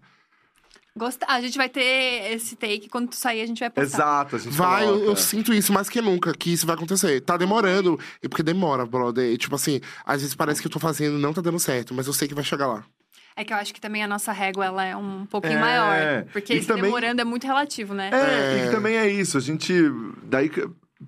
[0.95, 1.25] Gosta...
[1.27, 2.87] A gente vai ter esse take.
[2.87, 3.97] Quando tu sair, a gente vai postar.
[3.97, 5.05] Exato, a gente Vai, eu, coloca.
[5.07, 7.19] eu sinto isso mais que nunca, que isso vai acontecer.
[7.21, 7.99] Tá demorando.
[8.21, 9.29] E porque demora, brother.
[9.33, 11.93] E, tipo assim, às vezes parece que eu tô fazendo e não tá dando certo,
[11.95, 12.85] mas eu sei que vai chegar lá.
[13.37, 15.59] É que eu acho que também a nossa régua, ela é um pouquinho É.
[15.61, 16.25] maior.
[16.31, 18.09] Porque E esse também- demorando é muito relativo, né?
[18.13, 18.65] É, e É.
[18.65, 19.37] que também é isso.
[19.37, 19.73] A gente.
[20.23, 20.49] Daí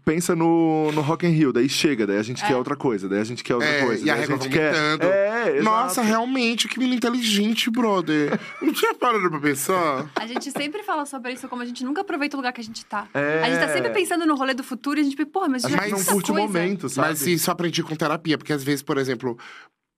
[0.04, 2.48] pensa no, no Rock in Rio, daí chega, daí a gente É.
[2.48, 4.06] quer outra coisa, daí a gente quer outra É, coisa.
[4.06, 4.74] e a régua gente quer.
[5.02, 5.62] É.
[5.62, 8.38] Nossa, realmente, que menino inteligente, brother.
[8.62, 10.10] não tinha parado pra pensar.
[10.14, 12.64] A gente sempre fala sobre isso, como a gente nunca aproveita o lugar que a
[12.64, 13.08] gente tá.
[13.14, 13.42] É.
[13.44, 15.70] A gente tá sempre pensando no rolê do futuro e a gente, porra, mas A
[15.70, 16.48] já gente fiz não curte o coisa.
[16.48, 17.08] momento, sabe?
[17.08, 19.38] Mas isso eu aprendi com terapia, porque às vezes, por exemplo,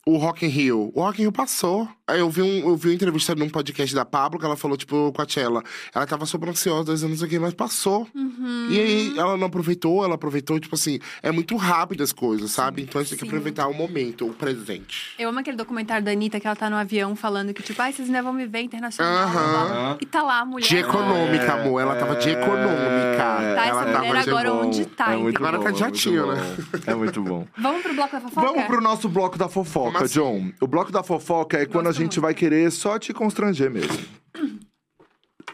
[0.06, 0.92] o Rock in Rio.
[0.96, 1.88] O Rock in Rio passou.
[2.08, 4.76] Aí eu vi, um, eu vi uma entrevista num podcast da Pablo que ela falou,
[4.76, 5.62] tipo, com a Tchela.
[5.94, 8.08] Ela tava super ansiosa, dois anos aqui, mas passou.
[8.16, 8.68] Uhum.
[8.72, 12.82] E aí ela não aproveitou, ela aproveitou, tipo assim, é muito rápido as coisas, sabe?
[12.82, 15.14] Então a gente tem que aproveitar o momento, o presente.
[15.20, 17.94] Eu amo aquele documentário da Anitta que ela tá no avião falando que, tipo, ai,
[17.94, 19.30] vocês ainda vão me ver internacional.
[19.30, 19.98] Blá.
[20.02, 20.68] E tá lá a mulher.
[20.68, 21.80] De econômica, É, amor.
[21.80, 23.18] Ela tava de é, econômica.
[23.20, 24.66] Tá, essa ela mulher tava de agora bom.
[24.66, 26.58] onde tá, É muito Agora bom, tá de é jatinho, né?
[26.88, 27.46] É muito bom.
[27.58, 28.48] Vamos pro bloco da fofoca?
[28.48, 30.14] Vamos pro nosso bloco da fofoca, Como assim?
[30.20, 30.52] John.
[30.62, 32.22] O bloco da fofoca é quando a Gosto gente muito.
[32.22, 33.98] vai querer só te constranger mesmo.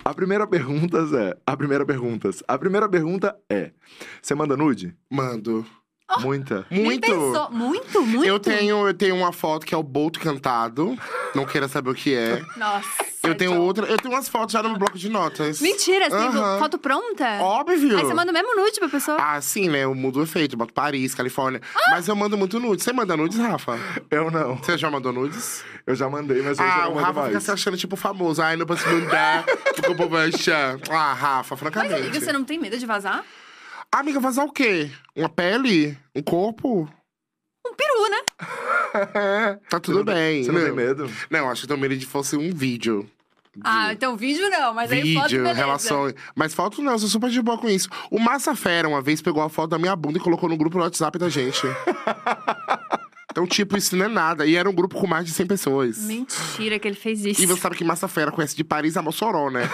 [0.03, 1.37] A primeira pergunta é.
[1.45, 2.29] A primeira pergunta.
[2.47, 3.71] A primeira pergunta é:
[4.21, 4.95] Você manda nude?
[5.09, 5.65] Mando.
[6.19, 6.65] Muita.
[6.69, 7.01] Nem Muito.
[7.01, 7.49] pensou.
[7.51, 8.25] Muito, muito.
[8.25, 10.97] Eu tenho, eu tenho uma foto que é o Boto cantado.
[11.33, 12.41] Não queira saber o que é.
[12.55, 12.87] Nossa.
[13.23, 13.87] Eu tenho outra.
[13.87, 15.59] Eu tenho umas fotos já no meu bloco de notas.
[15.59, 16.59] Mentira, você tem Aham.
[16.59, 17.39] foto pronta?
[17.41, 17.97] Óbvio.
[17.97, 19.17] Aí você manda o mesmo nude pra pessoa?
[19.19, 19.83] Ah, sim, né?
[19.83, 21.59] Eu mudo o efeito, boto Paris, Califórnia.
[21.89, 22.83] Mas eu mando muito nudes.
[22.85, 23.79] Você manda nudes, Rafa?
[24.11, 24.57] Eu não.
[24.57, 25.63] Você já mandou nudes?
[25.87, 27.43] Eu já mandei, mas hoje eu Ah, não o mando Rafa fica mais.
[27.43, 28.41] se achando tipo famoso.
[28.43, 30.77] Ai, não posso mandar, porque o povo vai achar.
[30.89, 31.93] Ah, Rafa, Mas, francamente.
[31.95, 33.23] amiga, você não tem medo de vazar?
[33.95, 34.91] Amiga, vazar o quê?
[35.15, 35.97] Uma pele?
[36.13, 36.81] Um corpo?
[37.65, 39.57] Um peru, né?
[39.69, 40.43] Tá tudo não- bem.
[40.43, 41.09] Você não tem medo?
[41.29, 43.09] Não, acho que eu tenho medo de fosse um vídeo.
[43.63, 45.53] Ah, então vídeo não, mas aí foto Vídeo, beleza.
[45.57, 46.13] relação.
[46.35, 47.87] Mas foto não, eu sou super de boa com isso.
[48.11, 50.77] O Massa Fera, uma vez, pegou a foto da minha bunda e colocou no grupo
[50.77, 51.61] do WhatsApp da gente.
[53.31, 54.45] então, tipo, isso não é nada.
[54.45, 55.99] E era um grupo com mais de 100 pessoas.
[55.99, 57.41] Mentira que ele fez isso.
[57.41, 59.69] E você sabe que Massa Fera conhece de Paris a Mossoró, né?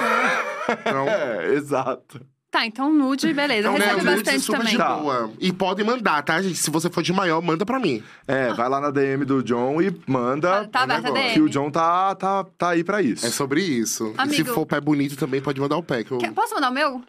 [0.69, 2.23] Então, É, exato.
[2.51, 3.69] Tá, então nude, beleza.
[3.69, 4.71] então né, Recebe nudes bastante super também.
[4.73, 4.95] de Tá.
[4.95, 5.31] boa.
[5.39, 6.57] E podem mandar, tá, gente?
[6.57, 8.03] Se você for de maior, manda pra mim.
[8.27, 10.65] É, vai lá na DM do John e manda.
[10.65, 11.23] Tá- tá aberta a negócio.
[11.29, 11.33] DM?
[11.33, 13.25] Que o John tá, tá, tá aí pra isso.
[13.25, 14.09] É sobre isso.
[14.09, 16.03] E se Amigo- for pé bonito também, pode mandar o pé.
[16.03, 16.17] Que eu...
[16.17, 17.01] Quer- Posso mandar o meu?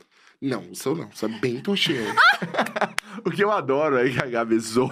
[0.43, 1.09] Não, o seu não.
[1.15, 2.15] Você é bem toxinha.
[3.25, 4.91] O que eu adoro é que a Gabi zoa.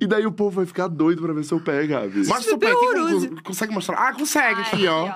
[0.00, 2.18] e daí o povo vai ficar doido pra ver seu pé, Gabi.
[2.26, 2.74] Mostra seu pé.
[2.74, 3.30] horroroso.
[3.42, 3.96] consegue mostrar?
[3.96, 5.08] Ah, consegue aqui, ó.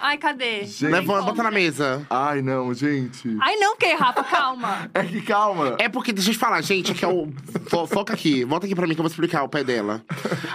[0.00, 0.64] Ai, cadê?
[0.64, 0.86] Gente.
[0.90, 2.04] Leva, bota na mesa.
[2.08, 3.36] Ai, não, gente.
[3.40, 4.24] Ai, não, que, Rafa?
[4.24, 4.90] Calma.
[4.94, 5.76] É que calma.
[5.78, 7.30] É porque, deixa eu te falar, gente, aqui é o.
[7.68, 10.02] fo- Foca aqui, volta aqui pra mim que eu vou explicar o pé dela.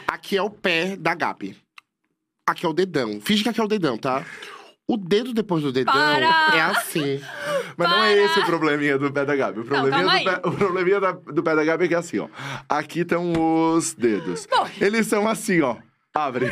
[0.08, 1.56] Aqui é o pé da Gabi.
[2.50, 3.22] Aqui é o dedão.
[3.22, 4.26] Finge que aqui é o dedão, tá?
[4.92, 6.26] O dedo depois do dedão Para!
[6.56, 7.22] é assim.
[7.78, 8.26] Mas não é Para!
[8.26, 9.60] esse o probleminha do pé da Gabi.
[9.62, 11.98] O probleminha, calma do, pé, o probleminha da- do pé da Gabi é que é
[11.98, 12.28] assim, ó.
[12.68, 13.32] Aqui estão
[13.76, 14.46] os dedos.
[14.50, 14.68] Bom.
[14.82, 15.76] Eles são assim, ó.
[16.14, 16.52] Abre.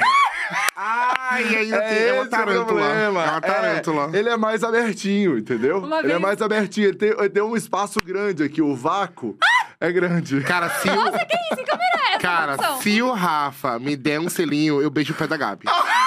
[0.76, 1.88] Ai, ainda tem.
[1.98, 2.66] É É uma esse o tarântula.
[2.66, 3.24] problema.
[3.26, 4.10] É uma tarântula.
[4.14, 5.80] É, ele é mais abertinho, entendeu?
[5.80, 6.88] Uma ele é vez- mais abertinho.
[6.88, 8.62] Ele tem, ele tem um espaço grande aqui.
[8.62, 9.38] O vácuo
[9.82, 10.40] é grande.
[10.42, 10.96] Cara, se o.
[10.96, 11.56] Nossa, que isso?
[11.58, 15.16] Que câmera é essa, Cara, se o Rafa me der um selinho, eu beijo o
[15.18, 15.66] pé da Gabi.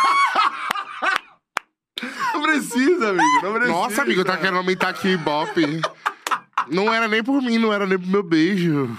[2.34, 3.40] Não precisa, amigo.
[3.42, 3.72] Não precisa.
[3.72, 5.80] Nossa, amigo, tá querendo aumentar aqui o Ibope.
[6.68, 8.96] Não era nem por mim, não era nem pro meu beijo.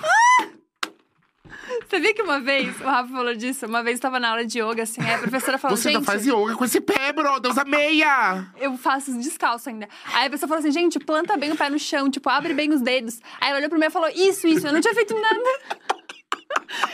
[1.88, 4.44] Você viu que uma vez, o Rafa falou disso, uma vez eu tava na aula
[4.44, 7.14] de yoga, assim, aí a professora falou, Você gente, ainda faz yoga com esse pé,
[7.14, 7.52] brother.
[7.52, 8.48] Usa meia.
[8.60, 9.88] eu faço descalço ainda.
[10.12, 12.74] Aí a pessoa falou assim, gente, planta bem o pé no chão, tipo, abre bem
[12.74, 13.20] os dedos.
[13.40, 15.40] Aí ela olhou pra mim e falou, isso, isso, eu não tinha feito nada.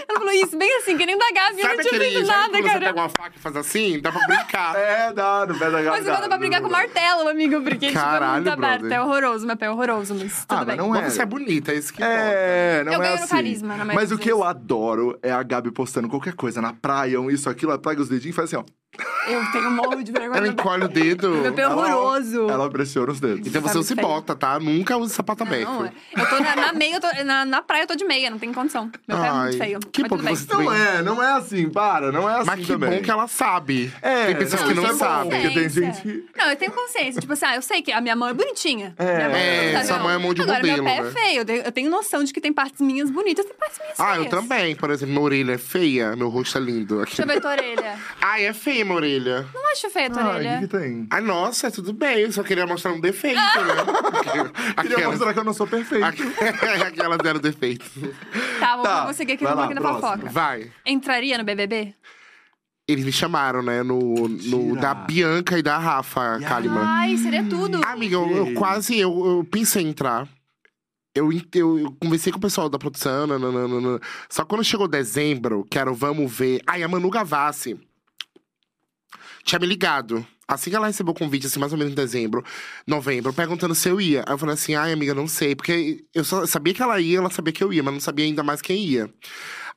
[0.08, 2.14] Ela falou isso, bem assim, que nem da Gabi, eu Sabe não tinha aquele...
[2.16, 2.80] feito nada, quando você cara.
[2.86, 4.00] pega uma faca e faz assim?
[4.02, 4.76] Dá pra brincar.
[4.80, 5.98] É, dá, no pé da Gabi.
[5.98, 6.20] Mas dá.
[6.20, 8.80] dá pra brigar com martelo, amigo, porque tipo, é Caralho, muito aberto.
[8.82, 8.98] brother.
[8.98, 10.78] É horroroso, meu pé é horroroso, mas tudo Ah, mas bem.
[10.78, 13.36] não Mas você é bonita, é isso que É, não Eu é ganho no assim.
[13.36, 17.20] carisma, na Mas o que eu adoro é a Gabi postando qualquer coisa na praia,
[17.22, 18.79] um isso, aquilo, ela pega os dedinhos e faz assim, ó.
[19.28, 20.38] Eu tenho um morro de vergonha.
[20.38, 21.30] Ela encolhe o dedo.
[21.42, 22.50] Meu pé é Ela- horroroso.
[22.50, 23.48] Ela pressiona os dedos.
[23.48, 24.60] Então você não se bota, tá?
[24.60, 25.70] Nunca use sapato aberto.
[25.70, 25.92] Não, é.
[26.18, 28.40] eu tô na, na meia, eu tô, na, na praia eu tô de meia, não
[28.40, 28.90] tem condição.
[29.08, 29.80] Meu pé é Ai, muito feio.
[29.92, 30.36] que bom que bem.
[30.36, 32.90] você- Não é, não é assim, para, não é assim Mas que também.
[32.98, 33.94] bom que ela sabe.
[34.02, 35.42] É, Tem pessoas que isso não é sabem.
[35.42, 36.26] Porque tem gente...
[36.36, 37.22] Não, eu tenho consciência.
[37.22, 38.94] Tipo assim, ah, eu sei que a minha mão é bonitinha.
[38.98, 39.16] É.
[39.18, 41.08] Minha mão É, tá sua mão é mão de Agora, modelo, meu pé né?
[41.08, 41.40] é feio.
[41.42, 44.00] Eu tenho, eu tenho noção de que tem partes minhas bonitas e tem partes minhas
[44.00, 44.26] Ah, feias.
[44.26, 44.76] eu também.
[44.76, 47.02] Por exemplo, minha orelha é feia, meu rosto é lindo.
[47.02, 47.16] Aqui.
[47.16, 47.98] Deixa eu ver tua orelha.
[48.22, 49.48] Ai, é feia minha orelha.
[49.54, 50.60] Não acho feia a tua Ah, o orelha.
[50.60, 51.08] que, que tem?
[51.10, 52.20] Ai, nossa, tudo bem.
[52.20, 53.44] Eu só queria mostrar um defeito, né?
[54.82, 56.06] Queria Aquela, mostrar que eu não sou perfeito.
[56.86, 57.86] aquela zero defeito.
[58.60, 60.02] Tá, vou, Tá, vou seguir aqui vai no lá, da próximo.
[60.02, 60.30] fofoca.
[60.30, 60.72] Vai.
[60.86, 61.94] Entraria no BBB?
[62.88, 63.84] Eles me chamaram, né?
[63.84, 64.82] No, no Mentira.
[64.82, 66.84] da Bianca e da Rafa Kalimann.
[66.84, 67.80] Ai, seria tudo.
[67.86, 68.98] Amiga, eu, eu quase.
[69.00, 70.28] Eu, eu pensei em entrar.
[71.14, 73.28] Eu, en- eu, eu conversei com o pessoal da produção.
[73.28, 74.00] nananana.
[74.28, 76.62] Só que quando chegou dezembro, que era o Vamos Ver.
[76.66, 77.80] Ai, a Manu Gavassi
[79.50, 80.26] tinha me ligado.
[80.48, 82.44] Assim que ela recebeu o convite, assim, mais ou menos em dezembro,
[82.88, 84.24] novembro, perguntando se eu ia.
[84.26, 85.56] Aí eu falei assim, ai, amiga, não sei.
[85.56, 88.26] Porque eu só sabia que ela ia, ela sabia que eu ia, mas não sabia
[88.26, 89.14] ainda mais quem ia.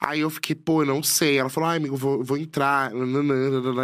[0.01, 1.37] Aí eu fiquei, pô, eu não sei.
[1.37, 2.91] Ela falou, ai, amigo, vou, vou entrar.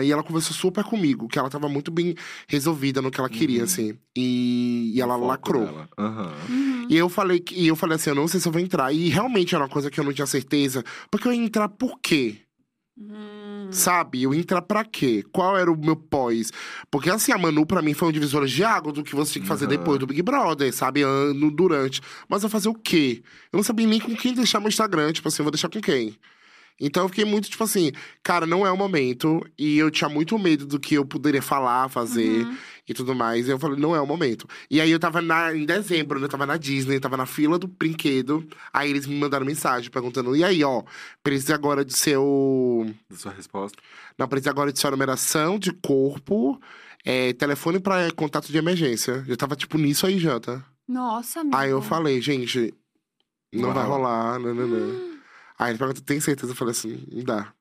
[0.02, 2.14] E ela conversou super comigo, que ela tava muito bem
[2.48, 3.94] resolvida no que ela queria, assim.
[4.16, 5.86] E, e ela lacrou.
[5.98, 6.32] Aham.
[6.88, 8.92] E eu falei que e eu falei assim, eu não sei se eu vou entrar.
[8.92, 10.82] E realmente era uma coisa que eu não tinha certeza.
[11.10, 12.38] Porque eu ia entrar por quê?
[13.70, 14.22] Sabe?
[14.22, 15.24] Eu entrar pra quê?
[15.32, 16.50] Qual era o meu pós?
[16.90, 19.42] Porque assim, a Manu pra mim foi um divisor de água do que você tinha
[19.42, 19.76] que fazer Aham.
[19.76, 21.02] depois do Big Brother, sabe?
[21.02, 22.00] Ano, durante.
[22.28, 23.22] Mas eu fazer o quê?
[23.52, 25.12] Eu não sabia nem com quem deixar meu Instagram.
[25.12, 26.16] Tipo assim, eu vou deixar com quem?
[26.80, 27.90] Então eu fiquei muito, tipo assim,
[28.22, 29.44] cara, não é o momento.
[29.58, 32.56] E eu tinha muito medo do que eu poderia falar, fazer Uhum.
[32.88, 33.46] E tudo mais.
[33.46, 34.48] E eu falei, não é o momento.
[34.70, 36.26] E aí eu tava na, em dezembro, né?
[36.26, 38.46] Eu tava na Disney, tava na fila do brinquedo.
[38.72, 40.82] Aí eles me mandaram mensagem perguntando: e aí, ó,
[41.22, 42.86] precisa agora de seu.
[43.10, 43.78] Da sua resposta.
[44.16, 46.60] Não, precisa agora de sua numeração de corpo,
[47.04, 49.24] é, telefone pra contato de emergência.
[49.28, 50.64] Eu tava, tipo, nisso aí já, tá?
[50.88, 51.56] Nossa, amigo.
[51.56, 52.74] Aí eu falei, gente,
[53.52, 55.18] não Não vai rolar, não, não, não.
[55.58, 56.52] Aí ele perguntou, tem certeza?
[56.52, 57.52] Eu falei assim, não dá.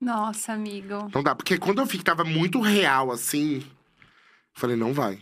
[0.00, 1.10] Nossa, amigo.
[1.14, 1.34] Não dá.
[1.34, 3.62] Porque quando eu vi que tava muito real, assim, eu
[4.56, 5.18] falei, não vai.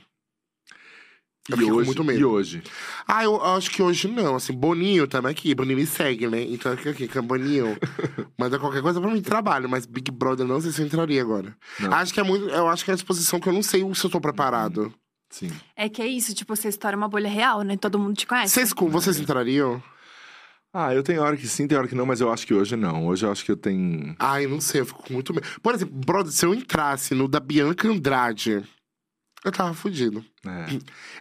[1.46, 2.18] Eu E hoje, muito medo.
[2.18, 2.62] e hoje?
[3.06, 4.34] Ah, eu acho que hoje não.
[4.36, 5.54] Assim, Boninho também aqui.
[5.54, 6.40] Boninho me segue, né?
[6.42, 7.76] Então aqui, aqui, que é Boninho.
[8.38, 11.20] Manda qualquer coisa pra mim de trabalho, mas Big Brother não sei se eu entraria
[11.20, 11.54] agora.
[11.78, 11.92] Não.
[11.92, 12.48] Acho que é muito.
[12.48, 14.90] Eu acho que é a exposição que eu não sei se eu tô preparado.
[15.28, 15.50] Sim.
[15.76, 17.76] É que é isso, tipo, você estoura uma bolha real, né?
[17.76, 18.54] Todo mundo te conhece.
[18.54, 19.82] Vocês, vocês entrariam?
[20.72, 22.74] Ah, eu tenho hora que sim, tem hora que não, mas eu acho que hoje
[22.74, 23.06] não.
[23.06, 24.16] Hoje eu acho que eu tenho.
[24.18, 25.46] Ai, não sei, eu fico com muito medo.
[25.62, 28.64] Por exemplo, brother, se eu entrasse no da Bianca Andrade,
[29.44, 30.24] eu tava fudido.
[30.46, 30.72] É.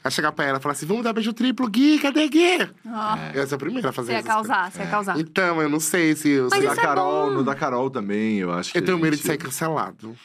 [0.06, 2.58] Ia chegar pra ela e falar assim: vamos dar beijo triplo, Gui, cadê Gui?
[2.88, 4.28] Ó, Eu ia ser a primeira a Você fazer ia isso.
[4.28, 5.20] causar, você ia causar.
[5.20, 6.30] Então, eu não sei se.
[6.30, 7.34] Eu, Mas isso da é Carol, bom.
[7.36, 8.78] no da Carol também, eu acho que.
[8.78, 10.16] eu tenho a medo de gente- sair cancelado.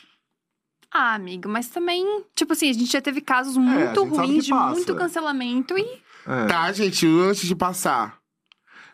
[0.92, 4.26] Ah, amigo, mas também, tipo assim, a gente já teve casos muito É, gente sabe
[4.26, 4.70] ruins de passa.
[4.74, 5.82] muito cancelamento e.
[6.26, 6.46] É.
[6.46, 8.17] Tá, gente, antes de passar.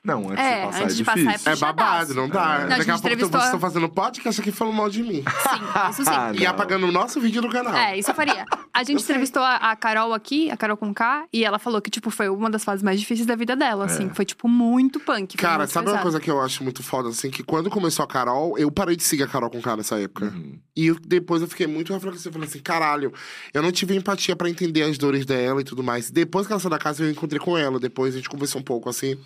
[0.04, 1.52] Não, antes É, de passar antes é de passar é difícil.
[1.52, 2.34] É babado, não dá.
[2.34, 4.90] Não, a Daqui a gente pouco entrevistou vocês a- estão fazendo podcast aqui falando mal
[4.90, 5.24] de mim.
[5.24, 6.10] Sim, isso sim.
[6.12, 7.74] Ah, E apagando o nosso vídeo do canal.
[7.74, 8.44] É, isso eu faria.
[8.74, 11.88] A gente entrevistou a, a Carol aqui, a Carol com K, e ela falou que,
[11.90, 14.10] tipo, foi uma das fases mais difíceis da vida dela, assim.
[14.10, 15.36] Foi, tipo, muito punk.
[15.38, 16.02] foi Cara, muito sabe uma pesado.
[16.02, 17.30] coisa que eu acho muito foda, assim?
[17.30, 20.26] Que quando começou a Carol, eu parei de seguir a Carol com cara nessa época.
[20.26, 20.58] Uhum.
[20.76, 22.32] E eu- depois eu fiquei muito reflexivo.
[22.34, 23.10] Falei assim, caralho,
[23.54, 26.10] eu não tive empatia pra entender as dores dela e tudo mais.
[26.10, 27.80] Depois que ela saiu da casa, eu encontrei com ela.
[27.80, 29.16] Depois a gente conversou um pouco, assim,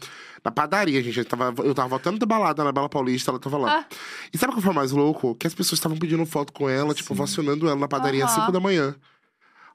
[0.44, 1.18] na padaria, gente.
[1.18, 3.80] Eu tava, eu tava voltando da balada na Bela Paulista, ela tava lá.
[3.80, 3.96] Ah.
[4.32, 5.34] E sabe o que foi mais louco?
[5.34, 8.40] Que as pessoas estavam pedindo foto com ela, tipo, vacionando ela na padaria às Aham.
[8.42, 8.94] 5 da manhã.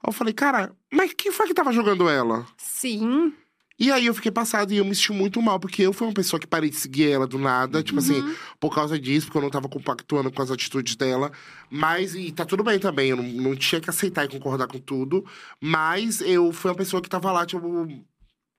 [0.02, 2.46] Aí eu falei, cara, mas quem foi que tava jogando ela?
[2.56, 3.32] Sim.
[3.76, 6.12] E aí eu fiquei passado e eu me senti muito mal, porque eu fui uma
[6.14, 8.22] pessoa que parei de seguir ela do nada, tipo assim,
[8.60, 11.32] por causa disso, porque eu não tava compactuando com as atitudes dela.
[11.68, 14.78] Mas, e tá tudo bem também, eu não, não tinha que aceitar e concordar com
[14.78, 15.24] tudo.
[15.60, 17.88] Mas eu fui uma pessoa que tava lá, tipo,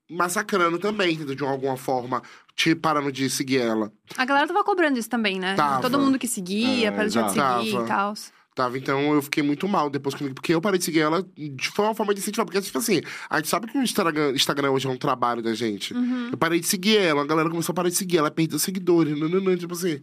[0.09, 1.35] massacrando também, entendeu?
[1.35, 2.21] De alguma forma,
[2.55, 3.91] te parando de seguir ela.
[4.17, 5.55] A galera tava cobrando isso também, né?
[5.55, 5.81] Tava.
[5.81, 8.13] Todo mundo que seguia, É, para de seguir e tal.
[8.53, 11.69] Tava, então eu fiquei muito mal depois comigo, porque eu parei de seguir ela de
[11.71, 12.45] foi uma forma de incentivar.
[12.45, 15.53] Porque, tipo assim, a gente sabe que o Instagram, Instagram hoje é um trabalho da
[15.53, 15.93] gente.
[15.93, 16.29] Uhum.
[16.31, 19.19] Eu parei de seguir ela, a galera começou a parar de seguir, ela perdeu seguidores,
[19.19, 20.01] nananã, tipo assim.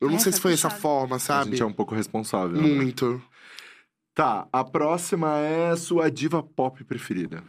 [0.00, 0.80] Eu não É, sei se foi essa puxado.
[0.82, 1.50] forma, A sabe?
[1.50, 2.56] gente é um pouco responsável.
[2.60, 2.68] né?
[2.68, 3.20] Muito.
[4.14, 7.42] Tá, a próxima é sua diva pop preferida.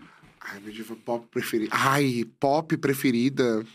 [0.43, 1.73] Ai, minha diva pop preferida.
[1.75, 3.65] Ai, pop preferida.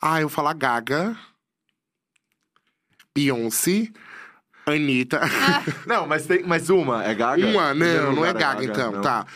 [0.00, 1.16] Ai, eu vou falar Gaga.
[3.14, 3.90] Beyoncé.
[4.64, 5.20] Anitta.
[5.86, 7.46] Não, mas tem mais uma, é Gaga?
[7.46, 9.00] Uma, Primeiro não, não é lugar Gaga, então, não.
[9.00, 9.26] tá.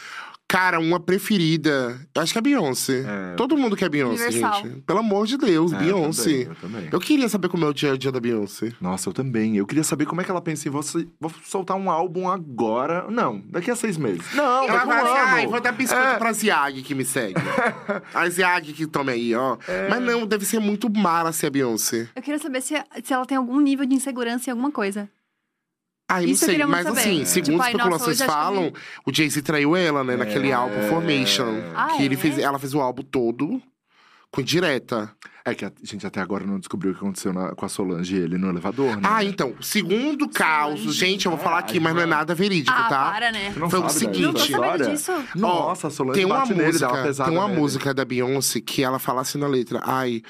[0.53, 1.99] Cara, uma preferida.
[2.15, 3.05] Eu acho que é Beyoncé.
[3.07, 3.35] É.
[3.37, 4.63] Todo mundo quer Beyoncé, Universal.
[4.63, 4.81] gente.
[4.83, 6.31] Pelo amor de Deus, É, Beyoncé.
[6.31, 6.89] Eu também, eu também.
[6.93, 8.71] Eu queria saber como é o dia a dia da Beyoncé.
[8.79, 9.57] Nossa, eu também.
[9.57, 11.09] Eu queria saber como é que ela pensa em você.
[11.19, 13.07] Vou soltar um álbum agora.
[13.11, 14.23] Não, daqui a seis meses.
[14.35, 16.19] Não, Ela daqui vai um assim, ai, vou dar biscoito É.
[16.19, 17.35] pra Ziag que me segue.
[18.13, 19.57] a Ziag que tome aí, ó.
[19.89, 22.09] Mas não, deve ser muito mara ser a Beyoncé.
[22.15, 25.09] Eu queria saber se, se ela tem algum nível de insegurança em alguma coisa.
[26.21, 27.01] Não Isso eu sei, queria muito mas saber.
[27.01, 27.25] assim, É.
[27.25, 28.73] segundo Tipo, nossa, especulações hoje acho que falam,
[29.07, 30.53] o Jay-Z traiu ela, né, naquele É.
[30.53, 31.63] álbum Formation.
[31.75, 32.19] Ah, que ele é?
[32.19, 33.63] fez, ela fez o álbum todo
[34.31, 35.11] com direta.
[35.45, 38.15] É que a gente até agora não descobriu o que aconteceu na- com a Solange
[38.15, 39.03] e ele no elevador, né?
[39.03, 42.89] Ah, então, segundo caos, gente, eu vou falar aqui, mas não é nada verídico, ah,
[42.89, 43.11] tá?
[43.11, 43.53] para, né?
[43.57, 44.53] Não Foi o seguinte-
[45.35, 45.49] Não.
[45.49, 47.61] Nossa, a Solange Tem uma bate nele, dá uma música, pesada tem uma nele.
[47.61, 50.23] música da Beyoncé que ela fala assim na letra, ai,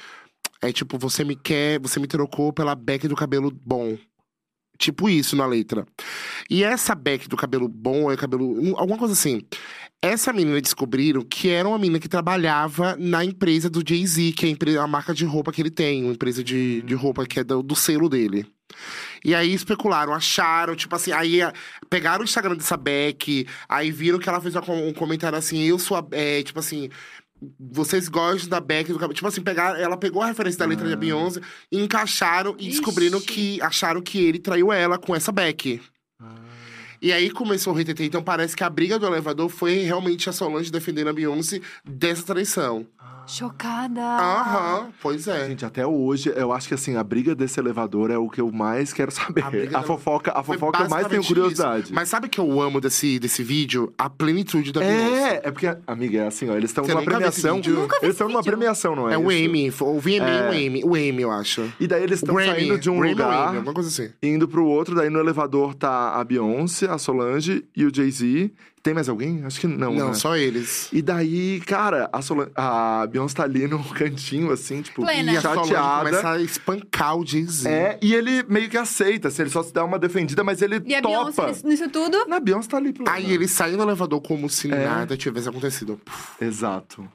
[0.61, 3.95] é tipo, você me quer, você me trocou pela Beck do cabelo bom.
[4.83, 5.85] Tipo isso na letra.
[6.49, 8.75] E essa Beck do cabelo bom, é cabelo.
[8.77, 9.41] alguma coisa assim.
[10.01, 14.49] Essa menina descobriram que era uma menina que trabalhava na empresa do Jay-Z, que é
[14.49, 17.39] a, empre- a marca de roupa que ele tem, uma empresa de, de roupa que
[17.39, 18.45] é do, do selo dele.
[19.23, 21.53] E aí especularam, acharam, tipo assim, aí a-
[21.89, 25.95] pegaram o Instagram dessa Beck, aí viram que ela fez um comentário assim, eu sou
[25.95, 26.05] a.
[26.11, 26.89] É, tipo assim.
[27.59, 29.13] Vocês gostam da Beck do cabelo.
[29.13, 31.41] Tipo assim, pegar, ela pegou a referência da letra da Beyoncé,
[31.71, 32.69] encaixaram e Ixi.
[32.77, 33.61] descobriram que.
[33.61, 35.81] Acharam que ele traiu ela com essa Beck.
[37.01, 38.05] E aí começou o RTT.
[38.05, 42.23] Então parece que a briga do elevador foi realmente a Solange defendendo a Beyoncé dessa
[42.23, 42.87] traição.
[43.25, 44.01] Chocada.
[44.01, 45.47] Aham, pois é.
[45.47, 48.51] Gente, até hoje, eu acho que assim, a briga desse elevador é o que eu
[48.51, 49.41] mais quero saber.
[49.43, 51.83] A A, briga da- fofoca, a Foi fofoca eu mais tenho basicamente curiosidade.
[51.85, 51.93] isso.
[51.95, 53.93] Mas sabe o que eu amo desse, desse vídeo?
[53.97, 55.35] A plenitude da Beyoncé.
[55.35, 57.55] É, é porque, amiga, é assim, ó, eles estão Você numa nunca viu esse premiação.
[57.61, 57.73] vídeo?
[57.79, 58.51] Nunca vi Eles esse estão numa vídeo.
[58.57, 59.13] premiação, não é?
[59.13, 59.43] É o isso?
[59.45, 60.43] Emmy, o VMA É.
[60.45, 60.83] ou o Emmy?
[60.83, 61.73] O Emmy, eu acho.
[61.79, 64.11] E daí eles estão Grammy, saindo de um Grammy ou lugar, Emmy, alguma coisa assim.
[64.21, 68.51] indo pro outro, daí no elevador tá a Beyoncé, a Solange e o Jay-Z.
[68.83, 69.45] Tem mais alguém?
[69.45, 70.13] Acho que não, Não, né?
[70.13, 70.89] só eles.
[70.91, 72.49] E daí, cara, a, Solan...
[72.53, 75.31] a Beyoncé tá ali no cantinho, assim, tipo, Plena.
[75.31, 76.09] E a Solange chateada.
[76.09, 77.69] começa a espancar o Jay-Z.
[77.69, 80.81] É, e ele meio que aceita, assim, ele só se dá uma defendida, mas ele
[80.85, 81.31] E a topa.
[81.43, 82.25] Beyoncé nisso- tudo?
[82.27, 83.09] Na Beyoncé tá ali, plena.
[83.09, 84.85] Aí ele sai no elevador como se É.
[84.85, 85.97] nada tivesse acontecido.
[86.41, 87.07] Exato.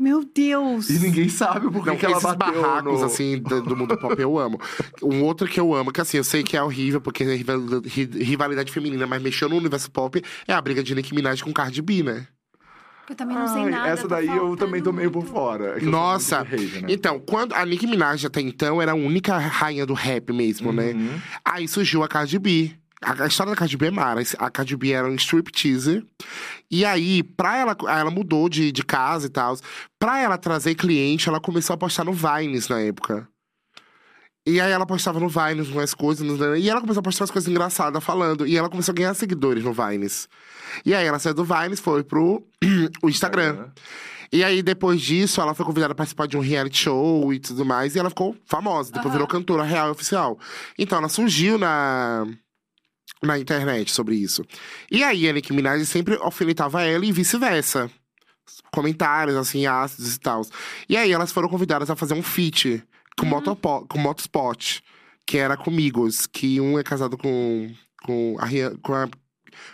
[0.00, 0.88] Meu Deus.
[0.88, 3.06] E ninguém sabe por que ela esses bateu barracos, no...
[3.06, 4.58] assim, do, do mundo pop eu amo.
[5.02, 7.60] Um outro que eu amo, que assim, eu sei que é horrível, porque é rival-
[7.84, 11.52] ri- rivalidade feminina, mas mexeu no universo pop, é a briga de Nicki Minaj com
[11.52, 12.26] Cardi B, né?
[13.10, 13.88] Eu também não sei Ai, nada.
[13.88, 15.76] essa daí eu também tô meio por fora.
[15.78, 16.40] É Nossa!
[16.42, 16.88] rage, né?
[16.88, 20.92] Então, quando a Nicki Minaj até então era a única rainha do rap mesmo, né?
[20.92, 21.20] Uhum.
[21.44, 22.72] Aí surgiu a Cardi B.
[23.02, 24.20] A, a história da Cardi B é mara.
[24.38, 26.04] A Cardi B era um stripteaser.
[26.70, 27.76] E aí, pra ela...
[27.88, 29.56] Ela mudou de, de casa e tal.
[29.98, 33.28] Pra ela trazer cliente, ela começou a postar no Vines na época.
[34.44, 36.26] E aí ela postava no Vines umas coisas.
[36.58, 38.46] E ela começou a postar umas coisas engraçadas falando.
[38.46, 40.28] E ela começou a ganhar seguidores no Vines.
[40.84, 42.42] E aí ela saiu do Vines, foi pro
[43.02, 43.68] o Instagram.
[44.32, 47.66] E aí, depois disso, ela foi convidada a participar de um reality show e tudo
[47.66, 47.94] mais.
[47.94, 48.90] E ela ficou famosa.
[48.90, 49.12] Depois Aham.
[49.12, 50.38] virou cantora real e oficial.
[50.78, 52.26] Então, ela surgiu na,
[53.22, 54.44] na internet sobre isso.
[54.90, 57.90] E aí, a Nicki Minaj sempre alfinetava ela e vice-versa.
[58.72, 60.42] comentários, assim, ácidos e tal.
[60.88, 62.82] E aí elas foram convidadas a fazer um feat
[63.18, 64.82] com, motopo, com Motorspot,
[65.26, 67.70] que era com Migos, que um é casado com,
[68.02, 68.46] com, a,
[68.82, 69.08] com a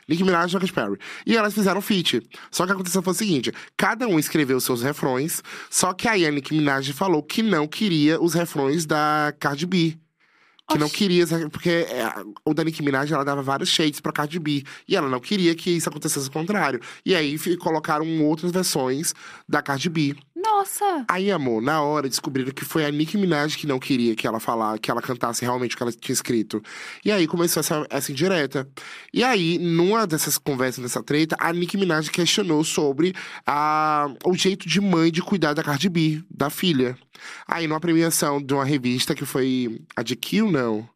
[0.08, 0.98] Nicki Minaj e a Katy Perry.
[1.26, 2.22] E elas fizeram feat.
[2.50, 6.30] Só que aconteceu foi o seguinte: cada um escreveu seus refrões, só que aí a
[6.30, 9.98] Nicki Minaj falou que não queria os refrões da Cardi B.
[10.70, 10.96] Que não Oxi.
[10.96, 12.12] queria, porque é,
[12.44, 14.62] o da Nicki Minaj, ela dava vários shades pra Cardi B.
[14.86, 16.78] E ela não queria que isso acontecesse ao contrário.
[17.06, 19.14] E aí colocaram outras versões
[19.48, 20.14] da Cardi B.
[20.36, 21.04] Nossa!
[21.08, 24.38] Aí, amor, na hora descobriram que foi a Nicki Minaj que não queria que ela
[24.38, 26.62] falar, que ela cantasse realmente o que ela tinha escrito.
[27.04, 28.68] E aí começou essa, essa indireta.
[29.12, 33.14] E aí, numa dessas conversas, dessa treta, a Nicki Minaj questionou sobre
[33.46, 36.96] a, o jeito de mãe de cuidar da Cardi B, da filha.
[37.46, 40.88] Aí, numa premiação de uma revista que foi a de Kill, não.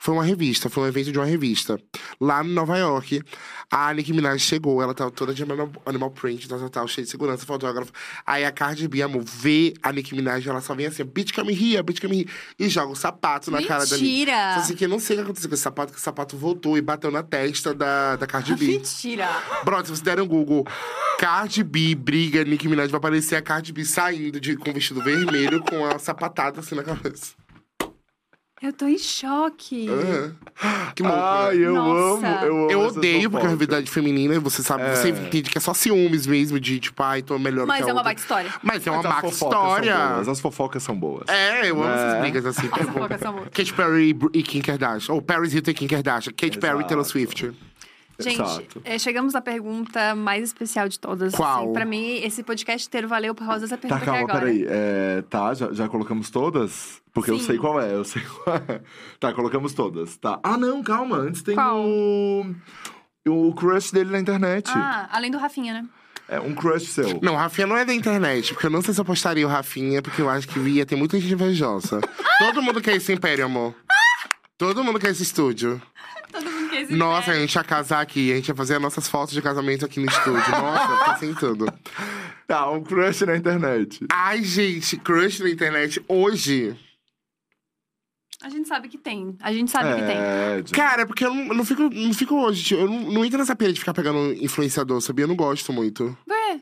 [0.00, 1.76] Foi uma revista, foi um evento de uma revista.
[2.20, 3.20] Lá em Nova York,
[3.68, 7.04] a Nicki Minaj chegou, ela tava toda de animal, animal print, tal, tal, tal, cheia
[7.04, 7.90] de segurança, fotógrafo.
[8.24, 11.52] Aí a Cardi B, amor, vê a Nicki Minaj, ela só vem assim, bitch come
[11.52, 12.30] here, bitch come here.
[12.56, 14.04] E joga o sapato na cara da Nicki.
[14.04, 14.54] Mentira!
[14.54, 16.36] Só assim, que eu não sei o que aconteceu com esse sapato, que o sapato
[16.36, 18.66] voltou e bateu na testa da, da Cardi B.
[18.66, 19.28] Mentira!
[19.64, 20.64] Brother, se vocês derem um Google,
[21.18, 25.60] Cardi B briga, Nicki Minaj, vai aparecer a Cardi B saindo de, com vestido vermelho,
[25.64, 27.32] com a sapatada assim na cabeça.
[28.60, 29.88] Eu tô em choque.
[29.88, 30.34] Aham.
[30.96, 31.66] Que louco, Ai, né?
[31.66, 32.26] eu Nossa.
[32.26, 34.96] amo, eu amo Eu odeio, porque é uma realidade feminina, você sabe, É.
[34.96, 37.90] você entende que é só ciúmes mesmo, de tipo, ai, tô melhor Mas que a
[37.90, 38.52] é uma baita história.
[38.60, 39.48] Mas é uma Mas as baita fofocas são
[39.78, 39.96] história.
[40.14, 41.28] boas, As fofocas são boas.
[41.28, 41.94] É, eu amo É.
[42.08, 42.66] essas brigas assim.
[42.66, 43.48] As tipo, fofocas são boas.
[43.52, 45.14] Katy Perry e Kim Kardashian.
[45.14, 46.32] Ou Paris Hilton e Kim Kardashian.
[46.36, 47.04] Katy Perry e Taylor.
[47.04, 47.52] Swift.
[48.20, 51.32] Gente, é, chegamos à pergunta mais especial de todas.
[51.34, 51.62] Qual?
[51.64, 54.44] Assim, pra mim, esse podcast inteiro valeu por causa dessa Tá, pergunta calma, aqui agora.
[54.46, 54.66] peraí.
[54.68, 57.00] É, tá, já, já colocamos todas?
[57.14, 57.46] Porque eu Sim.
[57.46, 58.80] sei qual é, eu sei qual é.
[59.20, 60.16] Tá, colocamos todas.
[60.16, 60.40] Tá.
[60.42, 61.16] Ah, não, calma.
[61.18, 61.80] Antes tem Qual?
[61.84, 62.54] o.
[63.28, 64.70] O crush dele na internet.
[64.74, 65.86] Ah, além do Rafinha, né?
[66.28, 67.20] É um crush seu.
[67.22, 69.50] Não, o Rafinha não é da internet, porque eu não sei se eu postaria o
[69.50, 72.00] Rafinha, porque eu acho que ia ter muita gente invejosa.
[72.38, 73.74] Todo mundo quer esse império, amor.
[74.56, 75.80] Todo mundo quer esse estúdio.
[76.78, 79.42] Esse Nossa, a gente ia casar aqui, a gente ia fazer as nossas fotos de
[79.42, 80.50] casamento aqui no estúdio.
[80.50, 81.66] Nossa, tá sem tudo.
[82.48, 84.06] Tá, um crush na internet.
[84.10, 86.74] Ai, gente, crush na internet hoje.
[88.42, 89.36] A gente sabe que tem.
[89.42, 90.16] A gente sabe que tem.
[90.16, 90.74] É, John.
[90.74, 92.64] Cara, é porque eu não, eu não fico, não fico hoje.
[92.64, 95.24] tipo, Eu não, não entro nessa pira de ficar pegando influenciador, sabia?
[95.24, 96.16] Eu não gosto muito.
[96.26, 96.60] Ué,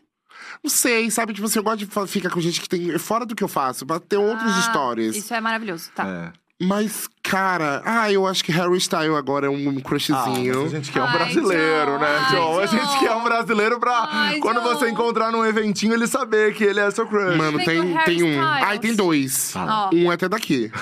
[0.65, 1.33] Não sei, sabe?
[1.33, 3.87] Tipo assim, eu gosto de ficar com gente que tem fora do que eu faço,
[3.87, 5.15] pra ter outras ah, histórias.
[5.15, 6.33] Isso é maravilhoso, tá.
[6.35, 6.46] É.
[6.59, 10.63] Mas, cara, ah, eu acho que Harry Style agora é um Ah, crushzinho.
[10.63, 12.59] mas a gente quer um Ai, brasileiro, John, né, ai, John?
[12.61, 14.69] A gente quer um brasileiro pra Ai, quando John.
[14.75, 17.37] você encontrar num eventinho ele saber que ele é seu crush.
[17.37, 18.29] Mano, tem, tem um.
[18.31, 18.63] Styles.
[18.65, 19.53] Ai, tem dois.
[19.55, 19.91] Ó.
[19.93, 20.73] Um é até daqui.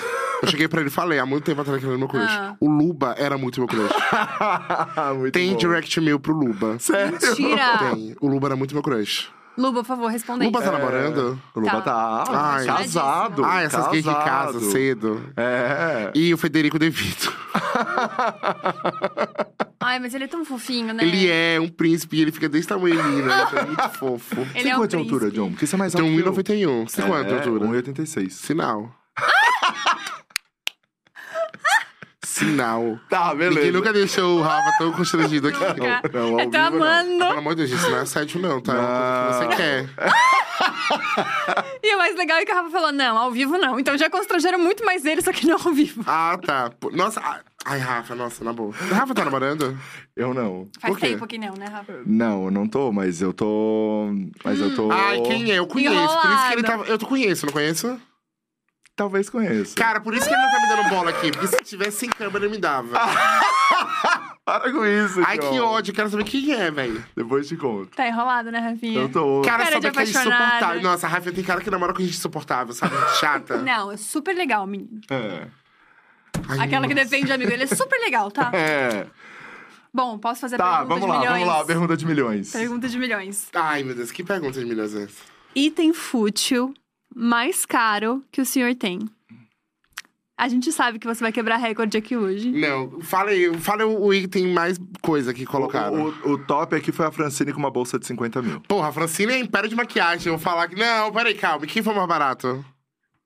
[0.41, 2.23] Eu cheguei pra ele e falei, há muito tempo atrás que ele era meu crush.
[2.31, 2.55] Ah.
[2.59, 3.91] O Luba era muito meu crush.
[5.17, 5.57] Muito Tem bom.
[5.57, 6.77] direct mail pro Luba.
[6.79, 7.19] Sério?
[7.21, 7.77] Mentira!
[7.79, 8.15] Tem.
[8.21, 9.27] O Luba era muito meu crush.
[9.57, 10.47] Luba, por favor, responda aí.
[10.47, 11.39] Luba tá namorando?
[11.53, 12.23] O Luba Tá.
[12.25, 12.65] tá, Ai.
[12.65, 13.45] casado.
[13.45, 14.71] Ah, essas gays de casa, casado.
[14.71, 15.29] cedo.
[15.37, 16.11] É.
[16.13, 17.33] E o Federico De Vito.
[19.79, 21.03] Ai, mas ele é tão fofinho, né?
[21.03, 23.03] Ele é um príncipe e ele fica desse tamanho, né?
[23.51, 24.41] Ele é muito fofo.
[24.41, 25.39] Ele Tem é um quanto de altura, príncipe.
[25.41, 25.49] John?
[25.51, 26.71] Porque você é mais Tem alto que eu.
[26.71, 26.89] 1,91.
[26.89, 27.65] Você tem quanto de É, altura?
[27.65, 28.29] 1,86.
[28.33, 28.91] Sinal.
[32.35, 32.99] Sinal.
[33.09, 33.55] Tá, beleza.
[33.55, 35.59] Ninguém nunca deixou o Rafa tão constrangido aqui.
[35.59, 36.01] Nunca.
[36.13, 36.65] Não, ao Eu tô vivo, não.
[36.85, 37.17] amando.
[37.19, 38.73] Pelo amor de Deus, isso não é assédio, não, tá?
[38.73, 39.89] É uma coisa que você quer.
[41.83, 43.79] E o mais legal é que a Rafa falou: não, ao vivo não.
[43.79, 46.03] Então já constrangeram muito mais ele, só que não ao vivo.
[46.07, 46.71] Ah, tá.
[46.93, 47.21] Nossa,
[47.65, 48.73] ai- Rafa, nossa, na boa.
[48.73, 49.77] Rafa tá namorando?
[50.15, 50.67] Eu não.
[50.79, 51.07] Faz Por quê?
[51.09, 51.93] tempo que não, né, Rafa?
[52.05, 54.07] Não, eu não tô, mas eu tô.
[54.43, 54.89] Mas eu tô.
[54.91, 55.59] Ai, quem é?
[55.59, 55.93] Eu conheço.
[55.93, 56.65] Por isso que ele Enrolado.
[56.65, 56.85] tava.
[56.89, 57.99] Eu tô conheço, não conheço?
[58.95, 59.75] Talvez conheça.
[59.75, 61.31] Cara, por isso que ele não tá me dando bola aqui.
[61.31, 62.97] Porque se tivesse sem câmera, ele me dava.
[64.45, 65.93] Para com isso, Ai, que ódio.
[65.93, 67.03] Quero saber quem é, velho.
[67.15, 67.87] Depois te conto.
[67.95, 68.99] Tá enrolado, né, Rafinha?
[69.01, 69.41] Eu tô.
[69.41, 70.43] Cara, Cara sabe aquele apaixonada.
[70.45, 70.81] insuportável.
[70.83, 72.93] Nossa, a Rafa tem cara que namora com gente insuportável, sabe?
[73.19, 73.57] Chata.
[73.63, 75.01] Não, é super legal, menino.
[75.09, 75.47] É.
[76.47, 77.09] Ai, Aquela que nossa.
[77.09, 77.51] defende amigo.
[77.51, 78.51] Ele é super legal, tá?
[78.55, 79.07] É.
[79.93, 81.39] Bom, posso fazer a Tá, pergunta vamos de lá, milhões?
[81.39, 81.65] vamos lá.
[81.65, 82.51] Pergunta de milhões.
[82.51, 83.47] Pergunta de milhões.
[83.53, 85.21] Ai, meu Deus, que pergunta de milhões é essa?
[85.55, 86.73] Item fútil
[87.15, 88.99] mais caro que o senhor tem?
[90.37, 92.51] A gente sabe que você vai quebrar recorde aqui hoje.
[92.51, 96.07] Não, fala aí, fala o item mais coisa que colocaram.
[96.07, 98.59] O, o- o top aqui foi a Francine com uma bolsa de 50 mil.
[98.61, 100.27] Porra, a Francine é império de maquiagem.
[100.27, 100.75] Eu vou falar que.
[100.75, 101.65] Não, peraí, calma.
[101.65, 102.65] Quem foi mais barato?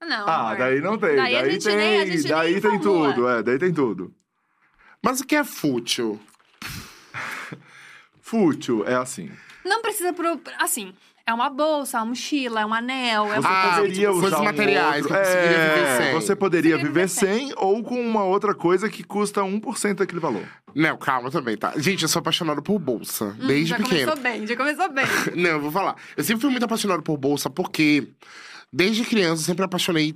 [0.01, 0.57] Não, Ah, amor.
[0.59, 1.15] daí não tem.
[1.15, 1.75] Daí Daí, a gente tem.
[1.77, 3.13] nem- a gente daí nem tem formula.
[3.13, 4.13] tudo, é, daí tem tudo.
[5.03, 6.19] Mas o que é fútil?
[8.21, 9.31] Fútil é assim.
[9.65, 10.39] Não precisa pro.
[10.59, 10.93] Assim,
[11.29, 13.31] é uma bolsa, uma mochila, é um anel.
[13.31, 15.17] É Você Ah, poderia tipo, usar coisas um materiais outro...
[15.17, 16.13] você conseguiria é, viver sem.
[16.13, 20.19] Você poderia Conseguiria viver viver sem ou com uma outra coisa que custa 1% daquele
[20.19, 20.43] valor.
[20.75, 21.73] Não, calma também, tá?
[21.77, 24.11] Gente, eu sou apaixonado por bolsa, Hum, desde já pequeno.
[24.11, 25.05] começou bem, já começou bem.
[25.35, 25.95] Não, eu vou falar.
[26.15, 28.07] Eu sempre fui muito apaixonado por bolsa, porque
[28.71, 30.13] desde criança eu sempre apaixonei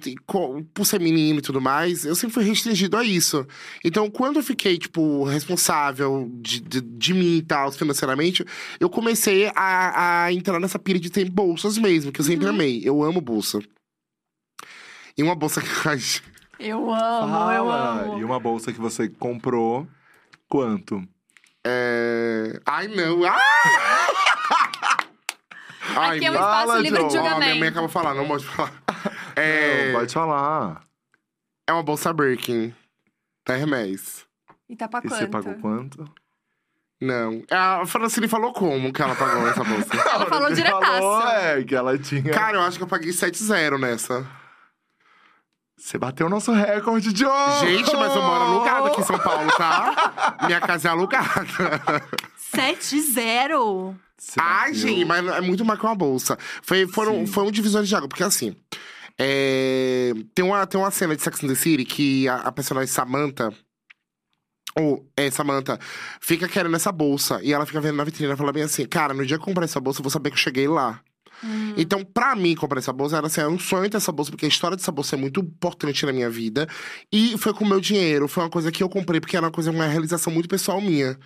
[0.73, 2.05] por ser menino e tudo mais.
[2.05, 3.45] Eu sempre fui restringido a isso.
[3.84, 8.45] Então, quando eu fiquei, tipo, responsável de, de, de mim e tal, financeiramente,
[8.80, 12.81] eu comecei a, a entrar nessa pira de ter bolsas mesmo, que eu sempre amei.
[12.84, 13.59] Eu amo bolsa.
[15.17, 16.21] E uma bolsa que faz.
[16.59, 18.19] Eu amo, eu amo.
[18.19, 19.88] E uma bolsa que você comprou,
[20.47, 21.03] quanto?
[21.65, 22.59] É...
[22.65, 23.23] Ai, não.
[23.25, 24.97] Ah!
[25.95, 27.81] Ai, Aqui é um espaço Fala, livre de Ó, minha mãe julgamento.
[27.87, 28.71] de falar, não pode falar.
[29.35, 30.81] É, Não, pode falar.
[31.67, 32.73] é uma bolsa Birkin.
[33.45, 34.25] Da Hermes.
[34.69, 35.15] E tá pra E quanto?
[35.17, 36.07] você pagou quanto?
[37.01, 37.41] Não.
[37.49, 39.89] A Francine falou como que ela pagou essa bolsa.
[40.07, 40.85] Ela falou Você diretaço.
[40.85, 42.31] Falou, é, que ela tinha...
[42.31, 44.25] Cara, eu acho que eu paguei 7-0 nessa.
[45.77, 47.59] Você bateu o nosso recorde, John!
[47.59, 50.37] Gente, mas eu moro alugado aqui em São Paulo, tá?
[50.45, 51.43] Minha casa é alugada.
[52.55, 53.95] 7-0.
[54.17, 54.75] Você Ai, bateu.
[54.75, 56.38] gente, mas é muito mais que uma bolsa.
[56.61, 57.27] Foi, foram, Sim.
[57.27, 58.55] foi um divisor de água, porque assim.
[59.17, 62.88] é, tem, uma, tem uma cena de Sex and the City que a, a personagem
[62.88, 63.53] Samantha.
[64.75, 65.80] Ou, é, Samantha,
[66.19, 67.39] fica querendo essa bolsa.
[67.43, 69.45] E ela fica vendo na vitrine e fala bem assim: Cara, no dia que eu
[69.45, 70.99] comprar essa bolsa, eu vou saber que eu cheguei lá.
[71.43, 71.73] Hum.
[71.77, 74.45] Então, pra mim, comprar essa bolsa era assim, era um sonho ter essa bolsa, porque
[74.45, 76.67] a história dessa bolsa é muito importante na minha vida.
[77.11, 79.51] E foi com o meu dinheiro, foi uma coisa que eu comprei, porque era uma
[79.51, 81.19] coisa, uma realização muito pessoal minha.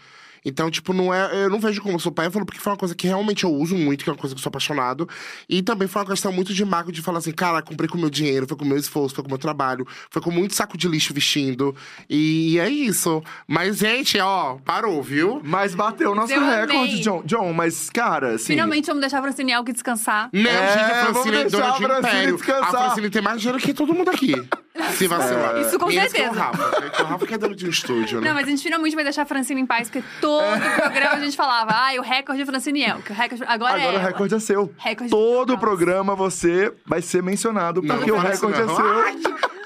[0.47, 2.71] Então, tipo, não é, eu não vejo como eu sou pai, eu falo porque foi
[2.71, 5.07] uma coisa que realmente eu uso muito, que é uma coisa que eu sou apaixonado.
[5.49, 7.99] E também foi uma questão muito de marco de falar assim, cara, comprei com o
[7.99, 10.55] meu dinheiro, foi com o meu esforço, foi com o meu trabalho, foi com muito
[10.55, 11.75] saco de lixo vestindo.
[12.09, 13.21] E é isso.
[13.45, 15.41] Mas, gente, ó, parou, viu?
[15.43, 16.99] Mas bateu o nosso Eu recorde, amei.
[17.01, 17.21] John.
[17.25, 18.53] John, mas, cara, assim...
[18.53, 20.29] Finalmente vamos deixar a Francine Elke descansar.
[20.31, 22.35] Não, É, gente, a vamos Francine é deixar dona a de império.
[22.37, 22.75] descansar.
[22.75, 24.33] A Francine tem mais dinheiro que todo mundo aqui.
[24.97, 25.57] Se vacilar.
[25.59, 26.31] Isso com Menos que certeza.
[26.31, 26.81] o Rafa.
[26.81, 26.89] né?
[26.89, 28.27] Que o Rafa que é dono de um estúdio, né?
[28.29, 30.43] Não, mas a gente finalmente vai deixar a Francine em paz, porque todo
[30.75, 33.11] programa a gente falava, ai, o recorde de Francine Elke.
[33.11, 33.43] O recorde...
[33.47, 34.07] Agora, é Agora o ela.
[34.09, 34.71] recorde é seu.
[34.77, 38.65] Recorde de Todo John programa você vai ser mencionado, Não, porque não o recorde é
[38.65, 38.75] não.
[38.75, 38.85] seu.
[38.85, 39.15] Ai,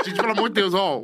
[0.06, 1.04] gente, pelo amor de Deus, ó.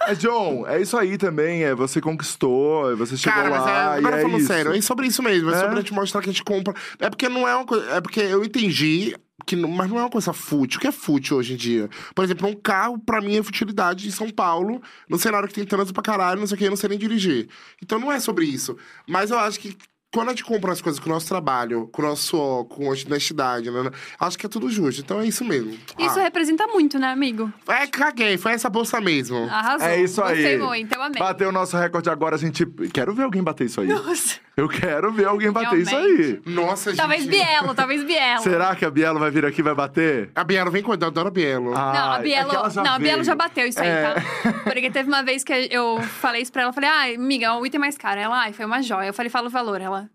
[0.00, 1.64] Mas, John, é isso aí também.
[1.64, 4.46] É, você conquistou, é, você chegou Cara, mas lá é, agora é falando isso.
[4.46, 5.50] sério, é sobre isso mesmo.
[5.50, 5.60] É, É?
[5.60, 6.74] sobre a gente mostrar que a gente compra.
[6.98, 7.88] É porque não é uma coisa.
[7.90, 9.14] É porque eu entendi.
[9.46, 10.78] Que não, mas não é uma coisa fútil.
[10.78, 11.90] O que é fútil hoje em dia?
[12.14, 15.64] Por exemplo, um carro, pra mim, é futilidade em São Paulo, no cenário que tem
[15.64, 17.48] trânsito pra caralho, não sei o que, eu não sei nem dirigir.
[17.82, 18.76] Então não é sobre isso.
[19.06, 19.76] Mas eu acho que
[20.14, 22.86] quando a gente compra as coisas com o nosso trabalho, com o nosso suor, com
[22.86, 23.90] a honestidade, né?
[24.18, 25.00] Acho que é tudo justo.
[25.02, 25.72] Então é isso mesmo.
[25.98, 27.52] Isso Ah, representa muito, né, amigo?
[27.68, 29.36] É, caguei, foi essa bolsa mesmo.
[29.50, 29.86] Arrasou.
[29.86, 30.36] É isso aí.
[30.36, 31.18] Gostei muito, eu amei.
[31.18, 32.64] Bateu o nosso recorde agora, a gente.
[32.92, 33.88] Quero ver alguém bater isso aí.
[33.88, 34.43] Nossa.
[34.56, 36.42] Eu quero ver alguém bater isso Realmente.
[36.46, 36.54] aí.
[36.54, 36.98] Nossa, gente.
[36.98, 38.42] Talvez Bielo, talvez Bielo.
[38.42, 40.30] Será que a Bielo vai vir aqui e vai bater?
[40.34, 41.02] A Bielo vem quando?
[41.02, 41.74] Eu adoro a Bielo.
[41.76, 44.02] Ah, Não, a é Bielo, ela já não, a Bielo já bateu isso aí, É.
[44.14, 44.22] tá?
[44.64, 47.80] Porque teve uma vez que eu falei isso pra ela, falei, ah, amiga, o item
[47.80, 48.20] mais caro.
[48.20, 49.08] Ela, ai, foi uma joia.
[49.08, 49.80] Eu falei, fala o valor.
[49.80, 50.08] Ela,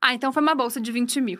[0.00, 1.38] ah, então foi uma bolsa de 20 mil.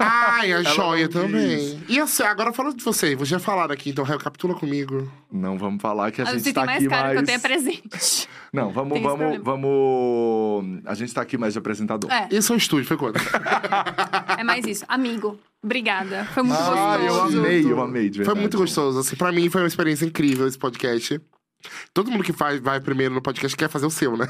[0.00, 1.80] Ai, a joia não também.
[1.88, 5.08] E assim, agora falando de você, vou já falar aqui, então recapitula comigo.
[5.30, 7.14] Não vamos falar que a gente item tá mais aqui caro mais.
[7.14, 8.28] que eu tenho é presente.
[8.52, 10.80] Não, vamos, vamos, vamos.
[10.86, 12.10] A gente tá aqui mais de apresentador.
[12.10, 13.20] É, Esse é o estúdio, foi quanto?
[14.38, 14.84] é mais isso.
[14.88, 16.24] Amigo, obrigada.
[16.32, 17.38] Foi muito Ah, eu gostoso.
[17.38, 18.40] amei, eu amei, de Foi verdade.
[18.40, 21.20] muito gostoso, assim, pra mim foi uma experiência incrível esse podcast.
[21.92, 24.26] Todo mundo que faz, vai primeiro no podcast quer fazer o seu, né?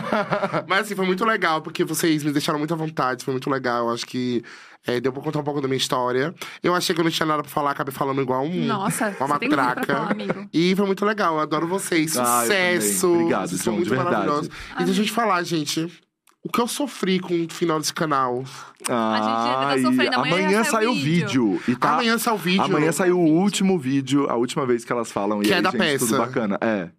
[0.68, 3.88] Mas assim, foi muito legal, porque vocês me deixaram muito à vontade, foi muito legal.
[3.88, 4.44] Eu acho que
[4.86, 6.34] é, deu pra contar um pouco da minha história.
[6.62, 9.28] Eu achei que eu não tinha nada pra falar, acabei falando igual um, Nossa, uma
[9.28, 9.86] matraca.
[9.86, 10.16] falar.
[10.52, 12.16] E foi muito legal, eu adoro vocês.
[12.16, 12.42] Ah.
[12.42, 13.12] Sucesso!
[13.12, 14.14] Obrigado, Vocês são John, muito de verdade.
[14.16, 14.50] maravilhosos.
[14.78, 16.07] E deixa eu te falar, gente.
[16.42, 18.44] O que eu sofri com o final desse canal.
[18.88, 20.14] A gente ainda tá Ai, sofrendo.
[20.14, 21.62] Amanhã amanhã sai saiu o o vídeo.
[21.66, 21.92] E tá...
[21.94, 22.62] Amanhã sai o vídeo.
[22.64, 25.40] Amanhã saiu o último vídeo, a última vez que elas falam.
[25.40, 26.06] Que e é aí, da gente, peça.
[26.06, 26.58] Tudo bacana.
[26.60, 26.90] É.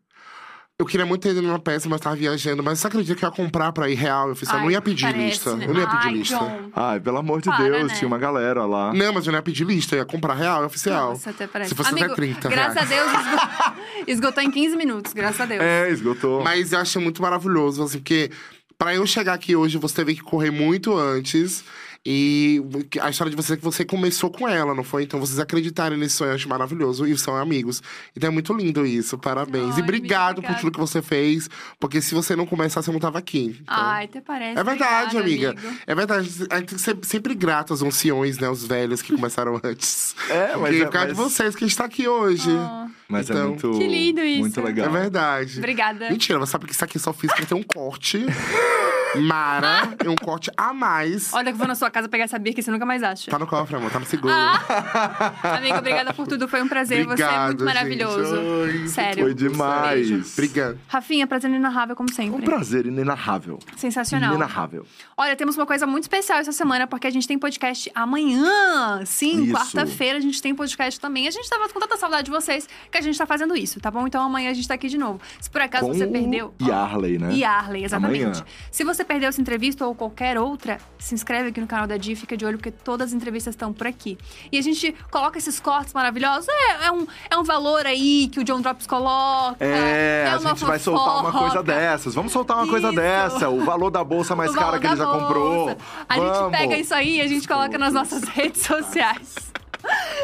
[0.77, 2.63] Eu queria muito ter ido numa peça, mas tava viajando.
[2.63, 4.29] Mas você acredita que eu ia comprar pra ir real?
[4.29, 5.55] Eu fiz, eu não Ai, ia pedir parece, lista.
[5.57, 5.65] né?
[5.67, 6.37] Eu não ia pedir Ai, lista.
[6.37, 6.71] John.
[6.73, 7.97] Ai, pelo amor de Para, Deus, né?
[7.97, 8.93] tinha uma galera lá.
[8.93, 11.09] Não, mas eu não ia pedir lista, eu ia comprar real, é oficial.
[11.09, 11.71] Nossa, até parece.
[11.71, 12.91] Se fosse Amigo, até 30 graças reais.
[12.91, 13.73] a Deus, esgotou,
[14.07, 15.61] esgotou em 15 minutos, graças a Deus.
[15.61, 16.41] É, esgotou.
[16.45, 18.31] Mas eu achei muito maravilhoso, assim, porque
[18.79, 21.65] pra eu chegar aqui hoje, você teve que correr muito antes.
[22.11, 22.59] E
[22.99, 25.03] a história de você é que você começou com ela, não foi?
[25.03, 27.05] Então vocês acreditarem nesse sonho, eu acho maravilhoso.
[27.05, 27.83] E são amigos.
[28.17, 29.73] Então é muito lindo isso, parabéns.
[29.75, 31.47] Ai, e obrigado por tudo que você fez,
[31.79, 33.59] porque se você não começasse, eu não tava aqui.
[33.61, 33.75] Então...
[33.77, 34.59] Ai, até parece.
[34.59, 35.67] É verdade, Obrigada, amiga.
[35.67, 35.81] amigo.
[35.85, 36.29] É verdade.
[36.49, 38.49] A gente tem que ser sempre grato aos anciões, né?
[38.49, 40.15] Os velhos que começaram antes.
[40.31, 42.49] É, mas Porque é- por causa de mas- vocês que a gente tá aqui hoje.
[42.49, 43.71] Oh, Mas é Então- muito.
[43.77, 44.39] Que lindo isso.
[44.39, 44.87] Muito legal.
[44.87, 45.59] É verdade.
[45.59, 46.09] obrigada.
[46.09, 48.25] Mentira, mas sabe que isso aqui só fiz pra ter um corte.
[49.15, 51.33] Mara e um corte a mais.
[51.33, 53.29] Olha que eu vou na sua casa pegar essa birra que você nunca mais acha.
[53.31, 54.33] Tá no cofre, amor, tá no seguro.
[54.33, 56.47] Ah, amiga, obrigada por tudo.
[56.47, 57.05] Foi um prazer.
[57.05, 58.67] você é Obrigado, muito maravilhoso.
[58.71, 58.81] gente.
[58.81, 59.23] Ai, Sério.
[59.23, 60.09] Foi demais.
[60.09, 60.25] Beijo.
[60.33, 60.79] Obrigado.
[60.87, 62.41] Rafinha, prazer inenarrável, como sempre.
[62.41, 63.59] Um prazer inenarrável.
[63.75, 64.29] Sensacional.
[64.31, 64.85] Inenarrável.
[65.17, 69.01] Olha, temos uma coisa muito especial essa semana, porque a gente tem podcast amanhã.
[69.05, 71.27] Sim, quarta-feira a gente tem podcast também.
[71.27, 73.89] A gente tava com tanta saudade de vocês que a gente tá fazendo isso, tá
[73.91, 74.05] bom?
[74.07, 75.19] Então amanhã a gente tá aqui de novo.
[75.39, 76.53] Se por acaso Com você perdeu.
[76.61, 77.33] o Yarley, né?
[77.33, 78.23] Yarley, exatamente.
[78.25, 78.45] Amanhã.
[78.71, 82.15] Se você perdeu essa entrevista ou qualquer outra, se inscreve aqui no canal da Di,
[82.15, 84.17] fica de olho, porque todas as entrevistas estão por aqui.
[84.51, 86.47] E a gente coloca esses cortes maravilhosos.
[86.49, 89.57] É, é um, é um valor aí que o John Drops coloca.
[89.63, 92.13] É, a uma gente vai soltar uma coisa dessas.
[92.15, 92.95] Vamos soltar uma coisa Isso.
[92.95, 93.49] dessa.
[93.49, 95.19] O valor da bolsa mais cara que ele já bolsa.
[95.19, 95.77] comprou.
[96.07, 96.57] A gente Vamos.
[96.57, 99.35] pega isso aí e a gente coloca nas nossas redes sociais.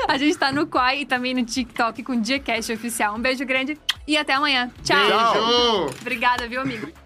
[0.07, 3.15] A gente tá no Quai e também no TikTok com o Diacast Oficial.
[3.15, 3.77] Um beijo grande
[4.07, 4.71] e até amanhã.
[4.83, 4.97] Tchau.
[4.97, 5.97] Beijo!
[6.01, 7.04] Obrigada, viu, amigo?